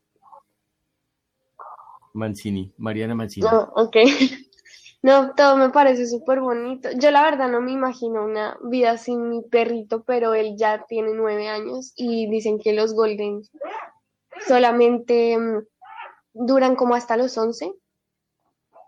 Mancini, 2.15 2.73
Mariana 2.79 3.15
Mancini. 3.15 3.47
No, 3.47 3.73
ok. 3.75 3.97
No, 5.01 5.33
todo 5.37 5.57
me 5.57 5.71
parece 5.71 6.09
súper 6.09 6.41
bonito. 6.41 6.89
Yo 6.99 7.13
la 7.13 7.23
verdad 7.23 7.49
no 7.49 7.61
me 7.61 7.71
imagino 7.71 8.25
una 8.25 8.59
vida 8.65 8.99
sin 8.99 9.29
mi 9.31 9.43
perrito, 9.43 10.03
pero 10.03 10.35
él 10.35 10.57
ya 10.59 10.87
tiene 10.89 11.15
nueve 11.15 11.49
años 11.49 11.93
y 11.95 12.29
dicen 12.29 12.59
que 12.59 12.73
los 12.73 12.95
Golden 12.95 13.43
solamente 14.49 15.39
mm, 15.39 15.59
duran 16.47 16.77
como 16.77 16.95
hasta 16.95 17.17
los 17.17 17.37
once. 17.37 17.73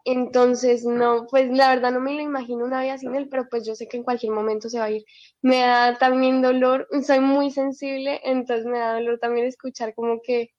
Entonces, 0.05 0.84
no, 0.84 1.26
pues 1.30 1.51
la 1.51 1.68
verdad 1.68 1.92
no 1.92 2.01
me 2.01 2.14
lo 2.14 2.20
imagino 2.20 2.64
una 2.64 2.82
vida 2.82 2.96
sin 2.96 3.14
él, 3.14 3.28
pero 3.28 3.48
pues 3.51 3.66
yo 3.66 3.74
sé 3.74 3.86
que 3.86 3.98
en 3.98 4.03
cualquier 4.03 4.32
momento 4.32 4.68
se 4.68 4.78
va 4.78 4.86
a 4.86 4.90
ir. 4.90 5.05
Me 5.42 5.61
da 5.61 5.98
también 5.98 6.40
dolor, 6.40 6.88
soy 7.03 7.20
muy 7.20 7.51
sensible, 7.51 8.20
entonces 8.24 8.64
me 8.64 8.78
da 8.78 8.94
dolor 8.94 9.18
también 9.18 9.46
escuchar 9.46 9.94
como 9.94 10.20
que 10.22 10.55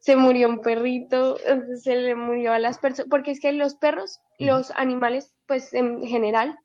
se 0.00 0.16
murió 0.16 0.48
un 0.48 0.60
perrito, 0.60 1.36
se 1.82 1.96
le 1.96 2.14
murió 2.14 2.52
a 2.52 2.58
las 2.58 2.78
personas, 2.78 3.08
porque 3.08 3.30
es 3.32 3.40
que 3.40 3.52
los 3.52 3.74
perros, 3.74 4.20
los 4.38 4.70
animales, 4.72 5.34
pues 5.46 5.72
en 5.74 6.02
general, 6.02 6.58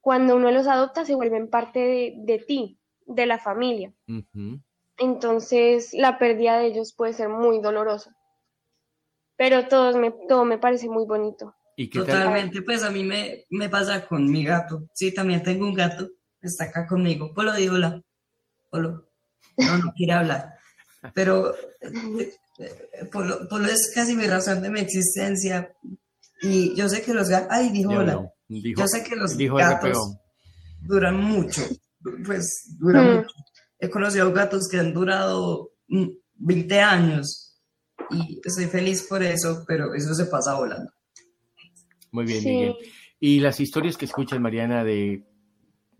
cuando 0.00 0.36
uno 0.36 0.50
los 0.50 0.66
adopta 0.66 1.04
se 1.04 1.14
vuelven 1.14 1.48
parte 1.48 2.14
de, 2.16 2.44
ti, 2.46 2.78
de 3.06 3.26
la 3.26 3.38
familia. 3.38 3.94
Entonces 4.98 5.92
la 5.92 6.18
pérdida 6.18 6.58
de 6.58 6.66
ellos 6.66 6.94
puede 6.94 7.12
ser 7.12 7.28
muy 7.28 7.60
dolorosa. 7.60 8.16
Pero 9.36 9.66
todo 9.68 9.96
me, 9.98 10.12
todo 10.28 10.44
me 10.44 10.58
parece 10.58 10.88
muy 10.88 11.04
bonito. 11.06 11.54
Totalmente, 11.92 12.62
pues 12.62 12.84
a 12.84 12.90
mí 12.90 13.02
me, 13.02 13.46
me, 13.50 13.68
pasa 13.68 14.06
con 14.06 14.30
mi 14.30 14.44
gato. 14.44 14.88
Sí, 14.92 15.12
también 15.12 15.42
tengo 15.42 15.66
un 15.66 15.74
gato, 15.74 16.08
está 16.40 16.64
acá 16.64 16.86
conmigo. 16.86 17.34
Polo, 17.34 17.52
digo 17.52 17.74
hola. 17.74 18.00
Polo. 18.70 19.08
No, 19.56 19.78
no 19.78 19.92
quiere 19.96 20.12
hablar. 20.12 20.54
Pero 21.14 21.52
Polo, 23.10 23.66
es 23.66 23.90
casi 23.92 24.14
mi 24.14 24.26
razón 24.26 24.62
de 24.62 24.70
mi 24.70 24.80
existencia. 24.80 25.74
Y 26.42 26.74
yo 26.76 26.88
sé 26.88 27.02
que 27.02 27.12
los 27.14 27.28
gatos, 27.28 27.48
ay, 27.50 27.70
dijo 27.70 27.90
hola. 27.90 28.30
yo 28.48 28.86
sé 28.86 29.02
que 29.02 29.16
los 29.16 29.36
gatos 29.36 30.16
duran 30.80 31.16
mucho, 31.16 31.62
pues 32.24 32.76
duran 32.78 33.04
mm. 33.04 33.16
mucho. 33.16 33.34
He 33.80 33.90
conocido 33.90 34.32
gatos 34.32 34.68
que 34.68 34.78
han 34.78 34.94
durado 34.94 35.70
20 35.88 36.80
años 36.80 37.43
y 38.10 38.40
estoy 38.44 38.66
feliz 38.66 39.06
por 39.08 39.22
eso, 39.22 39.64
pero 39.66 39.94
eso 39.94 40.14
se 40.14 40.26
pasa 40.26 40.54
volando. 40.54 40.90
Muy 42.12 42.24
bien, 42.24 42.44
Miguel. 42.44 42.74
Y 43.20 43.40
las 43.40 43.60
historias 43.60 43.96
que 43.96 44.04
escuchas, 44.04 44.40
Mariana, 44.40 44.84
de 44.84 45.24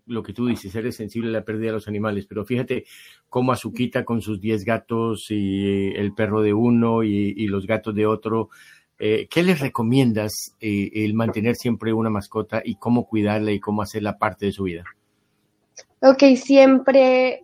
lo 0.06 0.22
que 0.22 0.32
tú 0.32 0.46
dices, 0.46 0.74
eres 0.74 0.96
sensible 0.96 1.30
a 1.30 1.40
la 1.40 1.44
pérdida 1.44 1.68
de 1.68 1.72
los 1.72 1.88
animales, 1.88 2.26
pero 2.26 2.44
fíjate 2.44 2.84
cómo 3.28 3.52
Azuquita 3.52 4.04
con 4.04 4.20
sus 4.20 4.40
10 4.40 4.64
gatos 4.64 5.26
y 5.30 5.92
el 5.94 6.14
perro 6.14 6.42
de 6.42 6.52
uno 6.52 7.02
y, 7.02 7.46
los 7.46 7.66
gatos 7.66 7.94
de 7.94 8.06
otro, 8.06 8.50
eh, 8.98 9.26
¿qué 9.30 9.42
les 9.42 9.60
recomiendas 9.60 10.54
eh, 10.60 10.90
el 10.94 11.14
mantener 11.14 11.56
siempre 11.56 11.92
una 11.92 12.10
mascota 12.10 12.62
y 12.64 12.76
cómo 12.76 13.06
cuidarla 13.06 13.52
y 13.52 13.60
cómo 13.60 13.82
hacerla 13.82 14.18
parte 14.18 14.46
de 14.46 14.52
su 14.52 14.64
vida? 14.64 14.84
Ok, 16.06 16.22
siempre, 16.36 17.42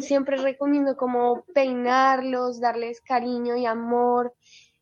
siempre 0.00 0.36
recomiendo 0.36 0.94
como 0.98 1.46
peinarlos, 1.54 2.60
darles 2.60 3.00
cariño 3.00 3.56
y 3.56 3.64
amor. 3.64 4.34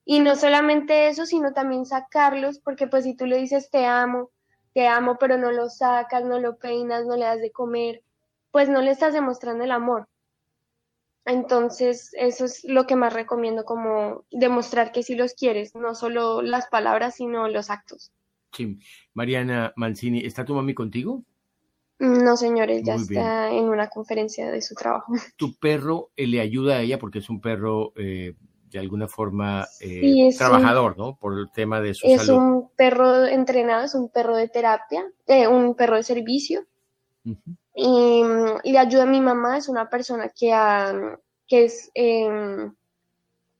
Y 0.04 0.18
no 0.18 0.34
solamente 0.34 1.06
eso, 1.06 1.24
sino 1.24 1.52
también 1.52 1.86
sacarlos, 1.86 2.58
porque 2.58 2.88
pues 2.88 3.04
si 3.04 3.14
tú 3.14 3.26
le 3.26 3.36
dices 3.36 3.70
te 3.70 3.86
amo, 3.86 4.30
te 4.74 4.88
amo, 4.88 5.18
pero 5.20 5.38
no 5.38 5.52
lo 5.52 5.68
sacas, 5.68 6.24
no 6.24 6.40
lo 6.40 6.56
peinas, 6.56 7.06
no 7.06 7.14
le 7.14 7.26
das 7.26 7.40
de 7.40 7.52
comer, 7.52 8.02
pues 8.50 8.68
no 8.68 8.82
le 8.82 8.90
estás 8.90 9.14
demostrando 9.14 9.62
el 9.62 9.70
amor. 9.70 10.08
Entonces, 11.26 12.10
eso 12.14 12.44
es 12.44 12.64
lo 12.64 12.88
que 12.88 12.96
más 12.96 13.12
recomiendo, 13.12 13.64
como 13.64 14.24
demostrar 14.32 14.90
que 14.90 15.04
sí 15.04 15.14
los 15.14 15.34
quieres, 15.34 15.76
no 15.76 15.94
solo 15.94 16.42
las 16.42 16.66
palabras, 16.66 17.14
sino 17.14 17.46
los 17.46 17.70
actos. 17.70 18.10
Sí. 18.50 18.80
Mariana 19.14 19.72
Mancini, 19.76 20.26
¿está 20.26 20.44
tu 20.44 20.54
mami 20.54 20.74
contigo? 20.74 21.22
No, 21.98 22.36
señores, 22.36 22.82
ya 22.84 22.96
está 22.96 23.50
en 23.50 23.64
una 23.68 23.88
conferencia 23.88 24.50
de 24.50 24.60
su 24.60 24.74
trabajo. 24.74 25.12
¿Tu 25.36 25.54
perro 25.58 26.10
eh, 26.16 26.26
le 26.26 26.40
ayuda 26.40 26.76
a 26.76 26.80
ella 26.82 26.98
porque 26.98 27.20
es 27.20 27.30
un 27.30 27.40
perro 27.40 27.92
eh, 27.96 28.34
de 28.70 28.78
alguna 28.78 29.08
forma 29.08 29.66
eh, 29.80 30.30
trabajador, 30.36 30.98
¿no? 30.98 31.16
Por 31.16 31.38
el 31.38 31.50
tema 31.50 31.80
de 31.80 31.94
su 31.94 32.06
es 32.06 32.28
un 32.28 32.70
perro 32.76 33.24
entrenado, 33.24 33.84
es 33.84 33.94
un 33.94 34.10
perro 34.10 34.36
de 34.36 34.48
terapia, 34.48 35.06
eh, 35.26 35.46
un 35.46 35.74
perro 35.74 35.96
de 35.96 36.02
servicio. 36.02 36.66
Y 37.74 38.22
mm, 38.22 38.60
le 38.62 38.78
ayuda 38.78 39.02
a 39.04 39.06
mi 39.06 39.20
mamá, 39.20 39.56
es 39.56 39.68
una 39.68 39.88
persona 39.88 40.28
que, 40.28 40.52
que 41.46 41.64
es... 41.64 41.90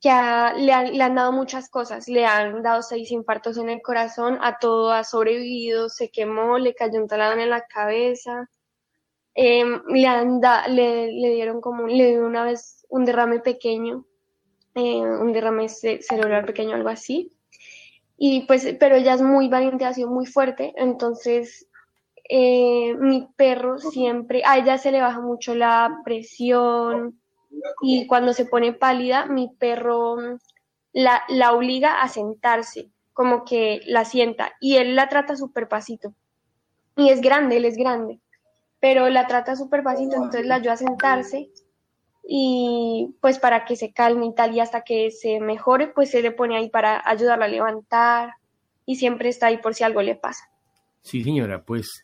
Que 0.07 0.61
le, 0.63 1.03
han, 1.03 1.15
dado 1.15 1.33
muchas 1.33 1.69
cosas, 1.69 2.09
le 2.09 2.25
han 2.25 2.63
dado 2.63 2.83
seis 2.83 3.11
infartos 3.11 3.59
en 3.59 3.71
el 3.71 3.83
corazón, 3.83 4.39
a 4.41 4.59
todo 4.59 4.93
ha 4.93 5.05
sobrevivido, 5.05 5.89
se 5.89 6.11
quemó, 6.11 6.59
le 6.59 6.75
cayó 6.75 7.01
un 7.01 7.09
taladro 7.09 7.41
en 7.41 7.51
la 7.51 7.67
cabeza, 7.67 8.49
em, 9.35 9.83
le, 9.89 10.07
han 10.07 10.41
le, 10.69 11.13
le, 11.13 11.31
dieron 11.31 11.61
como, 11.61 11.87
le 11.89 12.11
dio 12.11 12.27
una 12.27 12.45
vez 12.45 12.87
un 12.89 13.05
derrame 13.05 13.41
pequeño 13.41 14.05
eh, 14.77 15.01
un 15.01 15.33
derrame 15.33 15.69
cerebral 15.71 16.45
pequeño, 16.45 16.75
algo 16.75 16.91
así. 16.91 17.33
Y 18.19 18.43
pues, 18.47 18.77
pero 18.79 18.97
ella 18.97 19.15
es 19.15 19.23
muy 19.23 19.49
valiente, 19.49 19.87
ha 19.87 19.95
sido 19.95 20.11
muy 20.11 20.27
fuerte, 20.27 20.75
entonces 20.77 21.67
eh, 22.29 22.95
mi 22.95 23.27
perro 23.37 23.79
siempre, 23.79 24.43
a 24.45 24.59
ella 24.59 24.79
se 24.79 24.93
le 24.93 25.01
baja 25.01 25.21
mucho 25.21 25.55
la 25.55 26.03
presión 26.05 27.21
y 27.83 28.07
cuando 28.07 28.33
se 28.33 28.47
pone 28.47 28.73
pálida, 28.73 29.27
mi 29.27 29.49
perro 29.59 30.17
la, 30.93 31.23
la 31.29 31.53
obliga 31.53 32.03
a 32.03 32.09
sentarse, 32.09 32.91
como 33.13 33.45
que 33.45 33.81
la 33.87 34.05
sienta 34.05 34.53
y 34.61 34.77
él 34.77 34.95
la 34.95 35.09
trata 35.09 35.37
súper 35.37 35.69
pasito. 35.69 36.15
Y 36.97 37.11
es 37.11 37.21
grande, 37.21 37.59
él 37.59 37.67
es 37.67 37.77
grande, 37.77 38.21
pero 38.81 39.09
la 39.11 39.27
trata 39.27 39.57
súper 39.57 39.83
pasito, 39.83 40.17
entonces 40.17 40.47
la 40.47 40.57
ayuda 40.57 40.73
a 40.73 40.79
sentarse 40.79 41.51
y 42.29 43.15
pues 43.21 43.39
para 43.39 43.65
que 43.65 43.77
se 43.77 43.93
calme 43.93 44.27
y 44.27 44.35
tal 44.35 44.55
y 44.55 44.61
hasta 44.61 44.83
que 44.83 45.11
se 45.11 45.39
mejore 45.39 45.89
pues 45.89 46.11
se 46.11 46.23
le 46.23 46.33
pone 46.33 46.57
ahí 46.57 46.69
para 46.69 47.01
ayudarla 47.09 47.45
a 47.45 47.49
levantar 47.49 48.35
y 48.85 48.97
siempre 48.97 49.29
está 49.29 49.47
ahí 49.47 49.59
por 49.59 49.75
si 49.75 49.85
algo 49.85 50.03
le 50.03 50.17
pasa. 50.17 50.51
Sí 51.03 51.23
señora, 51.23 51.65
pues 51.65 52.03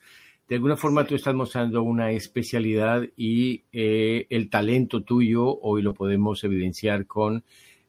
de 0.49 0.57
alguna 0.57 0.77
forma 0.77 1.07
tú 1.07 1.15
estás 1.15 1.35
mostrando 1.35 1.83
una 1.83 2.11
especialidad 2.11 3.03
y 3.17 3.65
eh, 3.73 4.27
el 4.31 4.51
talento 4.51 5.03
tuyo 5.03 5.59
hoy 5.61 5.83
lo 5.83 5.95
podemos 5.95 6.43
evidenciar 6.45 7.07
con 7.07 7.45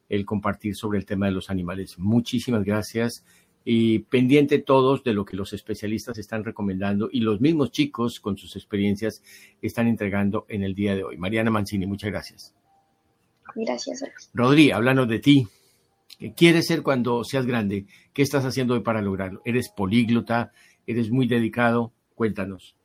el 0.08 0.24
compartir 0.24 0.74
sobre 0.74 0.98
el 0.98 1.06
tema 1.06 1.26
de 1.26 1.32
los 1.32 1.50
animales. 1.50 1.98
Muchísimas 1.98 2.64
gracias 2.64 3.24
y 3.64 4.00
pendiente 4.00 4.58
todos 4.58 5.02
de 5.02 5.14
lo 5.14 5.24
que 5.24 5.36
los 5.36 5.52
especialistas 5.52 6.18
están 6.18 6.44
recomendando 6.44 7.08
y 7.10 7.20
los 7.20 7.40
mismos 7.40 7.70
chicos 7.70 8.20
con 8.20 8.36
sus 8.36 8.56
experiencias 8.56 9.22
están 9.62 9.88
entregando 9.88 10.44
en 10.48 10.62
el 10.62 10.74
día 10.74 10.94
de 10.94 11.04
hoy. 11.04 11.16
Mariana 11.16 11.50
Mancini, 11.50 11.86
muchas 11.86 12.10
gracias. 12.10 12.54
Gracias. 13.54 14.04
Rodri, 14.34 14.70
hablando 14.70 15.06
de 15.06 15.18
ti, 15.18 15.46
¿qué 16.18 16.34
quieres 16.34 16.66
ser 16.66 16.82
cuando 16.82 17.24
seas 17.24 17.46
grande? 17.46 17.86
¿Qué 18.12 18.22
estás 18.22 18.44
haciendo 18.44 18.74
hoy 18.74 18.80
para 18.80 19.00
lograrlo? 19.00 19.40
¿Eres 19.44 19.70
políglota? 19.70 20.52
¿Eres 20.86 21.10
muy 21.10 21.26
dedicado? 21.26 21.92
Cuéntanos. 22.14 22.76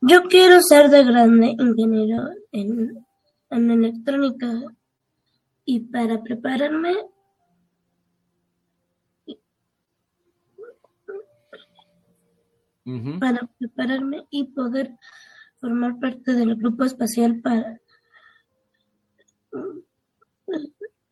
Yo 0.00 0.24
quiero 0.24 0.60
ser 0.60 0.90
de 0.90 1.04
grande 1.04 1.54
ingeniero 1.58 2.30
en, 2.50 3.06
en 3.50 3.70
electrónica 3.70 4.50
y 5.64 5.80
para 5.80 6.22
prepararme 6.22 6.94
para 13.20 13.48
prepararme 13.58 14.26
y 14.30 14.44
poder 14.44 14.96
formar 15.60 16.00
parte 16.00 16.32
del 16.32 16.56
grupo 16.56 16.84
espacial 16.84 17.40
para 17.40 17.80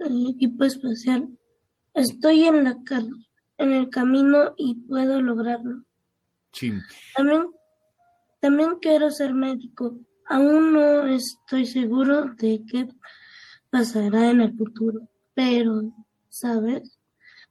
el 0.00 0.26
equipo 0.30 0.64
espacial. 0.64 1.28
Estoy 1.94 2.44
en 2.44 2.64
la 2.64 2.76
en 3.58 3.72
el 3.72 3.90
camino 3.90 4.54
y 4.56 4.74
puedo 4.74 5.20
lograrlo. 5.20 5.84
Sí. 6.52 6.72
También, 7.16 7.46
también 8.40 8.76
quiero 8.80 9.10
ser 9.10 9.34
médico. 9.34 9.98
Aún 10.26 10.72
no 10.72 11.06
estoy 11.06 11.66
seguro 11.66 12.26
de 12.34 12.62
qué 12.70 12.88
pasará 13.70 14.30
en 14.30 14.40
el 14.42 14.56
futuro, 14.56 15.08
pero, 15.34 15.92
¿sabes? 16.28 16.98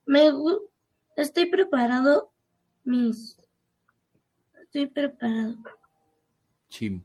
Me 0.06 0.32
estoy 1.16 1.48
preparado 1.48 2.32
mis 2.84 3.38
estoy 4.70 4.88
preparado. 4.88 5.58
Sí. 6.70 7.02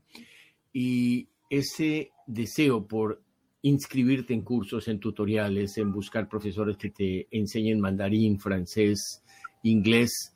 Y 0.71 1.27
ese 1.49 2.11
deseo 2.27 2.87
por 2.87 3.23
inscribirte 3.63 4.33
en 4.33 4.43
cursos, 4.43 4.87
en 4.87 4.99
tutoriales, 4.99 5.77
en 5.77 5.91
buscar 5.91 6.29
profesores 6.29 6.77
que 6.77 6.91
te 6.91 7.27
enseñen 7.31 7.79
mandarín, 7.79 8.39
francés, 8.39 9.23
inglés, 9.63 10.34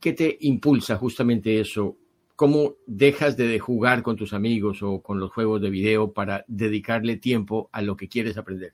¿qué 0.00 0.12
te 0.12 0.36
impulsa 0.40 0.96
justamente 0.96 1.60
eso? 1.60 1.96
¿Cómo 2.34 2.76
dejas 2.86 3.36
de 3.36 3.58
jugar 3.58 4.02
con 4.02 4.16
tus 4.16 4.32
amigos 4.32 4.82
o 4.82 5.02
con 5.02 5.20
los 5.20 5.30
juegos 5.30 5.60
de 5.60 5.70
video 5.70 6.12
para 6.12 6.44
dedicarle 6.48 7.16
tiempo 7.16 7.68
a 7.72 7.82
lo 7.82 7.96
que 7.96 8.08
quieres 8.08 8.38
aprender? 8.38 8.72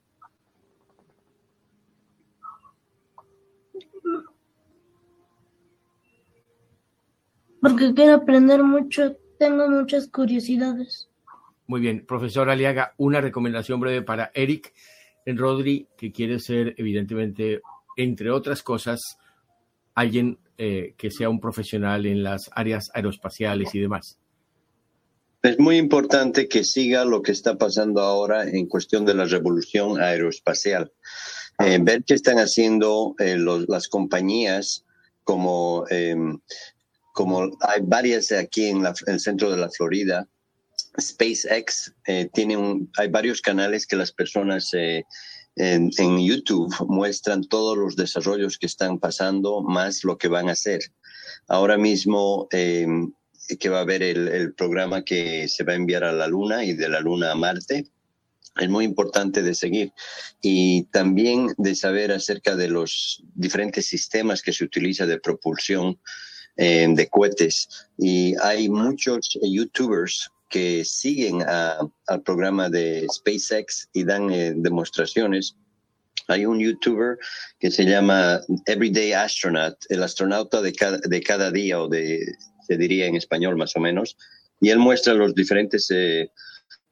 porque 7.69 7.95
quiero 7.95 8.15
aprender 8.15 8.63
mucho, 8.63 9.17
tengo 9.41 9.69
muchas 9.69 10.09
curiosidades. 10.09 11.09
Muy 11.67 11.81
bien, 11.81 12.07
profesor 12.07 12.49
Aliaga, 12.49 12.95
una 12.97 13.21
recomendación 13.21 13.81
breve 13.81 14.03
para 14.03 14.31
Eric 14.35 14.73
en 15.25 15.37
Rodri, 15.37 15.89
que 15.99 16.13
quiere 16.13 16.39
ser 16.39 16.75
evidentemente, 16.77 17.61
entre 17.97 18.31
otras 18.31 18.63
cosas, 18.63 19.19
alguien 19.97 20.39
eh, 20.59 20.95
que 20.97 21.11
sea 21.11 21.29
un 21.29 21.41
profesional 21.41 22.07
en 22.07 22.23
las 22.23 22.51
áreas 22.55 22.91
aeroespaciales 22.95 23.75
y 23.75 23.81
demás. 23.81 24.19
Es 25.43 25.59
muy 25.59 25.77
importante 25.77 26.49
que 26.49 26.65
siga 26.65 27.05
lo 27.05 27.23
que 27.23 27.33
está 27.33 27.57
pasando 27.57 28.01
ahora 28.01 28.49
en 28.49 28.67
cuestión 28.67 29.05
de 29.05 29.15
la 29.15 29.27
revolución 29.27 30.01
aeroespacial. 30.01 30.93
Eh, 31.59 31.79
ver 31.81 32.05
qué 32.05 32.15
están 32.15 32.39
haciendo 32.39 33.15
eh, 33.19 33.37
las 33.69 33.89
compañías 33.89 34.85
como 35.25 35.85
em, 35.91 36.39
como 37.17 37.51
hay 37.61 37.81
varias 37.83 38.31
aquí 38.31 38.67
en, 38.67 38.85
el 39.07 39.21
centro 39.21 39.51
de 39.51 39.57
la 39.57 39.71
Florida, 39.71 40.29
SpaceX 41.01 41.95
eh, 42.07 42.29
tiene 42.35 42.59
un, 42.59 42.91
hay 42.99 43.09
varios 43.09 43.41
canales 43.41 43.87
que 43.87 43.97
las 43.97 44.13
personas 44.13 44.69
eh, 44.75 45.03
en, 45.57 46.19
YouTube 46.19 46.75
muestran 46.87 47.45
todos 47.45 47.77
los 47.77 47.97
desarrollos 47.97 48.59
que 48.59 48.67
están 48.67 48.99
pasando, 48.99 49.63
más 49.63 50.05
lo 50.05 50.19
que 50.19 50.29
van 50.29 50.49
a 50.49 50.53
hacer. 50.53 50.81
Ahora 51.49 51.79
mismo 51.79 52.47
em, 52.51 53.13
que 53.59 53.69
va 53.69 53.79
a 53.79 53.83
haber 53.83 54.03
el, 54.03 54.29
el, 54.29 54.55
programa 54.55 55.03
que 55.03 55.49
se 55.49 55.65
va 55.65 55.73
a 55.73 55.77
enviar 55.77 56.05
a 56.05 56.13
la 56.13 56.27
Luna 56.27 56.65
y 56.65 56.75
de 56.75 56.89
la 56.89 57.01
Luna 57.01 57.33
a 57.33 57.35
Marte. 57.35 57.87
Es 58.59 58.69
muy 58.69 58.85
importante 58.85 59.43
de 59.43 59.55
seguir 59.55 59.93
y 60.41 60.85
también 60.85 61.49
de 61.59 61.75
saber 61.75 62.13
acerca 62.13 62.57
de 62.57 62.69
los 62.69 63.23
diferentes 63.35 63.87
sistemas 63.87 64.43
que 64.43 64.53
se 64.53 64.65
utiliza 64.65 65.07
de 65.07 65.21
propulsión 65.21 65.99
eh, 66.57 66.87
de 66.89 67.09
cohetes. 67.09 67.69
Y 67.99 68.35
hay 68.43 68.69
muchos 68.71 69.39
youtubers 69.43 70.31
que 70.49 70.85
siguen 70.85 71.43
al 71.43 72.23
programa 72.25 72.69
de 72.69 73.07
SpaceX 73.13 73.89
y 73.93 74.05
dan 74.05 74.31
eh, 74.31 74.53
demostraciones. 74.57 75.57
Hay 76.29 76.45
un 76.47 76.59
youtuber 76.59 77.19
que 77.59 77.71
se 77.71 77.85
llama 77.85 78.41
Everyday 78.67 79.13
Astronaut, 79.13 79.77
el 79.89 80.03
astronauta 80.03 80.61
de 80.61 80.73
cada, 80.73 80.99
de 80.99 81.21
cada 81.21 81.51
día, 81.51 81.81
o 81.81 81.89
de, 81.89 82.25
se 82.67 82.77
diría 82.77 83.07
en 83.07 83.17
español 83.17 83.57
más 83.57 83.77
o 83.77 83.81
menos, 83.81 84.17
y 84.61 84.71
él 84.71 84.79
muestra 84.79 85.15
los 85.15 85.35
diferentes 85.35 85.91
eh, 85.91 86.31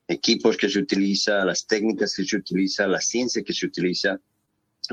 equipos 0.08 0.56
que 0.56 0.68
se 0.68 0.78
utiliza, 0.78 1.44
las 1.44 1.66
técnicas 1.66 2.14
que 2.14 2.24
se 2.24 2.36
utiliza, 2.36 2.86
la 2.86 3.00
ciencia 3.00 3.42
que 3.42 3.52
se 3.52 3.66
utiliza 3.66 4.20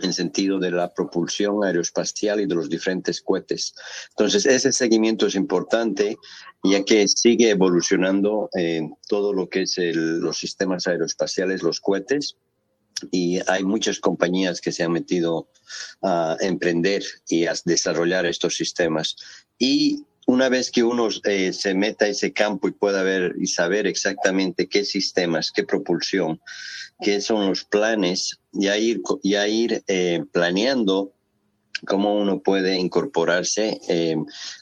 en 0.01 0.13
sentido 0.13 0.59
de 0.59 0.71
la 0.71 0.93
propulsión 0.93 1.63
aeroespacial 1.63 2.39
y 2.39 2.45
de 2.45 2.55
los 2.55 2.69
diferentes 2.69 3.21
cohetes. 3.21 3.73
Entonces, 4.09 4.45
ese 4.45 4.71
seguimiento 4.71 5.27
es 5.27 5.35
importante 5.35 6.17
ya 6.63 6.83
que 6.83 7.07
sigue 7.07 7.49
evolucionando 7.49 8.49
en 8.53 8.95
todo 9.07 9.33
lo 9.33 9.49
que 9.49 9.63
es 9.63 9.75
los 9.77 10.37
sistemas 10.37 10.87
aeroespaciales, 10.87 11.63
los 11.63 11.79
cohetes, 11.79 12.37
y 13.09 13.39
hay 13.47 13.63
muchas 13.63 13.99
compañías 13.99 14.61
que 14.61 14.71
se 14.71 14.83
han 14.83 14.91
metido 14.91 15.49
a 16.03 16.37
emprender 16.39 17.03
y 17.27 17.45
a 17.45 17.53
desarrollar 17.65 18.27
estos 18.27 18.55
sistemas. 18.55 19.15
Y 19.57 20.05
una 20.31 20.47
vez 20.47 20.71
que 20.71 20.81
uno 20.81 21.09
eh, 21.25 21.51
se 21.51 21.73
meta 21.73 22.05
a 22.05 22.07
ese 22.07 22.31
campo 22.31 22.69
y 22.69 22.71
pueda 22.71 23.03
ver 23.03 23.35
y 23.37 23.47
saber 23.47 23.85
exactamente 23.85 24.69
qué 24.69 24.85
sistemas, 24.85 25.51
qué 25.51 25.65
propulsión, 25.65 26.39
qué 27.01 27.19
son 27.19 27.49
los 27.49 27.65
planes, 27.65 28.39
ya 28.53 28.77
ir, 28.77 29.01
ya 29.23 29.45
ir 29.49 29.83
eh, 29.87 30.23
planeando 30.31 31.11
cómo 31.85 32.15
uno 32.15 32.39
puede 32.39 32.77
incorporarse 32.77 33.81
eh, 33.89 34.15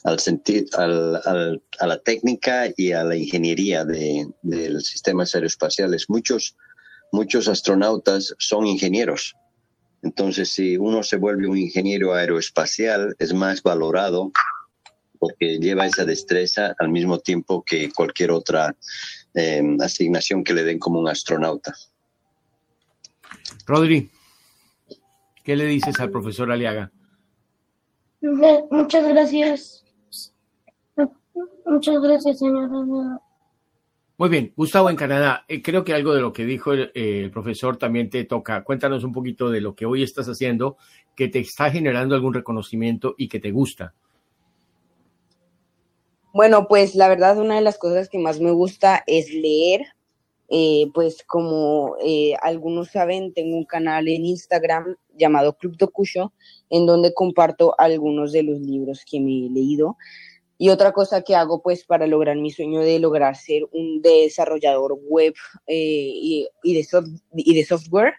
al 0.04 0.20
sentir, 0.20 0.66
al, 0.76 1.62
a 1.80 1.88
la 1.88 2.00
técnica 2.00 2.74
y 2.76 2.94
a 2.94 3.04
la 3.04 3.16
ingeniería 3.16 3.86
de, 3.86 4.28
de 4.42 4.82
sistemas 4.82 5.36
aeroespaciales. 5.36 6.10
Muchos, 6.10 6.56
muchos 7.12 7.48
astronautas 7.48 8.34
son 8.40 8.66
ingenieros. 8.66 9.36
Entonces, 10.02 10.50
si 10.50 10.78
uno 10.78 11.04
se 11.04 11.18
vuelve 11.18 11.48
un 11.48 11.58
ingeniero 11.58 12.16
aeroespacial, 12.16 13.16
es 13.20 13.34
más 13.34 13.62
valorado 13.62 14.32
porque 15.20 15.60
lleva 15.60 15.86
esa 15.86 16.06
destreza 16.06 16.76
al 16.80 16.90
mismo 16.90 17.20
tiempo 17.20 17.64
que 17.64 17.92
cualquier 17.92 18.32
otra 18.32 18.76
eh, 19.34 19.62
asignación 19.82 20.44
que 20.44 20.54
le 20.54 20.64
den 20.64 20.80
como 20.80 21.00
un 21.00 21.10
astronauta. 21.10 21.76
Rodri, 23.66 24.10
¿qué 25.44 25.56
le 25.56 25.66
dices 25.66 26.00
al 26.00 26.10
profesor 26.10 26.52
Aliaga? 26.52 26.92
Muchas 28.22 29.08
gracias. 29.08 29.86
Muchas 31.66 32.02
gracias, 32.02 32.40
señor. 32.40 32.70
Muy 34.18 34.28
bien, 34.28 34.52
Gustavo 34.58 34.90
en 34.90 34.98
Canadá, 34.98 35.46
eh, 35.48 35.62
creo 35.62 35.86
que 35.86 35.94
algo 35.94 36.14
de 36.14 36.20
lo 36.20 36.34
que 36.34 36.44
dijo 36.44 36.74
el, 36.74 36.92
eh, 36.94 37.22
el, 37.24 37.32
profesor 37.32 37.78
también 37.78 38.10
te 38.10 38.26
toca. 38.26 38.64
Cuéntanos 38.66 39.06
un 39.06 39.14
poquito 39.14 39.50
de 39.50 39.62
lo 39.62 39.76
que 39.76 39.86
hoy 39.86 40.04
estás 40.04 40.28
haciendo, 40.28 40.76
que 41.16 41.30
te 41.30 41.40
está 41.40 41.72
generando 41.72 42.16
algún 42.16 42.34
reconocimiento 42.34 43.16
y 43.18 43.30
que 43.30 43.40
te 43.40 43.52
gusta. 43.52 43.94
Bueno, 46.40 46.70
pues 46.70 46.96
la 46.96 47.10
verdad 47.10 47.38
una 47.38 47.56
de 47.56 47.62
las 47.62 47.78
cosas 47.78 48.08
que 48.08 48.18
más 48.18 48.40
me 48.40 48.52
gusta 48.52 49.04
es 49.08 49.30
leer. 49.34 49.82
Eh, 50.48 50.86
pues 50.94 51.22
como 51.28 51.98
eh, 52.02 52.34
algunos 52.42 52.92
saben, 52.92 53.34
tengo 53.34 53.58
un 53.58 53.66
canal 53.66 54.08
en 54.08 54.24
Instagram 54.24 54.96
llamado 55.18 55.58
Club 55.58 55.76
Docucho, 55.76 56.32
en 56.70 56.86
donde 56.86 57.14
comparto 57.14 57.76
algunos 57.78 58.32
de 58.32 58.44
los 58.44 58.62
libros 58.62 59.04
que 59.04 59.20
me 59.20 59.48
he 59.48 59.50
leído. 59.50 59.98
Y 60.58 60.70
otra 60.70 60.94
cosa 60.94 61.24
que 61.24 61.36
hago 61.36 61.62
pues 61.62 61.84
para 61.84 62.08
lograr 62.08 62.38
mi 62.38 62.52
sueño 62.52 62.80
de 62.80 63.00
lograr 63.00 63.36
ser 63.36 63.64
un 63.74 64.02
desarrollador 64.02 64.94
web 64.94 65.34
eh, 65.68 66.10
y, 66.14 66.48
de 66.64 66.88
y 67.36 67.54
de 67.54 67.66
software 67.66 68.14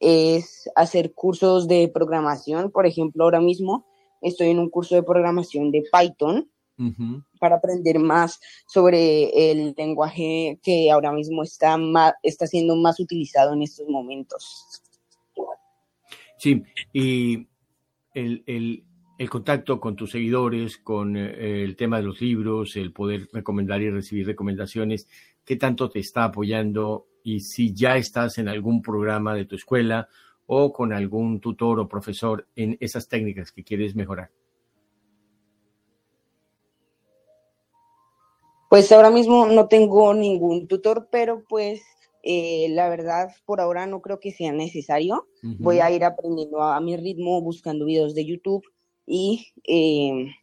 es 0.00 0.68
hacer 0.76 1.14
cursos 1.14 1.66
de 1.66 1.88
programación. 1.88 2.70
Por 2.70 2.84
ejemplo, 2.84 3.24
ahora 3.24 3.40
mismo 3.40 3.86
estoy 4.20 4.50
en 4.50 4.58
un 4.58 4.68
curso 4.68 4.96
de 4.96 5.02
programación 5.02 5.70
de 5.70 5.82
Python 5.90 6.50
para 7.38 7.56
aprender 7.56 7.98
más 7.98 8.40
sobre 8.66 9.50
el 9.50 9.74
lenguaje 9.76 10.58
que 10.62 10.90
ahora 10.90 11.12
mismo 11.12 11.42
está, 11.42 11.78
está 12.22 12.46
siendo 12.46 12.76
más 12.76 12.98
utilizado 13.00 13.52
en 13.52 13.62
estos 13.62 13.88
momentos. 13.88 14.82
Sí, 16.38 16.62
y 16.92 17.46
el, 18.14 18.84
contacto 19.30 19.80
con 19.80 19.96
tus 19.96 20.10
seguidores, 20.10 20.76
con 20.78 21.16
eh, 21.16 21.64
el 21.64 21.76
tema 21.76 21.98
de 21.98 22.02
los 22.02 22.20
libros, 22.20 22.76
el 22.76 22.92
poder 22.92 23.28
recomendar 23.32 23.80
y 23.80 23.90
recibir 23.90 24.26
recomendaciones, 24.26 25.08
¿qué 25.44 25.56
tanto 25.56 25.88
te 25.88 26.00
está 26.00 26.24
apoyando? 26.24 27.06
Y 27.22 27.40
si 27.40 27.72
ya 27.72 27.96
estás 27.96 28.38
en 28.38 28.48
algún 28.48 28.82
programa 28.82 29.34
de 29.34 29.46
tu 29.46 29.56
escuela 29.56 30.08
o 30.46 30.72
con 30.72 30.92
algún 30.92 31.40
tutor 31.40 31.80
o 31.80 31.88
profesor 31.88 32.46
en 32.54 32.76
esas 32.80 33.08
técnicas 33.08 33.50
que 33.50 33.64
quieres 33.64 33.94
mejorar. 33.94 34.30
Pues 38.74 38.90
ahora 38.90 39.12
mismo 39.12 39.46
no 39.46 39.68
tengo 39.68 40.12
ningún 40.14 40.66
tutor, 40.66 41.06
pero 41.08 41.44
pues 41.48 41.80
eh, 42.24 42.66
la 42.70 42.88
verdad 42.88 43.32
por 43.44 43.60
ahora 43.60 43.86
no 43.86 44.02
creo 44.02 44.18
que 44.18 44.32
sea 44.32 44.50
necesario. 44.50 45.28
Voy 45.60 45.78
a 45.78 45.92
ir 45.92 46.02
aprendiendo 46.02 46.60
a, 46.60 46.80
mi 46.80 46.96
ritmo, 46.96 47.40
buscando 47.40 47.84
videos 47.84 48.16
de 48.16 48.26
YouTube 48.26 48.64
y, 49.06 49.52
em, 49.62 50.34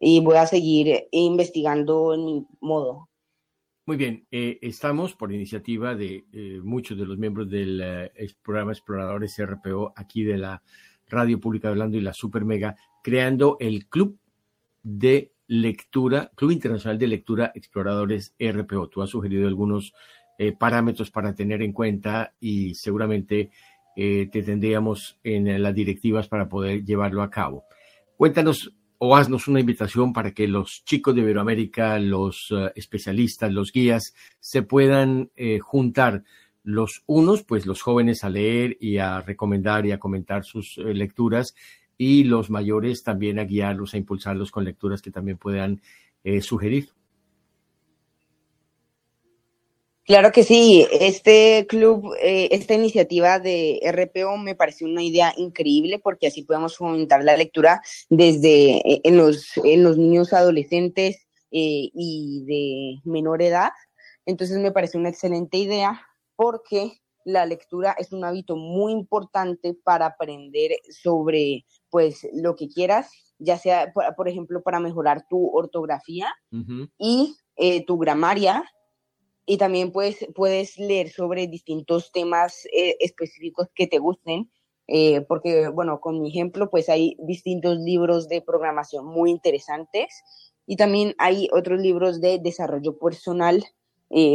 y 0.00 0.18
voy 0.18 0.38
a 0.38 0.48
seguir 0.48 1.06
investigando 1.12 2.12
en 2.12 2.24
mi 2.24 2.46
modo. 2.60 3.08
Muy 3.86 3.96
bien, 3.96 4.26
eh, 4.32 4.58
estamos 4.62 5.14
por 5.14 5.32
iniciativa 5.32 5.94
de 5.94 6.24
eh, 6.32 6.60
muchos 6.64 6.98
de 6.98 7.06
los 7.06 7.18
miembros 7.18 7.48
del 7.48 8.10
programa 8.42 8.72
Exploradores 8.72 9.38
RPO 9.38 9.92
aquí 9.94 10.24
de 10.24 10.38
la 10.38 10.60
Radio 11.06 11.38
Pública 11.38 11.68
de 11.68 11.72
Orlando 11.74 11.96
y 11.96 12.00
la 12.00 12.14
Super 12.14 12.44
Mega, 12.44 12.74
creando 13.04 13.58
el 13.60 13.86
Club 13.86 14.18
de 14.82 15.30
lectura, 15.50 16.30
Club 16.36 16.52
Internacional 16.52 16.96
de 16.96 17.08
Lectura 17.08 17.50
Exploradores 17.56 18.36
RPO. 18.38 18.88
Tú 18.88 19.02
has 19.02 19.10
sugerido 19.10 19.48
algunos 19.48 19.92
eh, 20.38 20.52
parámetros 20.52 21.10
para 21.10 21.34
tener 21.34 21.60
en 21.62 21.72
cuenta 21.72 22.34
y 22.38 22.76
seguramente 22.76 23.50
eh, 23.96 24.28
te 24.30 24.44
tendríamos 24.44 25.18
en 25.24 25.60
las 25.60 25.74
directivas 25.74 26.28
para 26.28 26.48
poder 26.48 26.84
llevarlo 26.84 27.20
a 27.20 27.30
cabo. 27.30 27.64
Cuéntanos 28.16 28.72
o 28.98 29.16
haznos 29.16 29.48
una 29.48 29.58
invitación 29.58 30.12
para 30.12 30.32
que 30.32 30.46
los 30.46 30.84
chicos 30.84 31.16
de 31.16 31.22
Iberoamérica, 31.22 31.98
los 31.98 32.46
eh, 32.52 32.70
especialistas, 32.76 33.52
los 33.52 33.72
guías, 33.72 34.14
se 34.38 34.62
puedan 34.62 35.32
juntar 35.62 36.22
los 36.62 37.02
unos, 37.06 37.42
pues 37.42 37.66
los 37.66 37.82
jóvenes 37.82 38.22
a 38.22 38.30
leer 38.30 38.76
y 38.78 38.98
a 38.98 39.20
recomendar 39.20 39.84
y 39.84 39.90
a 39.90 39.98
comentar 39.98 40.44
sus 40.44 40.76
lecturas 40.76 41.56
y 42.02 42.24
los 42.24 42.48
mayores 42.48 43.02
también 43.02 43.38
a 43.38 43.44
guiarlos, 43.44 43.92
a 43.92 43.98
impulsarlos 43.98 44.50
con 44.50 44.64
lecturas 44.64 45.02
que 45.02 45.10
también 45.10 45.36
puedan 45.36 45.82
eh, 46.24 46.40
sugerir. 46.40 46.88
Claro 50.06 50.32
que 50.32 50.42
sí, 50.42 50.86
este 50.90 51.66
club, 51.68 52.14
eh, 52.22 52.48
esta 52.52 52.72
iniciativa 52.72 53.38
de 53.38 53.80
RPO 53.84 54.38
me 54.38 54.54
pareció 54.54 54.86
una 54.86 55.02
idea 55.02 55.34
increíble 55.36 55.98
porque 55.98 56.28
así 56.28 56.42
podemos 56.42 56.78
fomentar 56.78 57.22
la 57.22 57.36
lectura 57.36 57.82
desde 58.08 58.78
eh, 58.78 59.02
en, 59.04 59.18
los, 59.18 59.50
en 59.62 59.84
los 59.84 59.98
niños 59.98 60.32
adolescentes 60.32 61.26
y 61.50 62.44
de 62.46 63.10
menor 63.10 63.42
edad. 63.42 63.72
Entonces 64.24 64.56
me 64.56 64.72
pareció 64.72 64.98
una 64.98 65.10
excelente 65.10 65.58
idea 65.58 66.00
porque 66.34 67.02
la 67.32 67.46
lectura 67.46 67.94
es 67.98 68.12
un 68.12 68.24
hábito 68.24 68.56
muy 68.56 68.92
importante 68.92 69.74
para 69.74 70.06
aprender 70.06 70.72
sobre 70.90 71.64
pues 71.90 72.28
lo 72.32 72.56
que 72.56 72.68
quieras, 72.68 73.10
ya 73.38 73.58
sea, 73.58 73.92
por, 74.16 74.28
ejemplo, 74.28 74.62
para 74.62 74.80
mejorar 74.80 75.26
tu 75.28 75.48
ortografía 75.48 76.32
y 76.98 77.34
eh, 77.56 77.84
tu 77.84 77.98
gramaria. 77.98 78.64
Y 79.46 79.56
también 79.56 79.90
puedes, 79.90 80.26
puedes 80.34 80.78
leer 80.78 81.10
sobre 81.10 81.48
distintos 81.48 82.12
temas 82.12 82.66
eh, 82.72 82.96
específicos 83.00 83.68
que 83.74 83.86
te 83.86 83.98
gusten, 83.98 84.50
eh, 84.86 85.22
porque, 85.22 85.68
bueno, 85.68 86.00
con 86.00 86.20
mi 86.20 86.28
ejemplo, 86.28 86.70
pues 86.70 86.88
hay 86.88 87.16
distintos 87.18 87.78
libros 87.78 88.28
de 88.28 88.42
programación 88.42 89.06
muy 89.06 89.30
interesantes 89.30 90.22
y 90.66 90.76
también 90.76 91.14
hay 91.18 91.48
otros 91.52 91.80
libros 91.80 92.20
de 92.20 92.38
desarrollo 92.38 92.98
personal 92.98 93.64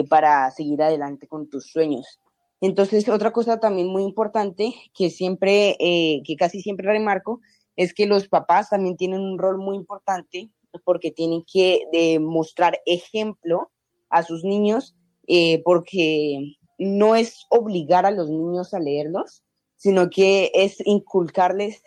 para 0.09 0.49
seguir 0.51 0.81
adelante 0.81 1.27
con 1.27 1.49
tus 1.49 1.69
sueños. 1.69 2.21
Entonces, 2.65 3.07
otra 3.09 3.31
cosa 3.31 3.59
también 3.59 3.87
muy 3.87 4.01
importante 4.01 4.73
que 4.95 5.11
siempre, 5.11 5.77
eh, 5.79 6.23
que 6.25 6.35
casi 6.35 6.61
siempre 6.61 6.87
remarco, 6.87 7.39
es 7.75 7.93
que 7.93 8.07
los 8.07 8.27
papás 8.27 8.69
también 8.69 8.97
tienen 8.97 9.21
un 9.21 9.37
rol 9.37 9.59
muy 9.59 9.75
importante 9.75 10.49
porque 10.83 11.11
tienen 11.11 11.43
que 11.45 12.17
mostrar 12.19 12.81
ejemplo 12.85 13.71
a 14.09 14.23
sus 14.23 14.43
niños, 14.43 14.95
eh, 15.27 15.61
porque 15.63 16.55
no 16.79 17.15
es 17.15 17.45
obligar 17.49 18.07
a 18.07 18.11
los 18.11 18.29
niños 18.29 18.73
a 18.73 18.79
leerlos, 18.79 19.43
sino 19.75 20.09
que 20.09 20.51
es 20.55 20.77
inculcarles 20.85 21.83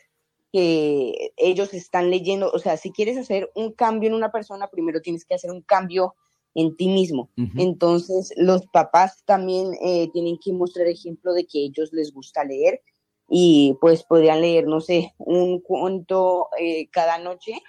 que 0.53 1.33
ellos 1.37 1.75
están 1.75 2.09
leyendo, 2.09 2.51
o 2.53 2.59
sea, 2.61 2.77
si 2.77 2.93
quieres 2.93 3.19
hacer 3.19 3.51
un 3.57 3.73
cambio 3.73 4.09
en 4.09 4.15
una 4.15 4.31
persona, 4.31 4.69
primero 4.69 5.01
tienes 5.01 5.25
que 5.25 5.35
hacer 5.35 5.51
un 5.51 5.63
cambio 5.63 6.15
en 6.55 6.77
ti 6.77 6.89
mismo. 6.89 7.31
Entonces, 7.57 8.33
los 8.37 8.67
papás 8.67 9.23
también 9.25 9.75
eh, 9.81 10.09
tienen 10.13 10.39
que 10.43 10.53
mostrar 10.53 10.87
ejemplo 10.87 11.33
de 11.33 11.47
que 11.47 11.61
ellos 11.61 11.93
les 11.93 12.13
gusta 12.13 12.45
leer 12.45 12.83
y 13.29 13.77
pues 13.81 14.03
podrían 14.03 14.41
leer, 14.41 14.67
no 14.67 14.81
sé, 14.81 15.15
un 15.19 15.61
cuento 15.61 16.49
eh, 16.59 16.89
cada 16.91 17.19
noche 17.19 17.61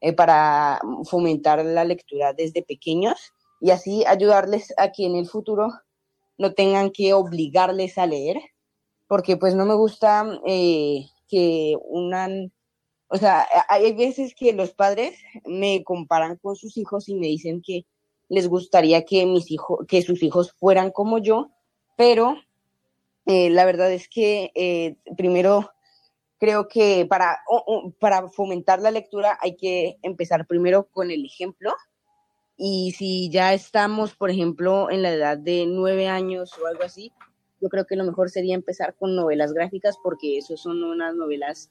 eh, 0.00 0.12
para 0.12 0.80
fomentar 1.04 1.64
la 1.64 1.84
lectura 1.84 2.32
desde 2.32 2.62
pequeños 2.62 3.32
y 3.60 3.70
así 3.70 4.04
ayudarles 4.06 4.74
a 4.76 4.92
que 4.92 5.06
en 5.06 5.16
el 5.16 5.26
futuro 5.26 5.72
no 6.36 6.52
tengan 6.52 6.90
que 6.90 7.14
obligarles 7.14 7.96
a 7.96 8.06
leer, 8.06 8.38
porque 9.06 9.36
pues 9.36 9.54
no 9.54 9.64
me 9.64 9.74
gusta 9.74 10.26
que 10.44 11.76
una, 11.88 12.28
o 13.08 13.16
sea, 13.16 13.46
hay 13.68 13.94
veces 13.94 14.34
que 14.34 14.52
los 14.52 14.72
padres 14.72 15.16
me 15.46 15.82
comparan 15.84 16.36
con 16.36 16.56
sus 16.56 16.76
hijos 16.76 17.08
y 17.08 17.14
me 17.14 17.28
dicen 17.28 17.62
que 17.64 17.86
les 18.28 18.48
gustaría 18.48 19.04
que 19.04 19.26
mis 19.26 19.50
hijos, 19.50 19.86
que 19.86 20.02
sus 20.02 20.22
hijos 20.22 20.52
fueran 20.52 20.90
como 20.90 21.18
yo, 21.18 21.50
pero 21.96 22.36
eh, 23.26 23.50
la 23.50 23.64
verdad 23.64 23.92
es 23.92 24.08
que 24.08 24.50
eh, 24.54 24.96
primero 25.16 25.70
creo 26.38 26.68
que 26.68 27.06
para, 27.08 27.38
para 28.00 28.28
fomentar 28.28 28.80
la 28.80 28.90
lectura 28.90 29.38
hay 29.40 29.56
que 29.56 29.96
empezar 30.02 30.46
primero 30.46 30.88
con 30.90 31.10
el 31.10 31.24
ejemplo. 31.24 31.72
Y 32.56 32.92
si 32.92 33.30
ya 33.30 33.52
estamos, 33.52 34.14
por 34.14 34.30
ejemplo, 34.30 34.90
en 34.90 35.02
la 35.02 35.12
edad 35.12 35.38
de 35.38 35.66
nueve 35.66 36.08
años 36.08 36.52
o 36.58 36.66
algo 36.66 36.84
así, 36.84 37.12
yo 37.60 37.68
creo 37.68 37.86
que 37.86 37.96
lo 37.96 38.04
mejor 38.04 38.30
sería 38.30 38.54
empezar 38.54 38.94
con 38.94 39.16
novelas 39.16 39.52
gráficas 39.52 39.96
porque 40.02 40.38
eso 40.38 40.56
son 40.56 40.82
unas 40.84 41.14
novelas 41.14 41.70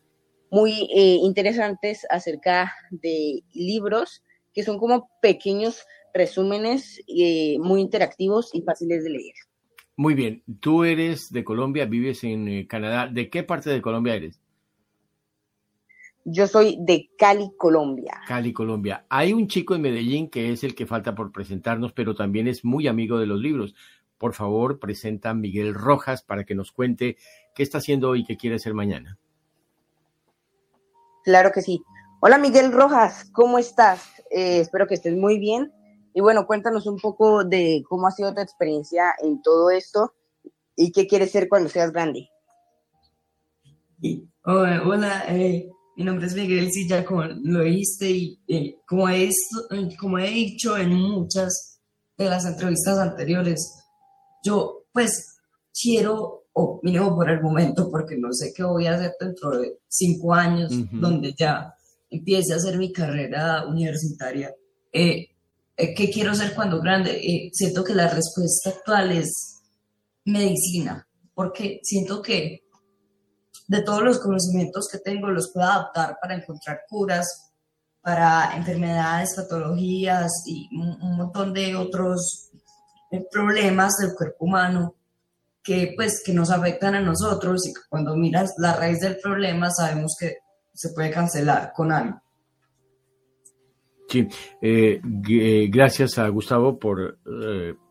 muy 0.49 0.89
eh, 0.93 1.19
interesantes 1.21 2.05
acerca 2.09 2.73
de 2.89 3.43
libros 3.53 4.23
que 4.53 4.63
son 4.63 4.77
como 4.77 5.09
pequeños 5.21 5.85
resúmenes 6.13 7.01
eh, 7.07 7.57
muy 7.59 7.81
interactivos 7.81 8.53
y 8.53 8.61
fáciles 8.61 9.03
de 9.03 9.09
leer. 9.09 9.33
Muy 9.95 10.13
bien, 10.13 10.43
tú 10.59 10.83
eres 10.83 11.31
de 11.31 11.43
Colombia, 11.43 11.85
vives 11.85 12.23
en 12.23 12.47
eh, 12.47 12.67
Canadá. 12.67 13.07
¿De 13.07 13.29
qué 13.29 13.43
parte 13.43 13.69
de 13.69 13.81
Colombia 13.81 14.15
eres? 14.15 14.39
Yo 16.25 16.47
soy 16.47 16.77
de 16.79 17.09
Cali, 17.17 17.51
Colombia. 17.57 18.21
Cali, 18.27 18.53
Colombia. 18.53 19.05
Hay 19.09 19.33
un 19.33 19.47
chico 19.47 19.75
en 19.75 19.81
Medellín 19.81 20.29
que 20.29 20.51
es 20.51 20.63
el 20.63 20.73
que 20.73 20.85
falta 20.85 21.13
por 21.13 21.31
presentarnos, 21.31 21.91
pero 21.91 22.15
también 22.15 22.47
es 22.47 22.63
muy 22.63 22.87
amigo 22.87 23.19
de 23.19 23.27
los 23.27 23.39
libros. 23.39 23.75
Por 24.17 24.33
favor, 24.33 24.79
presenta 24.79 25.31
a 25.31 25.33
Miguel 25.33 25.73
Rojas 25.73 26.23
para 26.23 26.45
que 26.45 26.55
nos 26.55 26.71
cuente 26.71 27.17
qué 27.53 27.61
está 27.61 27.79
haciendo 27.79 28.09
hoy 28.09 28.21
y 28.21 28.25
qué 28.25 28.37
quiere 28.37 28.55
hacer 28.55 28.73
mañana. 28.73 29.17
Claro 31.23 31.51
que 31.53 31.61
sí. 31.61 31.83
Hola 32.21 32.37
Miguel 32.37 32.71
Rojas, 32.71 33.29
¿cómo 33.33 33.59
estás? 33.59 34.23
Eh, 34.31 34.59
espero 34.59 34.87
que 34.87 34.93
estés 34.93 35.15
muy 35.15 35.39
bien. 35.39 35.73
Y 36.13 36.21
bueno, 36.21 36.45
cuéntanos 36.45 36.85
un 36.85 36.97
poco 36.97 37.43
de 37.43 37.83
cómo 37.87 38.07
ha 38.07 38.11
sido 38.11 38.33
tu 38.33 38.41
experiencia 38.41 39.15
en 39.21 39.41
todo 39.41 39.71
esto 39.71 40.13
y 40.75 40.91
qué 40.91 41.07
quieres 41.07 41.31
ser 41.31 41.49
cuando 41.49 41.69
seas 41.69 41.91
grande. 41.91 42.29
hola, 44.45 45.25
eh, 45.29 45.69
mi 45.95 46.03
nombre 46.03 46.27
es 46.27 46.35
Miguel, 46.35 46.69
ya 46.87 47.03
como 47.05 47.23
lo 47.23 47.61
dijiste 47.61 48.09
y 48.09 48.39
eh, 48.47 48.77
como, 48.87 49.09
he 49.09 49.29
como 49.99 50.19
he 50.19 50.29
dicho 50.29 50.77
en 50.77 50.93
muchas 50.93 51.79
de 52.17 52.25
las 52.25 52.45
entrevistas 52.45 52.97
anteriores, 52.97 53.83
yo 54.43 54.85
pues 54.91 55.37
quiero, 55.73 56.45
o 56.53 56.79
mínimo 56.83 57.15
por 57.15 57.29
el 57.29 57.41
momento, 57.41 57.89
porque 57.89 58.17
no 58.17 58.31
sé 58.31 58.53
qué 58.55 58.63
voy 58.63 58.85
a 58.85 58.95
hacer 58.95 59.13
dentro 59.19 59.57
de 59.57 59.79
cinco 59.87 60.33
años, 60.33 60.71
donde 60.91 61.33
ya 61.33 61.73
empiece 62.09 62.53
a 62.53 62.57
hacer 62.57 62.77
mi 62.77 62.91
carrera 62.91 63.65
universitaria. 63.65 64.53
Eh, 64.91 65.32
¿qué 65.75 66.09
quiero 66.11 66.35
ser 66.35 66.53
cuando 66.53 66.81
grande? 66.81 67.11
Eh, 67.11 67.49
siento 67.53 67.83
que 67.83 67.95
la 67.95 68.07
respuesta 68.07 68.69
actual 68.69 69.11
es 69.11 69.61
medicina, 70.25 71.07
porque 71.33 71.79
siento 71.83 72.21
que 72.21 72.63
de 73.67 73.81
todos 73.81 74.03
los 74.03 74.19
conocimientos 74.19 74.87
que 74.91 74.99
tengo 74.99 75.29
los 75.29 75.51
puedo 75.51 75.67
adaptar 75.67 76.17
para 76.21 76.35
encontrar 76.35 76.81
curas 76.87 77.53
para 78.01 78.55
enfermedades, 78.57 79.33
patologías 79.35 80.29
y 80.45 80.69
un, 80.77 81.15
montón 81.15 81.53
de 81.53 81.75
otros 81.75 82.49
eh, 83.11 83.25
problemas 83.31 83.95
del 83.97 84.13
cuerpo 84.13 84.45
humano 84.45 84.95
que 85.63 85.93
pues 85.95 86.21
que 86.23 86.33
nos 86.33 86.51
afectan 86.51 86.95
a 86.95 87.01
nosotros 87.01 87.65
y 87.65 87.73
cuando 87.89 88.17
miras 88.17 88.53
la 88.57 88.73
raíz 88.75 88.99
del 88.99 89.17
problema 89.19 89.71
sabemos 89.71 90.17
que 90.19 90.39
se 90.73 90.89
puede 90.89 91.11
cancelar 91.11 91.71
con 91.73 91.93
algo. 91.93 92.21
Sí, 94.13 94.27
eh, 94.61 95.01
eh, 95.27 95.67
gracias 95.71 96.19
a 96.19 96.27
Gustavo 96.27 96.77
por 96.77 97.17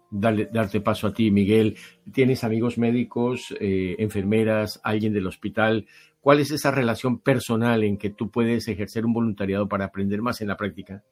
darle, 0.09 0.49
darte 0.53 0.81
paso 0.81 1.09
a 1.09 1.13
ti, 1.13 1.33
Miguel. 1.33 1.77
¿Tienes 2.13 2.45
amigos 2.45 2.79
médicos, 2.79 3.53
enfermeras, 3.59 4.81
alguien 4.85 5.13
del 5.13 5.27
hospital? 5.27 5.85
¿Cuál 6.21 6.39
es 6.39 6.53
esa 6.53 6.71
relación 6.71 7.19
personal 7.19 7.83
en 7.83 7.99
que 7.99 8.11
tú 8.11 8.31
puedes 8.31 8.69
ejercer 8.69 9.05
un 9.05 9.13
voluntariado 9.13 9.69
para 9.69 9.87
aprender 9.87 10.23
más 10.23 10.41
en 10.41 10.47
la 10.47 10.57
práctica? 10.57 11.03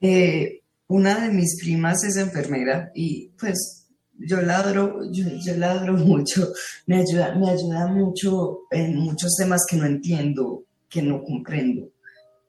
Eh, 0.00 0.62
una 0.88 1.20
de 1.20 1.34
mis 1.34 1.62
primas 1.62 2.02
es 2.04 2.16
enfermera 2.16 2.90
y 2.94 3.28
pues 3.38 3.88
yo 4.18 4.40
ladro, 4.40 5.00
yo, 5.12 5.54
ladro 5.56 5.92
mucho, 5.98 6.48
me 6.86 6.96
ayuda, 6.96 7.34
me 7.34 7.50
ayuda 7.50 7.86
mucho 7.88 8.60
en 8.70 8.96
muchos 8.96 9.36
temas 9.36 9.66
que 9.68 9.76
no 9.76 9.84
entiendo, 9.84 10.64
que 10.88 11.02
no 11.02 11.22
comprendo. 11.22 11.90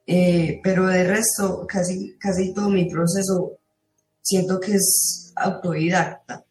Eh, 0.06 0.60
pero 0.62 0.86
de 0.86 1.04
resto, 1.04 1.66
casi, 1.66 2.16
casi 2.18 2.54
todo 2.54 2.68
mi 2.68 2.88
proceso 2.88 3.58
siento 4.22 4.60
que 4.60 4.74
es 4.74 5.32
autodidacta. 5.36 6.44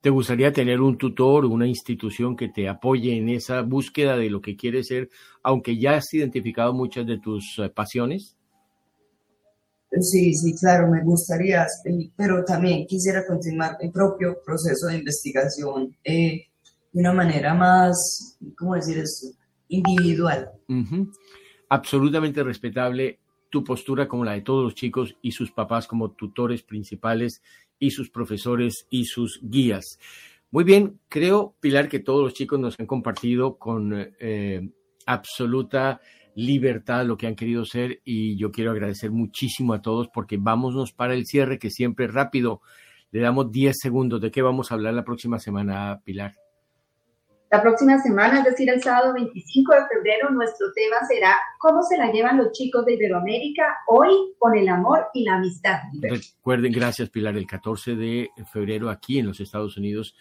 ¿Te 0.00 0.10
gustaría 0.10 0.52
tener 0.52 0.80
un 0.80 0.96
tutor 0.96 1.44
o 1.44 1.48
una 1.50 1.66
institución 1.66 2.36
que 2.36 2.48
te 2.48 2.68
apoye 2.68 3.16
en 3.16 3.28
esa 3.28 3.62
búsqueda 3.62 4.16
de 4.16 4.30
lo 4.30 4.40
que 4.40 4.56
quieres 4.56 4.86
ser, 4.86 5.10
aunque 5.42 5.78
ya 5.78 5.96
has 5.96 6.14
identificado 6.14 6.72
muchas 6.72 7.06
de 7.06 7.18
tus 7.18 7.58
eh, 7.58 7.68
pasiones? 7.68 8.36
Sí, 10.00 10.34
sí, 10.34 10.54
claro, 10.54 10.88
me 10.90 11.02
gustaría, 11.02 11.66
pero 12.16 12.44
también 12.44 12.86
quisiera 12.86 13.26
continuar 13.26 13.76
mi 13.80 13.90
propio 13.90 14.38
proceso 14.44 14.88
de 14.88 14.98
investigación 14.98 15.96
eh, 16.04 16.46
de 16.92 17.00
una 17.00 17.12
manera 17.12 17.54
más, 17.54 18.36
¿cómo 18.56 18.74
decir 18.74 18.98
esto? 18.98 19.28
Individual. 19.68 20.50
Absolutamente 21.68 22.42
respetable 22.42 23.18
tu 23.50 23.64
postura 23.64 24.08
como 24.08 24.24
la 24.24 24.32
de 24.32 24.42
todos 24.42 24.64
los 24.64 24.74
chicos 24.74 25.16
y 25.22 25.32
sus 25.32 25.50
papás 25.52 25.86
como 25.86 26.10
tutores 26.10 26.62
principales 26.62 27.42
y 27.78 27.90
sus 27.90 28.10
profesores 28.10 28.86
y 28.90 29.04
sus 29.04 29.40
guías. 29.42 29.98
Muy 30.50 30.64
bien, 30.64 31.00
creo, 31.08 31.54
Pilar, 31.60 31.88
que 31.88 31.98
todos 31.98 32.22
los 32.22 32.34
chicos 32.34 32.58
nos 32.58 32.78
han 32.78 32.86
compartido 32.86 33.58
con 33.58 33.92
eh, 34.20 34.70
absoluta 35.06 36.00
libertad 36.36 37.06
lo 37.06 37.16
que 37.16 37.26
han 37.26 37.34
querido 37.34 37.64
ser 37.64 38.00
y 38.04 38.36
yo 38.36 38.50
quiero 38.52 38.70
agradecer 38.70 39.10
muchísimo 39.10 39.72
a 39.72 39.80
todos 39.80 40.08
porque 40.08 40.36
vámonos 40.38 40.92
para 40.92 41.14
el 41.14 41.24
cierre 41.24 41.58
que 41.58 41.70
siempre 41.70 42.06
es 42.06 42.12
rápido. 42.12 42.60
Le 43.10 43.20
damos 43.20 43.50
10 43.50 43.74
segundos. 43.80 44.20
¿De 44.20 44.30
qué 44.30 44.42
vamos 44.42 44.70
a 44.70 44.74
hablar 44.74 44.94
la 44.94 45.04
próxima 45.04 45.38
semana, 45.38 46.00
Pilar? 46.04 46.34
La 47.50 47.62
próxima 47.62 48.02
semana, 48.02 48.40
es 48.40 48.44
decir, 48.44 48.68
el 48.68 48.82
sábado 48.82 49.14
25 49.14 49.72
de 49.72 49.80
febrero, 49.94 50.30
nuestro 50.30 50.66
tema 50.74 50.96
será 51.06 51.36
cómo 51.58 51.80
se 51.82 51.96
la 51.96 52.10
llevan 52.10 52.38
los 52.38 52.50
chicos 52.50 52.84
de 52.84 52.94
Iberoamérica 52.94 53.78
hoy 53.86 54.34
con 54.38 54.56
el 54.56 54.68
amor 54.68 55.06
y 55.14 55.22
la 55.22 55.36
amistad. 55.36 55.78
Recuerden, 56.02 56.72
gracias 56.72 57.08
Pilar, 57.08 57.36
el 57.36 57.46
14 57.46 57.94
de 57.94 58.30
febrero 58.52 58.90
aquí 58.90 59.20
en 59.20 59.26
los 59.26 59.38
Estados 59.38 59.76
Unidos 59.76 60.16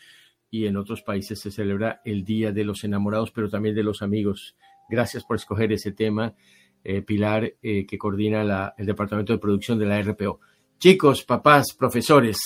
y 0.51 0.67
en 0.67 0.77
otros 0.77 1.01
países 1.01 1.39
se 1.39 1.49
celebra 1.49 1.99
el 2.05 2.23
Día 2.23 2.51
de 2.51 2.63
los 2.63 2.83
Enamorados, 2.83 3.31
pero 3.31 3.49
también 3.49 3.73
de 3.73 3.83
los 3.83 4.03
amigos. 4.03 4.55
Gracias 4.87 5.23
por 5.23 5.37
escoger 5.37 5.73
ese 5.73 5.91
tema, 5.93 6.35
eh, 6.83 7.01
Pilar, 7.01 7.55
eh, 7.63 7.87
que 7.87 7.97
coordina 7.97 8.73
el 8.77 8.85
Departamento 8.85 9.33
de 9.33 9.39
Producción 9.39 9.79
de 9.79 9.87
la 9.87 9.99
RPO. 9.99 10.39
Chicos, 10.77 11.23
papás, 11.23 11.73
profesores, 11.77 12.37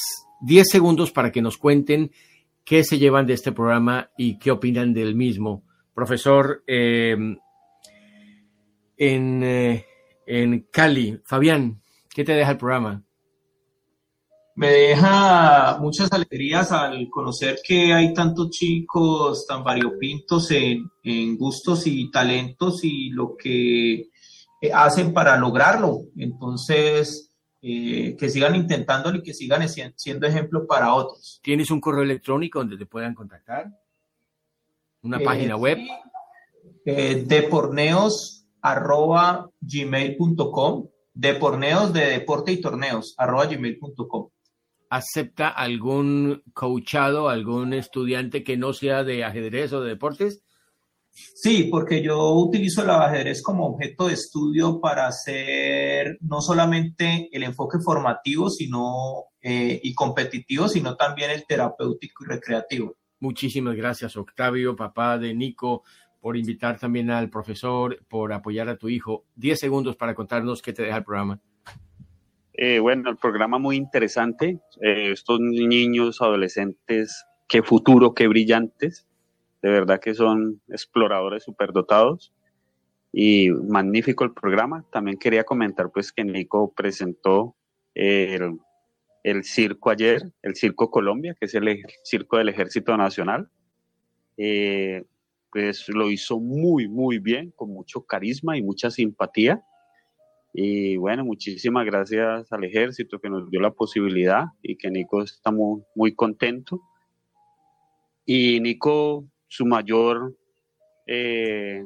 10 0.42 0.70
segundos 0.70 1.12
para 1.12 1.32
que 1.32 1.42
nos 1.42 1.58
cuenten 1.58 2.12
qué 2.70 2.84
se 2.84 3.00
llevan 3.00 3.26
de 3.26 3.34
este 3.34 3.52
programa 3.52 4.12
y 4.16 4.38
qué 4.38 4.52
opinan 4.52 4.94
del 4.94 5.16
mismo. 5.16 5.64
Profesor 5.92 6.64
em, 6.68 7.36
en, 8.96 9.44
eh, 9.44 9.86
en 10.28 10.68
Cali, 10.72 11.20
Fabián, 11.26 11.82
¿qué 12.14 12.24
te 12.24 12.34
deja 12.34 12.52
el 12.52 12.58
programa? 12.58 13.04
Me 14.56 14.70
deja 14.70 15.80
muchas 15.82 16.12
alegrías 16.12 16.72
al 16.72 17.10
conocer 17.10 17.58
que 17.68 17.92
hay 17.92 18.14
tantos 18.14 18.52
chicos 18.52 19.48
tan 19.48 19.64
variopintos 19.64 20.52
en, 20.52 20.92
en 21.04 21.38
gustos 21.38 21.88
y 21.88 22.12
talentos 22.12 22.84
y 22.84 23.10
lo 23.10 23.36
que 23.36 23.94
eh, 24.62 24.72
hacen 24.72 25.12
para 25.12 25.38
lograrlo. 25.38 26.02
Entonces, 26.16 27.29
eh, 27.62 28.16
que 28.18 28.30
sigan 28.30 28.56
intentándolo 28.56 29.18
y 29.18 29.24
que 29.24 29.34
sigan 29.34 29.68
siendo 29.68 30.26
ejemplo 30.26 30.66
para 30.66 30.94
otros. 30.94 31.40
¿Tienes 31.44 31.70
un 31.72 31.82
correo 31.82 32.04
electrónico 32.04 32.60
donde 32.60 32.78
te 32.78 32.86
puedan 32.86 33.14
contactar? 33.14 33.70
¿Una 35.02 35.18
eh, 35.18 35.26
página 35.26 35.58
web? 35.58 35.78
Eh, 36.86 37.24
deporneos 37.26 38.46
arroba 38.62 39.50
gmail.com 39.62 40.88
deporneos 41.14 41.92
de 41.92 42.06
deporte 42.12 42.52
y 42.52 42.62
torneos 42.62 43.14
arroba 43.18 43.46
gmail.com 43.46 44.30
¿Acepta 44.90 45.50
algún 45.50 46.42
coachado, 46.54 47.30
algún 47.30 47.74
estudiante 47.74 48.44
que 48.44 48.58
no 48.58 48.74
sea 48.74 49.04
de 49.04 49.24
ajedrez 49.24 49.72
o 49.74 49.82
de 49.82 49.90
deportes? 49.90 50.44
Sí, 51.12 51.70
porque 51.72 52.02
yo 52.02 52.34
utilizo 52.34 52.84
el 52.84 52.90
ajedrez 52.90 53.42
como 53.42 53.66
objeto 53.66 54.08
de 54.08 54.14
estudio 54.14 54.80
para 54.80 55.08
hacer 55.08 56.18
no 56.22 56.42
solamente 56.42 57.30
el 57.32 57.44
enfoque 57.44 57.80
formativo 57.80 58.50
sino, 58.50 59.26
eh, 59.42 59.80
y 59.82 59.94
competitivo, 59.94 60.68
sino 60.68 60.96
también 60.96 61.32
el 61.32 61.46
terapéutico 61.46 62.24
y 62.24 62.28
recreativo. 62.28 62.96
Muchísimas 63.20 63.76
gracias, 63.76 64.16
Octavio, 64.16 64.76
papá 64.76 65.18
de 65.18 65.34
Nico, 65.34 65.84
por 66.22 66.38
invitar 66.38 66.80
también 66.80 67.10
al 67.10 67.30
profesor, 67.30 68.00
por 68.08 68.34
apoyar 68.34 68.70
a 68.70 68.78
tu 68.78 68.90
hijo. 68.90 69.26
Diez 69.36 69.60
segundos 69.60 69.96
para 69.96 70.16
contarnos 70.16 70.62
qué 70.62 70.74
te 70.74 70.84
deja 70.84 70.98
el 70.98 71.04
programa. 71.04 71.42
Eh, 72.54 72.80
bueno, 72.80 73.10
el 73.10 73.18
programa 73.18 73.58
muy 73.58 73.78
interesante. 73.78 74.60
Eh, 74.82 75.12
estos 75.12 75.40
niños, 75.40 76.22
adolescentes, 76.22 77.26
qué 77.48 77.64
futuro, 77.64 78.14
qué 78.14 78.28
brillantes 78.28 79.09
de 79.62 79.70
verdad 79.70 80.00
que 80.00 80.14
son 80.14 80.62
exploradores 80.70 81.44
superdotados 81.44 82.34
y 83.12 83.50
magnífico 83.50 84.24
el 84.24 84.34
programa. 84.34 84.86
También 84.92 85.18
quería 85.18 85.44
comentar 85.44 85.92
pues 85.92 86.12
que 86.12 86.24
Nico 86.24 86.74
presentó 86.74 87.56
el, 87.94 88.60
circo 89.44 89.90
ayer, 89.90 90.32
el 90.42 90.56
Circo 90.56 90.90
Colombia, 90.90 91.36
que 91.40 91.46
es 91.46 91.56
el 91.56 91.84
circo 92.04 92.38
del 92.38 92.50
Ejército 92.50 92.96
Nacional. 92.96 93.50
Eh, 94.38 95.04
pues 95.52 95.90
lo 95.90 96.12
hizo 96.12 96.40
muy, 96.40 96.88
muy 96.88 97.20
bien, 97.20 97.52
con 97.52 97.72
mucho 97.72 98.06
carisma 98.06 98.58
y 98.58 98.62
mucha 98.62 98.92
simpatía. 98.92 99.64
Y 100.54 100.98
bueno, 100.98 101.26
muchísimas 101.26 101.86
gracias 101.86 102.52
al 102.52 102.64
ejército 102.64 103.20
que 103.20 103.30
nos 103.30 103.50
dio 103.50 103.60
la 103.60 103.72
posibilidad 103.72 104.46
y 104.62 104.78
que 104.78 104.90
Nico 104.90 105.24
está 105.24 105.52
muy, 105.52 105.84
muy 105.96 106.16
contento. 106.16 106.82
Y 108.26 108.60
Nico 108.60 109.26
su 109.50 109.66
mayor, 109.66 110.36
eh, 111.08 111.84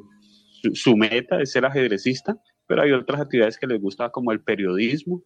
su, 0.73 0.95
meta 0.95 1.41
es 1.41 1.51
ser 1.51 1.65
ajedrecista, 1.65 2.37
pero 2.67 2.83
hay 2.83 2.91
otras 2.91 3.21
actividades 3.21 3.57
que 3.57 3.67
les 3.67 3.81
gusta 3.81 4.09
como 4.09 4.31
el 4.31 4.41
periodismo. 4.41 5.23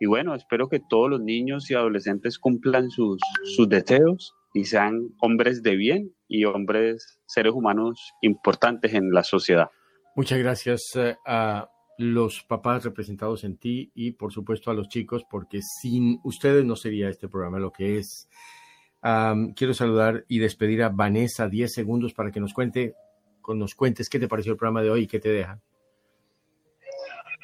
Y 0.00 0.06
bueno, 0.06 0.34
espero 0.34 0.68
que 0.68 0.80
todos 0.88 1.10
los 1.10 1.20
niños 1.20 1.70
y 1.70 1.74
adolescentes 1.74 2.38
cumplan 2.38 2.90
sus, 2.90 3.18
sus 3.44 3.68
deseos 3.68 4.34
y 4.54 4.64
sean 4.64 5.10
hombres 5.20 5.62
de 5.62 5.76
bien 5.76 6.12
y 6.28 6.44
hombres, 6.44 7.20
seres 7.26 7.52
humanos 7.52 8.12
importantes 8.22 8.94
en 8.94 9.10
la 9.10 9.22
sociedad. 9.22 9.68
Muchas 10.14 10.38
gracias 10.38 10.82
eh, 10.96 11.16
a 11.26 11.68
los 11.98 12.42
papás 12.42 12.84
representados 12.84 13.44
en 13.44 13.56
ti 13.56 13.90
y 13.94 14.12
por 14.12 14.32
supuesto 14.32 14.70
a 14.70 14.74
los 14.74 14.88
chicos, 14.88 15.24
porque 15.30 15.60
sin 15.62 16.20
ustedes 16.24 16.64
no 16.64 16.76
sería 16.76 17.08
este 17.08 17.28
programa 17.28 17.58
lo 17.58 17.72
que 17.72 17.98
es 17.98 18.28
quiero 19.00 19.74
saludar 19.74 20.24
y 20.28 20.38
despedir 20.38 20.82
a 20.82 20.88
Vanessa 20.88 21.48
10 21.48 21.72
segundos 21.72 22.14
para 22.14 22.30
que 22.30 22.40
nos 22.40 22.52
cuente, 22.52 22.94
nos 23.48 23.74
cuentes 23.74 24.08
qué 24.08 24.18
te 24.18 24.28
pareció 24.28 24.52
el 24.52 24.58
programa 24.58 24.82
de 24.82 24.90
hoy 24.90 25.02
y 25.02 25.06
qué 25.06 25.20
te 25.20 25.30
deja. 25.30 25.60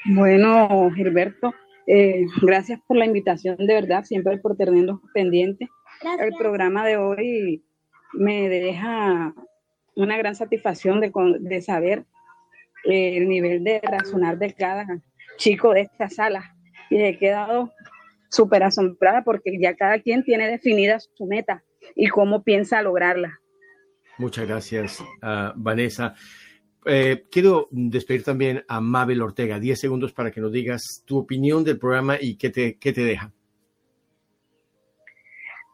Bueno, 0.05 0.91
Gilberto, 0.91 1.55
eh, 1.87 2.27
gracias 2.41 2.81
por 2.87 2.97
la 2.97 3.07
invitación, 3.07 3.57
de 3.57 3.75
verdad, 3.75 4.05
siempre 4.05 4.39
por 4.39 4.57
tenernos 4.57 5.01
pendientes. 5.15 5.69
El 6.19 6.35
programa 6.35 6.85
de 6.85 6.97
hoy 6.97 7.63
me 8.13 8.49
deja 8.49 9.33
una 9.95 10.17
gran 10.17 10.35
satisfacción 10.35 11.01
de, 11.01 11.63
saber 11.63 12.05
eh, 12.85 13.17
el 13.17 13.29
nivel 13.29 13.63
de 13.63 13.81
razonar 13.81 14.39
de 14.39 14.53
cada 14.53 14.87
chico 15.37 15.73
de 15.73 15.83
esta 15.83 16.09
sala. 16.09 16.57
Y 16.91 17.01
he 17.01 17.19
quedado 17.19 17.73
súper 18.33 18.65
asombrada 18.65 19.23
porque 19.23 19.57
ya 19.61 19.77
cada 19.77 20.01
quien 20.01 20.25
tiene 20.25 20.49
definida 20.49 20.99
su 20.99 21.27
meta 21.27 21.63
y 21.95 22.09
cómo 22.09 22.43
piensa 22.43 22.83
lograrla. 22.83 23.41
Muchas 24.19 24.47
gracias, 24.47 25.05
Vanessa. 25.55 26.15
Eh, 26.85 27.27
quiero 27.31 27.69
despedir 27.71 28.25
también 28.25 28.65
a 28.67 28.81
Mabel 28.81 29.23
Ortega. 29.23 29.61
Diez 29.61 29.79
segundos 29.79 30.13
para 30.13 30.31
que 30.31 30.41
nos 30.41 30.51
digas 30.51 31.03
tu 31.07 31.19
opinión 31.19 31.63
del 31.63 31.79
programa 31.79 32.17
y 32.21 32.37
qué 32.37 32.51
te, 32.51 32.77
qué 32.79 32.93
te 32.93 33.05
deja. 33.05 33.33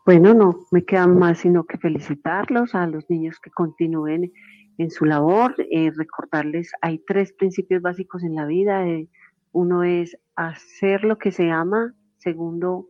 Bueno, 0.05 0.35
no 0.35 0.67
me 0.71 0.85
queda 0.85 1.07
más 1.07 1.39
sino 1.41 1.65
que 1.65 1.79
felicitarlos 1.79 2.75
a 2.75 2.87
los 2.87 3.09
niños 3.11 3.39
que 3.41 3.51
continúen 3.51 4.33
en 4.79 4.91
su 4.91 5.05
labor, 5.05 5.55
eh, 5.71 5.91
recordarles, 5.95 6.71
hay 6.81 6.99
tres 7.01 7.33
principios 7.33 7.83
básicos 7.83 8.23
en 8.23 8.37
la 8.37 8.47
vida. 8.47 8.87
Eh, 8.87 9.09
uno 9.53 9.83
es 9.83 10.17
hacer 10.37 11.05
lo 11.05 11.19
que 11.19 11.33
se 11.33 11.51
ama, 11.51 11.95
segundo, 12.19 12.89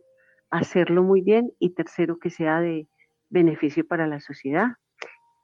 hacerlo 0.49 1.03
muy 1.03 1.21
bien 1.21 1.51
y 1.59 1.71
tercero, 1.71 2.19
que 2.19 2.29
sea 2.29 2.59
de 2.59 2.87
beneficio 3.29 3.87
para 3.87 4.07
la 4.07 4.19
sociedad 4.19 4.67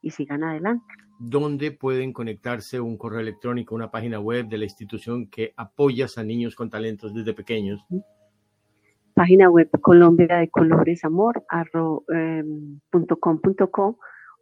y 0.01 0.11
sigan 0.11 0.43
adelante. 0.43 0.85
¿Dónde 1.19 1.71
pueden 1.71 2.11
conectarse 2.11 2.79
un 2.79 2.97
correo 2.97 3.21
electrónico, 3.21 3.73
una 3.73 3.89
página 3.89 4.19
web 4.19 4.47
de 4.47 4.57
la 4.57 4.65
institución 4.65 5.27
que 5.29 5.53
apoyas 5.55 6.17
a 6.17 6.23
niños 6.23 6.55
con 6.55 6.69
talentos 6.69 7.13
desde 7.13 7.33
pequeños? 7.33 7.85
Página 9.13 9.49
web 9.49 9.69
Colombia 9.79 10.37
de 10.37 10.49
Colores 10.49 11.05
Amor 11.05 11.45
em, 12.09 12.79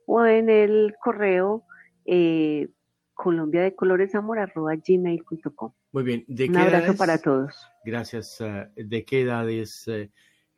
o 0.06 0.26
en 0.26 0.50
el 0.50 0.96
correo 1.00 1.64
eh, 2.06 2.70
Colombia 3.14 3.62
de 3.62 3.76
Colores 3.76 4.16
Amor 4.16 4.40
gmail.com. 4.56 5.74
Muy 5.94 6.04
bien. 6.04 6.26
¿De 6.28 6.50
Un 6.50 6.58
abrazo 6.58 6.96
para 6.96 7.20
todos. 7.20 7.56
Gracias. 7.86 8.42
Ah, 8.42 8.70
¿De 8.76 9.06
qué 9.06 9.22
edades 9.22 9.88
eh, 9.88 10.10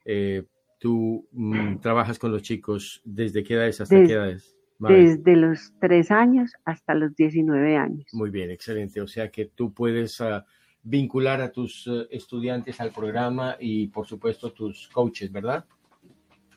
eh, 0.06 0.44
tú 0.80 1.28
mm, 1.32 1.78
trabajas 1.80 2.18
con 2.18 2.32
los 2.32 2.42
chicos? 2.42 3.02
¿Desde 3.04 3.44
qué 3.44 3.54
edades 3.56 3.82
hasta 3.82 3.96
qué 3.96 4.14
edades? 4.14 4.56
Desde 4.80 5.36
los 5.36 5.74
tres 5.80 6.10
años 6.10 6.54
hasta 6.64 6.96
los 6.96 7.16
19 7.16 7.78
años. 7.78 8.06
Muy 8.14 8.30
bien, 8.30 8.50
excelente. 8.50 9.02
O 9.02 9.08
sea 9.08 9.30
que 9.30 9.46
tú 9.46 9.74
puedes 9.74 10.20
ah, 10.22 10.46
vincular 10.86 11.42
a 11.42 11.52
tus 11.52 11.86
eh, 11.88 12.08
estudiantes 12.12 12.80
al 12.80 12.92
programa 12.92 13.58
y 13.60 13.88
por 13.88 14.08
supuesto 14.08 14.54
tus 14.54 14.88
coaches, 14.88 15.32
¿verdad? 15.32 15.66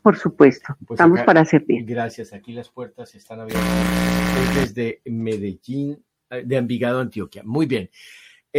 Por 0.03 0.17
supuesto, 0.17 0.77
pues 0.87 1.01
estamos 1.01 1.21
para 1.23 1.45
servir. 1.45 1.85
Gracias, 1.85 2.33
aquí 2.33 2.53
las 2.53 2.69
puertas 2.71 3.15
están 3.17 3.41
abiertas 3.41 4.55
desde 4.55 5.03
Medellín, 5.05 6.03
eh, 6.31 6.45
de 6.47 6.57
Envigado, 6.57 7.01
Antioquia. 7.01 7.43
Muy 7.45 7.67
bien. 7.67 7.91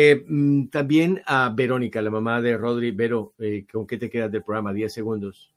Eh, 0.02 0.24
mm, 0.26 0.68
también 0.68 1.22
a 1.26 1.52
Verónica, 1.54 2.02
la 2.02 2.10
mamá 2.10 2.41
de 2.41 2.56
Rodri. 2.56 2.91
Vero, 2.91 3.34
eh, 3.38 3.66
¿con 3.70 3.86
qué 3.86 3.97
te 3.97 4.10
quedas 4.10 4.32
del 4.32 4.43
programa? 4.43 4.72
Diez 4.72 4.93
segundos. 4.93 5.54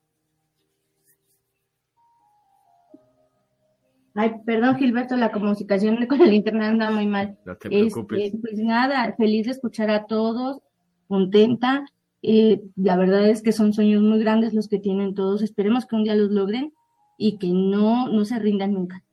Ay, 4.17 4.33
perdón, 4.45 4.79
Gilberto, 4.79 5.17
la 5.17 5.31
comunicación 5.31 6.05
con 6.09 6.21
el 6.23 6.33
internet 6.33 6.71
anda 6.71 6.91
muy 6.91 7.07
mal. 7.07 7.39
No 7.45 7.55
te 7.57 7.69
preocupes. 7.69 8.21
Este, 8.21 8.39
pues 8.39 8.59
nada, 8.59 9.15
feliz 9.17 9.47
de 9.47 9.53
escuchar 9.53 9.91
a 9.91 10.07
todos, 10.07 10.61
contenta. 11.07 11.85
Eh, 12.21 12.63
la 12.75 12.97
verdad 12.97 13.29
es 13.29 13.43
que 13.43 13.53
son 13.53 13.73
sueños 13.73 14.03
muy 14.03 14.19
grandes 14.19 14.55
los 14.55 14.67
que 14.67 14.81
tienen 14.81 15.15
todos. 15.15 15.43
Esperemos 15.43 15.87
que 15.87 15.95
un 15.95 16.03
día 16.03 16.17
los 16.17 16.33
logren 16.33 16.73
y 17.17 17.39
que 17.39 17.47
no, 17.47 18.09
no 18.09 18.25
se 18.25 18.41
rindan 18.41 18.73
nunca. 18.73 19.05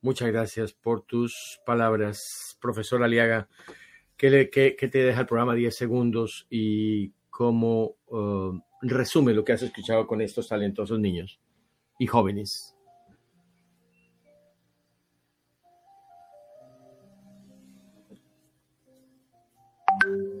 Muchas 0.00 0.28
gracias 0.28 0.72
por 0.74 1.02
tus 1.02 1.58
palabras, 1.66 2.56
profesor 2.60 3.02
Aliaga. 3.02 3.48
¿Qué, 4.16 4.48
te 4.48 4.98
deja 4.98 5.20
el 5.20 5.26
programa 5.26 5.54
10 5.54 5.76
segundos 5.76 6.46
y 6.48 7.10
cómo 7.28 7.96
uh, 8.06 8.58
resume 8.80 9.34
lo 9.34 9.44
que 9.44 9.52
has 9.52 9.62
escuchado 9.62 10.06
con 10.06 10.22
estos 10.22 10.48
talentosos 10.48 10.98
niños 10.98 11.38
y 11.98 12.06
jóvenes? 12.06 12.74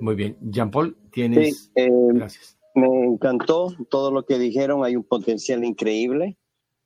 Muy 0.00 0.14
bien. 0.14 0.38
Jean 0.40 0.70
Paul, 0.70 0.96
tienes. 1.12 1.70
Eh, 1.74 1.90
Gracias. 2.14 2.56
Me 2.74 2.86
encantó 2.86 3.74
todo 3.90 4.10
lo 4.10 4.24
que 4.24 4.38
dijeron. 4.38 4.84
Hay 4.84 4.96
un 4.96 5.04
potencial 5.04 5.64
increíble 5.64 6.38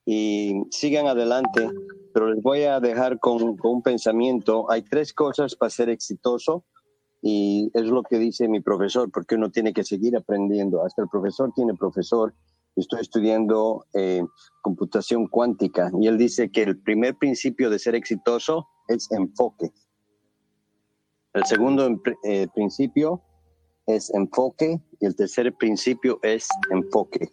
y 0.04 0.54
sigan 0.70 1.06
adelante. 1.06 1.68
Pero 2.12 2.32
les 2.32 2.42
voy 2.42 2.62
a 2.62 2.80
dejar 2.80 3.20
con, 3.20 3.56
con 3.56 3.74
un 3.74 3.82
pensamiento. 3.82 4.68
Hay 4.72 4.82
tres 4.82 5.12
cosas 5.12 5.54
para 5.54 5.70
ser 5.70 5.88
exitoso 5.88 6.64
y 7.22 7.70
es 7.74 7.84
lo 7.84 8.02
que 8.02 8.18
dice 8.18 8.48
mi 8.48 8.60
profesor, 8.60 9.10
porque 9.10 9.34
uno 9.34 9.50
tiene 9.50 9.72
que 9.72 9.84
seguir 9.84 10.16
aprendiendo. 10.16 10.84
Hasta 10.84 11.02
el 11.02 11.08
profesor 11.08 11.52
tiene 11.54 11.74
profesor. 11.74 12.34
Estoy 12.76 13.00
estudiando 13.00 13.84
eh, 13.94 14.22
computación 14.62 15.26
cuántica 15.26 15.90
y 16.00 16.06
él 16.06 16.16
dice 16.16 16.50
que 16.50 16.62
el 16.62 16.78
primer 16.78 17.16
principio 17.16 17.68
de 17.68 17.78
ser 17.78 17.94
exitoso 17.94 18.68
es 18.88 19.10
enfoque. 19.12 19.70
El 21.34 21.44
segundo 21.44 21.88
eh, 22.24 22.48
principio 22.54 23.22
es 23.86 24.12
enfoque 24.14 24.80
y 25.00 25.06
el 25.06 25.14
tercer 25.14 25.52
principio 25.54 26.20
es 26.22 26.48
enfoque. 26.70 27.28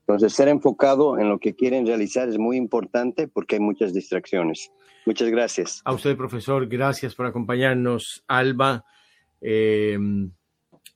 Entonces, 0.00 0.32
ser 0.32 0.48
enfocado 0.48 1.18
en 1.18 1.28
lo 1.28 1.38
que 1.38 1.54
quieren 1.54 1.86
realizar 1.86 2.28
es 2.28 2.38
muy 2.38 2.56
importante 2.56 3.28
porque 3.28 3.56
hay 3.56 3.60
muchas 3.60 3.92
distracciones. 3.92 4.70
Muchas 5.06 5.30
gracias. 5.30 5.82
A 5.84 5.92
usted, 5.92 6.16
profesor, 6.16 6.66
gracias 6.66 7.14
por 7.14 7.26
acompañarnos. 7.26 8.24
Alba, 8.26 8.84
em, 9.40 10.32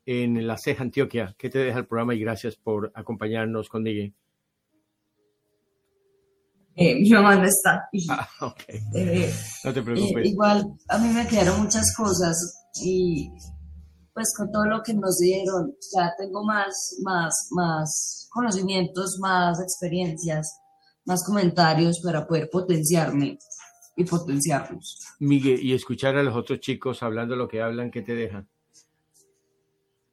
en 0.06 0.46
La 0.46 0.58
Ceja, 0.58 0.82
Antioquia, 0.82 1.34
¿qué 1.38 1.48
te 1.48 1.58
deja 1.58 1.78
el 1.78 1.86
programa? 1.86 2.14
Y 2.14 2.20
gracias 2.20 2.56
por 2.56 2.92
acompañarnos 2.94 3.68
con 3.68 3.82
Miguel. 3.82 4.14
Eh, 6.76 7.00
mi 7.00 7.10
mamá 7.10 7.36
no 7.36 7.44
está. 7.44 7.88
Ah, 8.10 8.28
eh, 8.68 9.32
no 9.64 9.72
te 9.72 9.82
preocupes. 9.82 10.26
igual, 10.26 10.66
a 10.88 10.98
mí 10.98 11.08
me 11.08 11.26
quedaron 11.26 11.62
muchas 11.62 11.94
cosas 11.96 12.68
y 12.82 13.30
pues 14.12 14.32
con 14.36 14.50
todo 14.50 14.64
lo 14.66 14.82
que 14.82 14.94
nos 14.94 15.18
dieron, 15.18 15.74
ya 15.94 16.12
tengo 16.16 16.44
más, 16.44 16.96
más, 17.02 17.48
más 17.50 18.28
conocimientos, 18.30 19.18
más 19.20 19.60
experiencias, 19.60 20.60
más 21.04 21.24
comentarios 21.24 22.00
para 22.00 22.26
poder 22.26 22.48
potenciarme 22.50 23.38
y 23.96 24.04
potenciarlos. 24.04 25.00
Miguel, 25.20 25.60
y 25.62 25.72
escuchar 25.72 26.16
a 26.16 26.22
los 26.22 26.34
otros 26.34 26.60
chicos 26.60 27.02
hablando 27.02 27.36
lo 27.36 27.48
que 27.48 27.62
hablan, 27.62 27.90
¿qué 27.90 28.02
te 28.02 28.14
deja? 28.14 28.46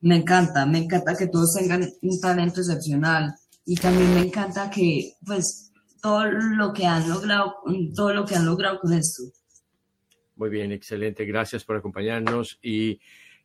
Me 0.02 0.16
encanta, 0.16 0.66
me 0.66 0.80
encanta 0.80 1.16
que 1.16 1.28
todos 1.28 1.54
tengan 1.54 1.88
un 2.02 2.20
talento 2.20 2.62
excepcional 2.62 3.34
y 3.66 3.76
también 3.76 4.14
me 4.16 4.22
encanta 4.22 4.70
que 4.70 5.14
pues 5.26 5.72
todo 6.02 6.26
lo 6.26 6.74
que 6.74 6.86
han 6.86 7.08
logrado, 7.08 7.56
todo 7.96 8.14
lo 8.14 8.26
que 8.26 8.36
han 8.36 8.46
logrado 8.46 8.80
con 8.80 8.94
esto. 8.94 9.24
Muy 10.36 10.50
bien, 10.50 10.72
excelente. 10.72 11.24
Gracias 11.26 11.64
por 11.64 11.76
acompañarnos 11.76 12.58
y 12.64 13.00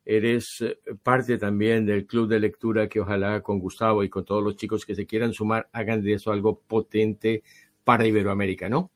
eres 0.07 0.63
eh, 0.63 0.79
parte 1.03 1.37
también 1.37 1.85
del 1.85 2.07
club 2.07 2.29
de 2.29 2.41
lectura 2.41 2.89
que 2.89 3.01
ojalá 3.01 3.43
con 3.43 3.59
Gustavo 3.59 4.03
y 4.03 4.09
con 4.09 4.25
todos 4.25 4.43
los 4.43 4.57
chicos 4.57 4.87
que 4.87 4.95
se 4.95 5.05
quieran 5.05 5.35
sumar 5.35 5.69
hagan 5.73 6.03
de 6.03 6.15
eso 6.15 6.33
algo 6.33 6.61
potente 6.61 7.43
para 7.85 8.07
Iberoamérica, 8.07 8.69
¿no? 8.69 8.91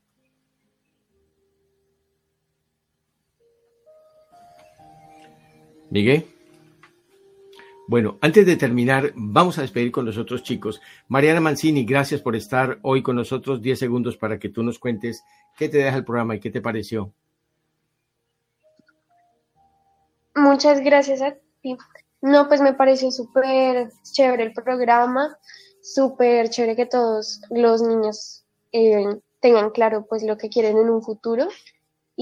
Miguel. 5.91 6.27
Bueno, 7.89 8.19
antes 8.21 8.47
de 8.47 8.57
terminar, 8.57 9.13
vamos 9.17 9.59
a 9.59 9.63
despedir 9.63 9.91
con 9.91 10.05
los 10.05 10.17
otros 10.17 10.45
chicos. 10.45 10.81
Mariana 11.09 11.41
Mancini, 11.41 11.85
gracias 11.85 12.21
por 12.21 12.37
estar 12.37 12.79
hoy 12.83 13.03
con 13.03 13.17
nosotros. 13.17 13.61
Diez 13.61 13.81
segundos 13.81 14.17
para 14.17 14.39
que 14.39 14.49
tú 14.49 14.63
nos 14.63 14.79
cuentes 14.79 15.25
qué 15.59 15.69
te 15.69 15.79
deja 15.79 15.97
el 15.97 16.05
programa 16.05 16.37
y 16.37 16.41
qué 16.41 16.51
te 16.51 16.61
pareció. 16.61 17.13
Muchas 20.37 20.81
gracias 20.81 21.21
a 21.21 21.35
ti. 21.61 21.77
No, 22.23 22.47
pues 22.47 22.61
me 22.61 22.75
pareció 22.75 23.11
súper 23.11 23.91
chévere 24.13 24.45
el 24.45 24.53
programa, 24.53 25.37
súper 25.83 26.49
chévere 26.49 26.77
que 26.77 26.87
todos 26.87 27.41
los 27.51 27.83
niños 27.83 28.45
eh, 28.71 29.19
tengan 29.41 29.71
claro 29.71 30.07
pues 30.09 30.23
lo 30.23 30.37
que 30.37 30.49
quieren 30.49 30.79
en 30.79 30.91
un 30.91 31.03
futuro 31.03 31.49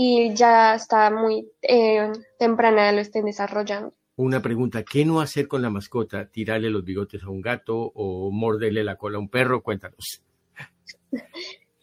y 0.00 0.32
ya 0.32 0.76
está 0.76 1.10
muy 1.10 1.50
eh, 1.60 2.12
temprana 2.38 2.92
lo 2.92 3.00
estén 3.00 3.24
desarrollando 3.24 3.92
una 4.14 4.42
pregunta, 4.42 4.82
¿qué 4.82 5.04
no 5.04 5.20
hacer 5.20 5.46
con 5.46 5.62
la 5.62 5.70
mascota? 5.70 6.28
¿Tirarle 6.28 6.70
los 6.70 6.84
bigotes 6.84 7.22
a 7.22 7.30
un 7.30 7.40
gato 7.40 7.92
o 7.94 8.32
morderle 8.32 8.82
la 8.82 8.96
cola 8.96 9.16
a 9.16 9.20
un 9.20 9.28
perro? 9.28 9.62
Cuéntanos. 9.62 10.22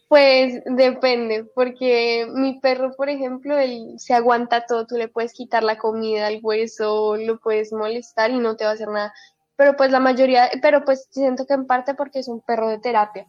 Pues 0.08 0.62
depende, 0.66 1.44
porque 1.54 2.28
mi 2.32 2.60
perro, 2.60 2.92
por 2.94 3.08
ejemplo, 3.08 3.58
él 3.58 3.94
se 3.96 4.14
aguanta 4.14 4.66
todo, 4.66 4.86
tú 4.86 4.96
le 4.96 5.08
puedes 5.08 5.32
quitar 5.32 5.64
la 5.64 5.78
comida, 5.78 6.28
el 6.28 6.40
hueso, 6.42 7.16
lo 7.16 7.40
puedes 7.40 7.72
molestar 7.72 8.30
y 8.30 8.38
no 8.38 8.54
te 8.54 8.64
va 8.64 8.70
a 8.70 8.74
hacer 8.74 8.88
nada. 8.88 9.12
Pero 9.56 9.74
pues 9.76 9.90
la 9.90 9.98
mayoría, 9.98 10.50
pero 10.62 10.84
pues 10.84 11.08
siento 11.10 11.46
que 11.46 11.54
en 11.54 11.66
parte 11.66 11.94
porque 11.94 12.20
es 12.20 12.28
un 12.28 12.40
perro 12.40 12.68
de 12.68 12.78
terapia. 12.78 13.26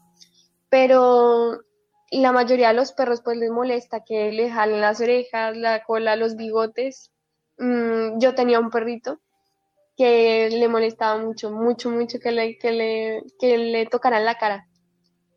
Pero 0.69 1.61
la 2.11 2.31
mayoría 2.31 2.69
de 2.69 2.73
los 2.73 2.93
perros 2.93 3.21
pues 3.21 3.37
les 3.37 3.51
molesta 3.51 4.03
que 4.03 4.31
le 4.31 4.49
jalen 4.49 4.81
las 4.81 5.01
orejas, 5.01 5.55
la 5.57 5.83
cola, 5.83 6.15
los 6.15 6.35
bigotes 6.35 7.11
Mm, 7.57 8.19
yo 8.19 8.35
tenía 8.35 8.59
un 8.59 8.69
perrito 8.69 9.19
que 9.97 10.49
le 10.51 10.67
molestaba 10.67 11.19
mucho, 11.19 11.51
mucho, 11.51 11.89
mucho 11.89 12.19
que 12.19 12.31
le, 12.31 12.57
que 12.57 12.71
le, 12.71 13.23
que 13.39 13.57
le 13.57 13.85
tocaran 13.87 14.25
la 14.25 14.37
cara. 14.37 14.67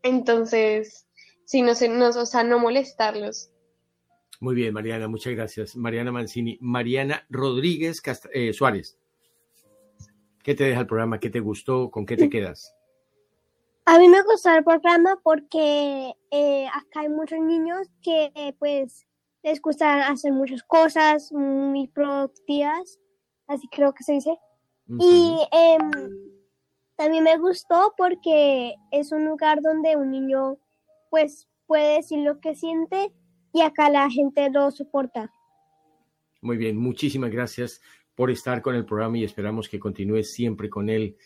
Entonces, 0.03 1.07
sí, 1.45 1.61
no 1.63 1.73
sé, 1.73 1.89
no, 1.89 2.09
o 2.09 2.25
sea, 2.25 2.43
no 2.43 2.59
molestarlos. 2.59 3.49
Muy 4.39 4.55
bien, 4.55 4.73
Mariana, 4.73 5.07
muchas 5.07 5.33
gracias. 5.33 5.75
Mariana 5.75 6.11
Mancini. 6.11 6.57
Mariana 6.61 7.25
Rodríguez 7.29 8.01
eh, 8.33 8.53
Suárez. 8.53 8.97
¿Qué 10.43 10.55
te 10.55 10.63
deja 10.63 10.81
el 10.81 10.87
programa? 10.87 11.19
¿Qué 11.19 11.29
te 11.29 11.39
gustó? 11.39 11.89
¿Con 11.89 12.05
qué 12.05 12.17
te 12.17 12.29
quedas? 12.29 12.75
A 13.85 13.97
mí 13.97 14.07
me 14.07 14.21
gustó 14.23 14.51
el 14.51 14.63
programa 14.63 15.19
porque 15.23 16.13
eh, 16.29 16.67
acá 16.67 17.01
hay 17.01 17.09
muchos 17.09 17.39
niños 17.39 17.87
que 18.01 18.55
pues 18.59 19.07
les 19.43 19.61
gusta 19.61 20.07
hacer 20.07 20.31
muchas 20.33 20.63
cosas 20.63 21.31
muy 21.31 21.87
productivas, 21.87 22.99
así 23.47 23.67
creo 23.69 23.93
que 23.93 24.03
se 24.03 24.13
dice. 24.13 24.37
Y 24.99 25.37
em, 25.51 25.91
también 26.95 27.23
me 27.23 27.37
gustó 27.37 27.93
porque 27.97 28.75
es 28.91 29.11
un 29.11 29.25
lugar 29.25 29.61
donde 29.61 29.95
un 29.95 30.11
niño 30.11 30.57
pues 31.09 31.47
puede 31.65 31.95
decir 31.95 32.19
lo 32.19 32.39
que 32.39 32.55
siente 32.55 33.13
y 33.53 33.61
acá 33.61 33.89
la 33.89 34.09
gente 34.09 34.49
lo 34.49 34.69
soporta. 34.71 35.31
Muy 36.41 36.57
bien, 36.57 36.77
muchísimas 36.77 37.31
gracias 37.31 37.81
por 38.15 38.29
estar 38.29 38.61
con 38.61 38.75
el 38.75 38.85
programa 38.85 39.17
y 39.17 39.23
esperamos 39.23 39.69
que 39.69 39.79
continúes 39.79 40.33
siempre 40.33 40.69
con 40.69 40.89
él. 40.89 41.17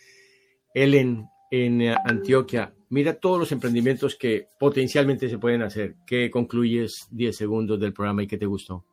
Ellen, 0.73 1.27
en 1.51 1.81
eh, 1.81 1.95
Antioquia, 2.05 2.73
mira 2.89 3.19
todos 3.19 3.39
los 3.39 3.51
emprendimientos 3.51 4.15
que 4.15 4.47
potencialmente 4.59 5.29
se 5.29 5.37
pueden 5.37 5.61
hacer. 5.61 5.95
¿Qué 6.05 6.29
concluyes 6.29 7.07
10 7.11 7.35
segundos 7.35 7.79
del 7.79 7.93
programa 7.93 8.23
y 8.23 8.27
qué 8.27 8.37
te 8.37 8.45
gustó? 8.45 8.85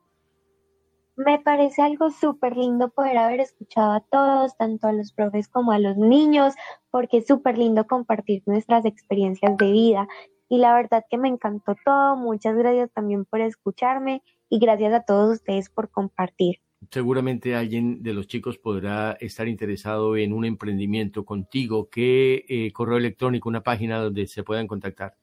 Me 1.16 1.38
parece 1.38 1.82
algo 1.82 2.10
súper 2.10 2.56
lindo 2.56 2.88
poder 2.88 3.18
haber 3.18 3.40
escuchado 3.40 3.92
a 3.92 4.00
todos, 4.00 4.56
tanto 4.56 4.88
a 4.88 4.92
los 4.92 5.12
profes 5.12 5.46
como 5.46 5.72
a 5.72 5.78
los 5.78 5.96
niños, 5.96 6.54
porque 6.90 7.18
es 7.18 7.26
súper 7.26 7.58
lindo 7.58 7.86
compartir 7.86 8.42
nuestras 8.46 8.86
experiencias 8.86 9.56
de 9.58 9.70
vida 9.70 10.08
y 10.48 10.58
la 10.58 10.74
verdad 10.74 11.04
que 11.08 11.18
me 11.18 11.28
encantó 11.28 11.76
todo. 11.84 12.16
Muchas 12.16 12.56
gracias 12.56 12.90
también 12.92 13.24
por 13.24 13.40
escucharme 13.40 14.22
y 14.48 14.58
gracias 14.58 14.92
a 14.92 15.02
todos 15.02 15.34
ustedes 15.34 15.70
por 15.70 15.90
compartir. 15.90 16.60
Seguramente 16.90 17.54
alguien 17.54 18.02
de 18.02 18.12
los 18.12 18.26
chicos 18.26 18.58
podrá 18.58 19.12
estar 19.20 19.46
interesado 19.48 20.16
en 20.16 20.32
un 20.32 20.44
emprendimiento 20.44 21.24
contigo. 21.24 21.88
¿Qué 21.88 22.44
eh, 22.48 22.72
correo 22.72 22.98
electrónico, 22.98 23.48
una 23.48 23.62
página 23.62 24.00
donde 24.00 24.26
se 24.26 24.42
puedan 24.42 24.66
contactar? 24.66 25.14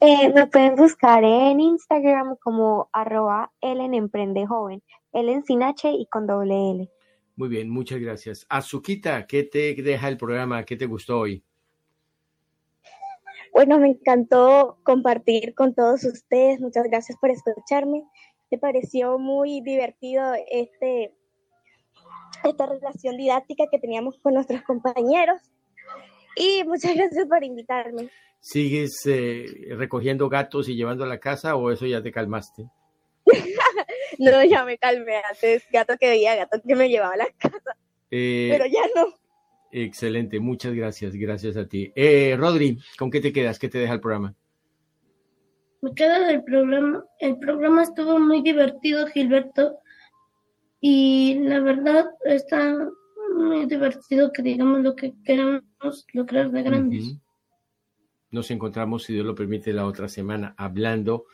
Eh, 0.00 0.32
me 0.34 0.46
pueden 0.46 0.76
buscar 0.76 1.24
en 1.24 1.60
Instagram 1.60 2.36
como 2.42 2.90
arroba 2.92 3.52
Ellen 3.60 3.94
Emprende 3.94 4.46
Joven, 4.46 4.82
Ellen 5.12 5.42
sin 5.44 5.62
H 5.62 5.90
y 5.90 6.06
con 6.06 6.26
doble 6.26 6.72
L. 6.72 6.90
Muy 7.36 7.48
bien, 7.48 7.70
muchas 7.70 8.00
gracias. 8.00 8.46
Azuquita, 8.48 9.26
¿qué 9.26 9.44
te 9.44 9.74
deja 9.74 10.08
el 10.08 10.16
programa? 10.16 10.64
¿Qué 10.64 10.76
te 10.76 10.86
gustó 10.86 11.20
hoy? 11.20 11.42
Bueno, 13.56 13.78
me 13.78 13.88
encantó 13.88 14.78
compartir 14.82 15.54
con 15.54 15.74
todos 15.74 16.04
ustedes. 16.04 16.60
Muchas 16.60 16.84
gracias 16.84 17.16
por 17.18 17.30
escucharme. 17.30 18.04
Me 18.50 18.58
pareció 18.58 19.18
muy 19.18 19.60
divertido 19.60 20.22
este, 20.50 21.14
esta 22.44 22.66
relación 22.66 23.16
didáctica 23.16 23.64
que 23.70 23.78
teníamos 23.78 24.18
con 24.18 24.34
nuestros 24.34 24.62
compañeros. 24.62 25.42
Y 26.36 26.62
muchas 26.64 26.94
gracias 26.96 27.26
por 27.26 27.42
invitarme. 27.42 28.08
¿Sigues 28.40 29.04
eh, 29.06 29.46
recogiendo 29.70 30.28
gatos 30.28 30.68
y 30.68 30.76
llevando 30.76 31.04
a 31.04 31.08
la 31.08 31.18
casa 31.18 31.56
o 31.56 31.70
eso 31.70 31.86
ya 31.86 32.02
te 32.02 32.12
calmaste? 32.12 32.66
no, 34.18 34.44
ya 34.44 34.64
me 34.64 34.78
calmé 34.78 35.16
antes. 35.28 35.64
Gato 35.72 35.96
que 35.98 36.08
veía, 36.08 36.36
gato 36.36 36.60
que 36.64 36.76
me 36.76 36.88
llevaba 36.88 37.14
a 37.14 37.18
la 37.18 37.28
casa. 37.38 37.76
Eh, 38.10 38.48
Pero 38.52 38.66
ya 38.66 38.82
no. 38.94 39.06
Excelente, 39.72 40.38
muchas 40.38 40.74
gracias, 40.74 41.14
gracias 41.16 41.56
a 41.56 41.66
ti. 41.66 41.92
Eh, 41.96 42.36
Rodri, 42.38 42.78
¿con 42.98 43.10
qué 43.10 43.20
te 43.20 43.32
quedas? 43.32 43.58
¿Qué 43.58 43.68
te 43.68 43.78
deja 43.78 43.94
el 43.94 44.00
programa? 44.00 44.34
Me 45.82 45.94
queda 45.94 46.26
del 46.26 46.42
programa. 46.42 47.04
El 47.20 47.38
programa 47.38 47.82
estuvo 47.82 48.18
muy 48.18 48.42
divertido, 48.42 49.06
Gilberto, 49.08 49.78
y 50.80 51.40
la 51.40 51.60
verdad 51.60 52.06
está 52.24 52.88
muy 53.34 53.66
divertido 53.66 54.32
que 54.32 54.42
digamos 54.42 54.80
lo 54.80 54.94
que 54.96 55.14
queramos 55.24 55.62
lograr 56.12 56.50
de 56.50 56.62
grandes. 56.62 57.18
Nos 58.30 58.50
encontramos, 58.50 59.04
si 59.04 59.12
Dios 59.12 59.26
lo 59.26 59.34
permite, 59.34 59.72
la 59.72 59.86
otra 59.86 60.08
semana 60.08 60.54
hablando, 60.58 61.26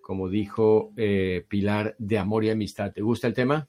como 0.00 0.28
dijo 0.28 0.92
eh, 0.96 1.44
Pilar, 1.48 1.94
de 1.98 2.18
amor 2.18 2.44
y 2.44 2.50
amistad. 2.50 2.92
¿Te 2.92 3.02
gusta 3.02 3.26
el 3.26 3.34
tema? 3.34 3.68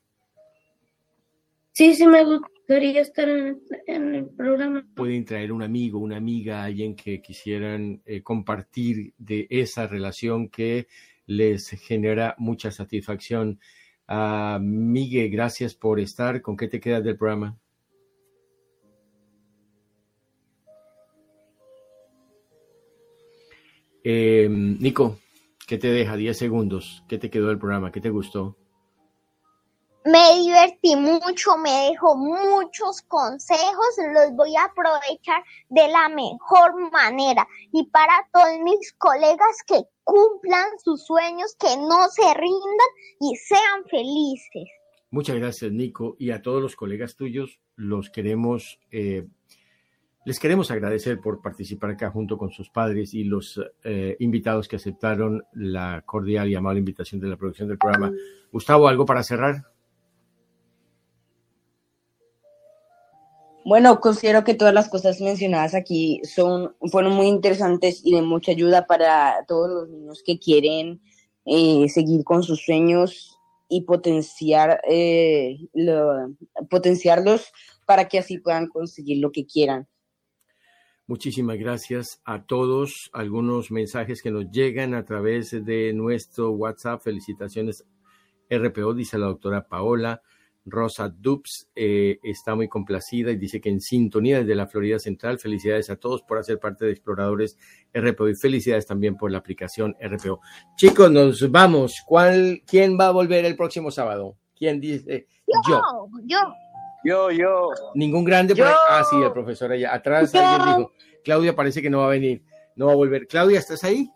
Sí, 1.74 1.94
sí 1.94 2.06
me 2.06 2.24
gustaría 2.72 3.01
estar 3.01 3.28
en, 3.28 4.15
el 4.15 4.30
programa. 4.30 4.88
Pueden 4.95 5.26
traer 5.26 5.51
un 5.51 5.61
amigo, 5.61 5.99
una 5.99 6.15
amiga, 6.15 6.63
alguien 6.63 6.95
que 6.95 7.22
quisieran 7.22 8.01
eh, 8.05 8.24
compartir 8.24 9.13
de 9.17 9.45
esa 9.49 9.88
relación 9.88 10.47
que 10.47 10.88
les 11.26 11.69
genera 11.72 12.34
mucha 12.38 12.72
satisfacción. 12.72 13.59
Uh, 14.07 14.57
Miguel, 14.61 15.30
gracias 15.30 15.76
por 15.76 15.99
estar. 15.99 16.41
¿Con 16.41 16.55
qué 16.55 16.69
te 16.69 16.80
quedas 16.80 17.03
del 17.03 17.17
programa? 17.17 17.57
Eh, 24.01 24.47
Nico, 24.49 25.19
¿qué 25.67 25.78
te 25.78 25.91
deja? 25.91 26.15
10 26.15 26.38
segundos. 26.38 27.03
¿Qué 27.09 27.17
te 27.17 27.30
quedó 27.30 27.49
del 27.49 27.59
programa? 27.59 27.91
¿Qué 27.91 27.99
te 27.99 28.09
gustó? 28.09 28.61
Me 30.04 30.39
divertí 30.39 30.95
mucho, 30.95 31.58
me 31.58 31.89
dejó 31.89 32.16
muchos 32.18 33.04
consejos, 33.04 33.86
los 34.14 34.36
voy 34.36 34.56
a 34.56 34.64
aprovechar 34.64 35.43
de 35.70 35.88
la 35.89 36.10
mejor 36.10 36.91
manera. 36.91 37.47
Y 37.72 37.86
para 37.86 38.28
todos 38.34 38.60
mis 38.64 38.93
colegas 38.93 39.58
que 39.68 39.84
cumplan 40.04 40.66
sus 40.84 41.06
sueños, 41.06 41.56
que 41.60 41.78
no 41.78 42.08
se 42.10 42.34
rindan 42.34 42.89
y 43.20 43.36
sean 43.36 43.86
felices. 43.91 44.70
Muchas 45.12 45.36
gracias, 45.36 45.72
Nico. 45.72 46.16
Y 46.18 46.32
a 46.32 46.41
todos 46.41 46.64
los 46.64 46.76
colegas 46.76 47.16
tuyos, 47.16 47.60
los 47.76 48.10
queremos, 48.10 48.80
eh, 48.89 49.28
les 50.26 50.39
queremos 50.39 50.72
agradecer 50.72 51.20
por 51.20 51.43
participar 51.43 51.91
acá 51.91 52.10
junto 52.10 52.39
con 52.39 52.49
sus 52.49 52.72
padres 52.72 53.14
y 53.14 53.26
los 53.26 53.62
eh, 53.84 54.16
invitados 54.20 54.68
que 54.68 54.78
aceptaron 54.78 55.43
la 55.54 56.02
cordial 56.08 56.49
y 56.49 56.56
amable 56.56 56.80
invitación 56.80 57.22
de 57.22 57.28
la 57.28 57.38
producción 57.38 57.68
del 57.68 57.78
programa. 57.78 58.12
Gustavo, 58.52 58.88
¿algo 58.88 59.06
para 59.06 59.22
cerrar? 59.22 59.70
Bueno, 63.64 63.99
considero 63.99 64.43
que 64.43 64.55
todas 64.55 64.74
las 64.74 64.89
cosas 64.89 65.22
mencionadas 65.22 65.76
aquí 65.76 66.22
son, 66.24 66.76
fueron 66.91 67.14
muy 67.14 67.28
interesantes 67.28 68.01
y 68.03 68.14
de 68.14 68.22
mucha 68.22 68.51
ayuda 68.51 68.88
para 68.88 69.45
todos 69.47 69.70
los 69.70 69.89
niños 69.89 70.24
que 70.26 70.39
quieren 70.39 71.01
eh, 71.45 71.88
seguir 71.89 72.24
con 72.24 72.43
sus 72.43 72.64
sueños 72.64 73.38
y 73.70 73.82
potenciar, 73.82 74.82
eh, 74.89 75.57
potenciarlos 76.70 77.51
para 77.86 78.07
que 78.07 78.20
así 78.20 78.39
puedan 78.39 78.68
conseguir 78.68 79.20
lo 79.20 79.32
que 79.32 79.45
quieran. 79.45 79.88
Muchísimas 81.07 81.57
gracias 81.57 82.22
a 82.26 82.45
todos. 82.45 83.09
Algunos 83.14 83.70
mensajes 83.70 84.22
que 84.22 84.32
nos 84.32 84.49
llegan 84.49 84.93
a 84.93 85.05
través 85.05 85.52
de 85.52 85.94
nuestro 85.94 86.52
WhatsApp. 86.52 87.02
Felicitaciones 87.02 87.86
RPO, 88.49 88.94
dice 88.94 89.18
la 89.18 89.27
doctora 89.27 89.68
Paola. 89.68 90.22
Rosa 90.66 91.10
Dubs 91.10 91.70
eh, 91.76 92.20
está 92.24 92.56
muy 92.56 92.68
complacida 92.68 93.32
y 93.32 93.38
dice 93.38 93.60
que 93.60 93.70
en 93.70 93.82
sintonía 93.82 94.40
desde 94.40 94.56
la 94.56 94.68
Florida 94.68 95.00
Central. 95.00 95.40
Felicidades 95.40 95.90
a 95.90 95.96
todos 95.96 96.22
por 96.22 96.38
hacer 96.38 96.60
parte 96.60 96.86
de 96.86 96.92
Exploradores 96.92 97.58
RPO 97.94 98.30
y 98.30 98.36
felicidades 98.36 98.86
también 98.86 99.18
por 99.18 99.32
la 99.32 99.40
aplicación 99.40 99.96
RPO. 100.02 100.40
Chicos, 100.76 101.12
nos 101.12 101.50
vamos. 101.52 102.02
¿Cuál, 102.06 102.62
¿Quién 102.66 102.98
va 103.00 103.08
a 103.08 103.12
volver 103.12 103.46
el 103.46 103.56
próximo 103.56 103.92
sábado? 103.92 104.38
¿Quién 104.56 104.80
dice? 104.80 105.28
Yo. 105.68 105.82
Yo. 106.26 106.38
Yo, 107.04 107.32
yo. 107.32 107.70
Ningún 107.96 108.24
grande. 108.24 108.56
Por 108.56 108.66
Ah, 108.68 109.04
sí, 109.10 109.16
el 109.18 109.32
profesor 109.32 109.72
allá. 109.72 109.94
Atrás 109.94 110.34
alguien 110.36 110.78
dijo, 110.78 110.92
Claudia 111.24 111.56
parece 111.56 111.82
que 111.82 111.90
no 111.90 112.00
va 112.00 112.06
a 112.06 112.10
venir, 112.10 112.44
no 112.76 112.88
va 112.88 112.94
a 112.94 112.96
volver. 112.96 113.28
Claudia, 113.28 113.60
¿estás 113.60 113.84
ahí? 113.84 114.12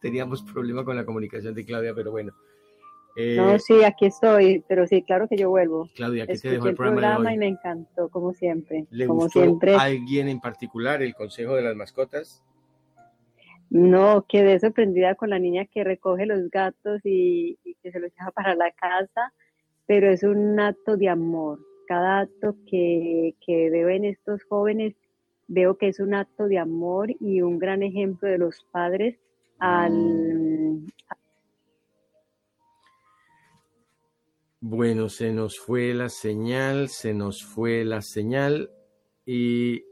Teníamos 0.00 0.42
problema 0.42 0.84
con 0.84 0.96
la 0.96 1.04
comunicación 1.04 1.54
de 1.54 1.64
Claudia, 1.64 1.94
pero 1.94 2.10
bueno. 2.10 2.32
Eh, 3.16 3.36
no, 3.36 3.58
sí, 3.58 3.84
aquí 3.84 4.06
estoy, 4.06 4.64
pero 4.68 4.86
sí, 4.86 5.02
claro 5.02 5.28
que 5.28 5.36
yo 5.36 5.48
vuelvo. 5.48 5.88
Claudia, 5.94 6.26
¿qué 6.26 6.36
te 6.36 6.50
dejó 6.50 6.68
el 6.68 6.74
programa, 6.74 7.32
y 7.32 7.38
me 7.38 7.46
encantó, 7.46 8.08
como 8.08 8.32
siempre. 8.32 8.86
¿Le 8.90 9.06
como 9.06 9.22
gustó 9.22 9.40
siempre. 9.40 9.76
alguien 9.76 10.28
en 10.28 10.40
particular 10.40 11.00
el 11.02 11.14
consejo 11.14 11.54
de 11.54 11.62
las 11.62 11.76
mascotas? 11.76 12.42
No, 13.70 14.24
quedé 14.28 14.58
sorprendida 14.58 15.14
con 15.14 15.30
la 15.30 15.38
niña 15.38 15.64
que 15.66 15.84
recoge 15.84 16.26
los 16.26 16.50
gatos 16.50 17.00
y, 17.04 17.56
que 17.82 17.92
se 17.92 18.00
los 18.00 18.10
lleva 18.18 18.30
para 18.32 18.54
la 18.56 18.70
casa, 18.72 19.32
pero 19.86 20.10
es 20.10 20.24
un 20.24 20.58
acto 20.58 20.96
de 20.96 21.08
amor. 21.08 21.60
Cada 21.86 22.20
acto 22.20 22.56
que, 22.68 23.34
que 23.44 23.70
veo 23.70 23.90
en 23.90 24.06
estos 24.06 24.42
jóvenes, 24.44 24.94
veo 25.46 25.76
que 25.76 25.88
es 25.88 26.00
un 26.00 26.14
acto 26.14 26.48
de 26.48 26.58
amor 26.58 27.10
y 27.20 27.42
un 27.42 27.58
gran 27.58 27.82
ejemplo 27.82 28.28
de 28.28 28.38
los 28.38 28.66
padres 28.72 29.18
al, 29.58 29.92
mm. 29.92 30.86
Bueno, 34.66 35.10
se 35.10 35.30
nos 35.30 35.58
fue 35.58 35.92
la 35.92 36.08
señal, 36.08 36.88
se 36.88 37.12
nos 37.12 37.44
fue 37.44 37.84
la 37.84 38.00
señal 38.00 38.70
y 39.26 39.82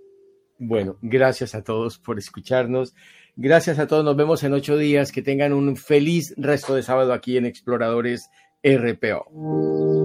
Bueno, 0.59 0.97
gracias 1.03 1.55
a 1.55 1.63
todos 1.63 1.99
por 1.99 2.19
escucharnos. 2.19 2.95
Gracias 3.37 3.79
a 3.79 3.87
todos. 3.87 4.03
Nos 4.03 4.17
vemos 4.17 4.43
en 4.45 4.55
ocho 4.55 4.79
días. 4.79 5.13
Que 5.13 5.21
tengan 5.21 5.53
un 5.53 5.77
feliz 5.77 6.33
resto 6.39 6.75
de 6.75 6.83
sábado 6.83 7.13
aquí 7.13 7.37
en 7.37 7.45
Exploradores 7.45 8.31
RPO. 8.63 10.02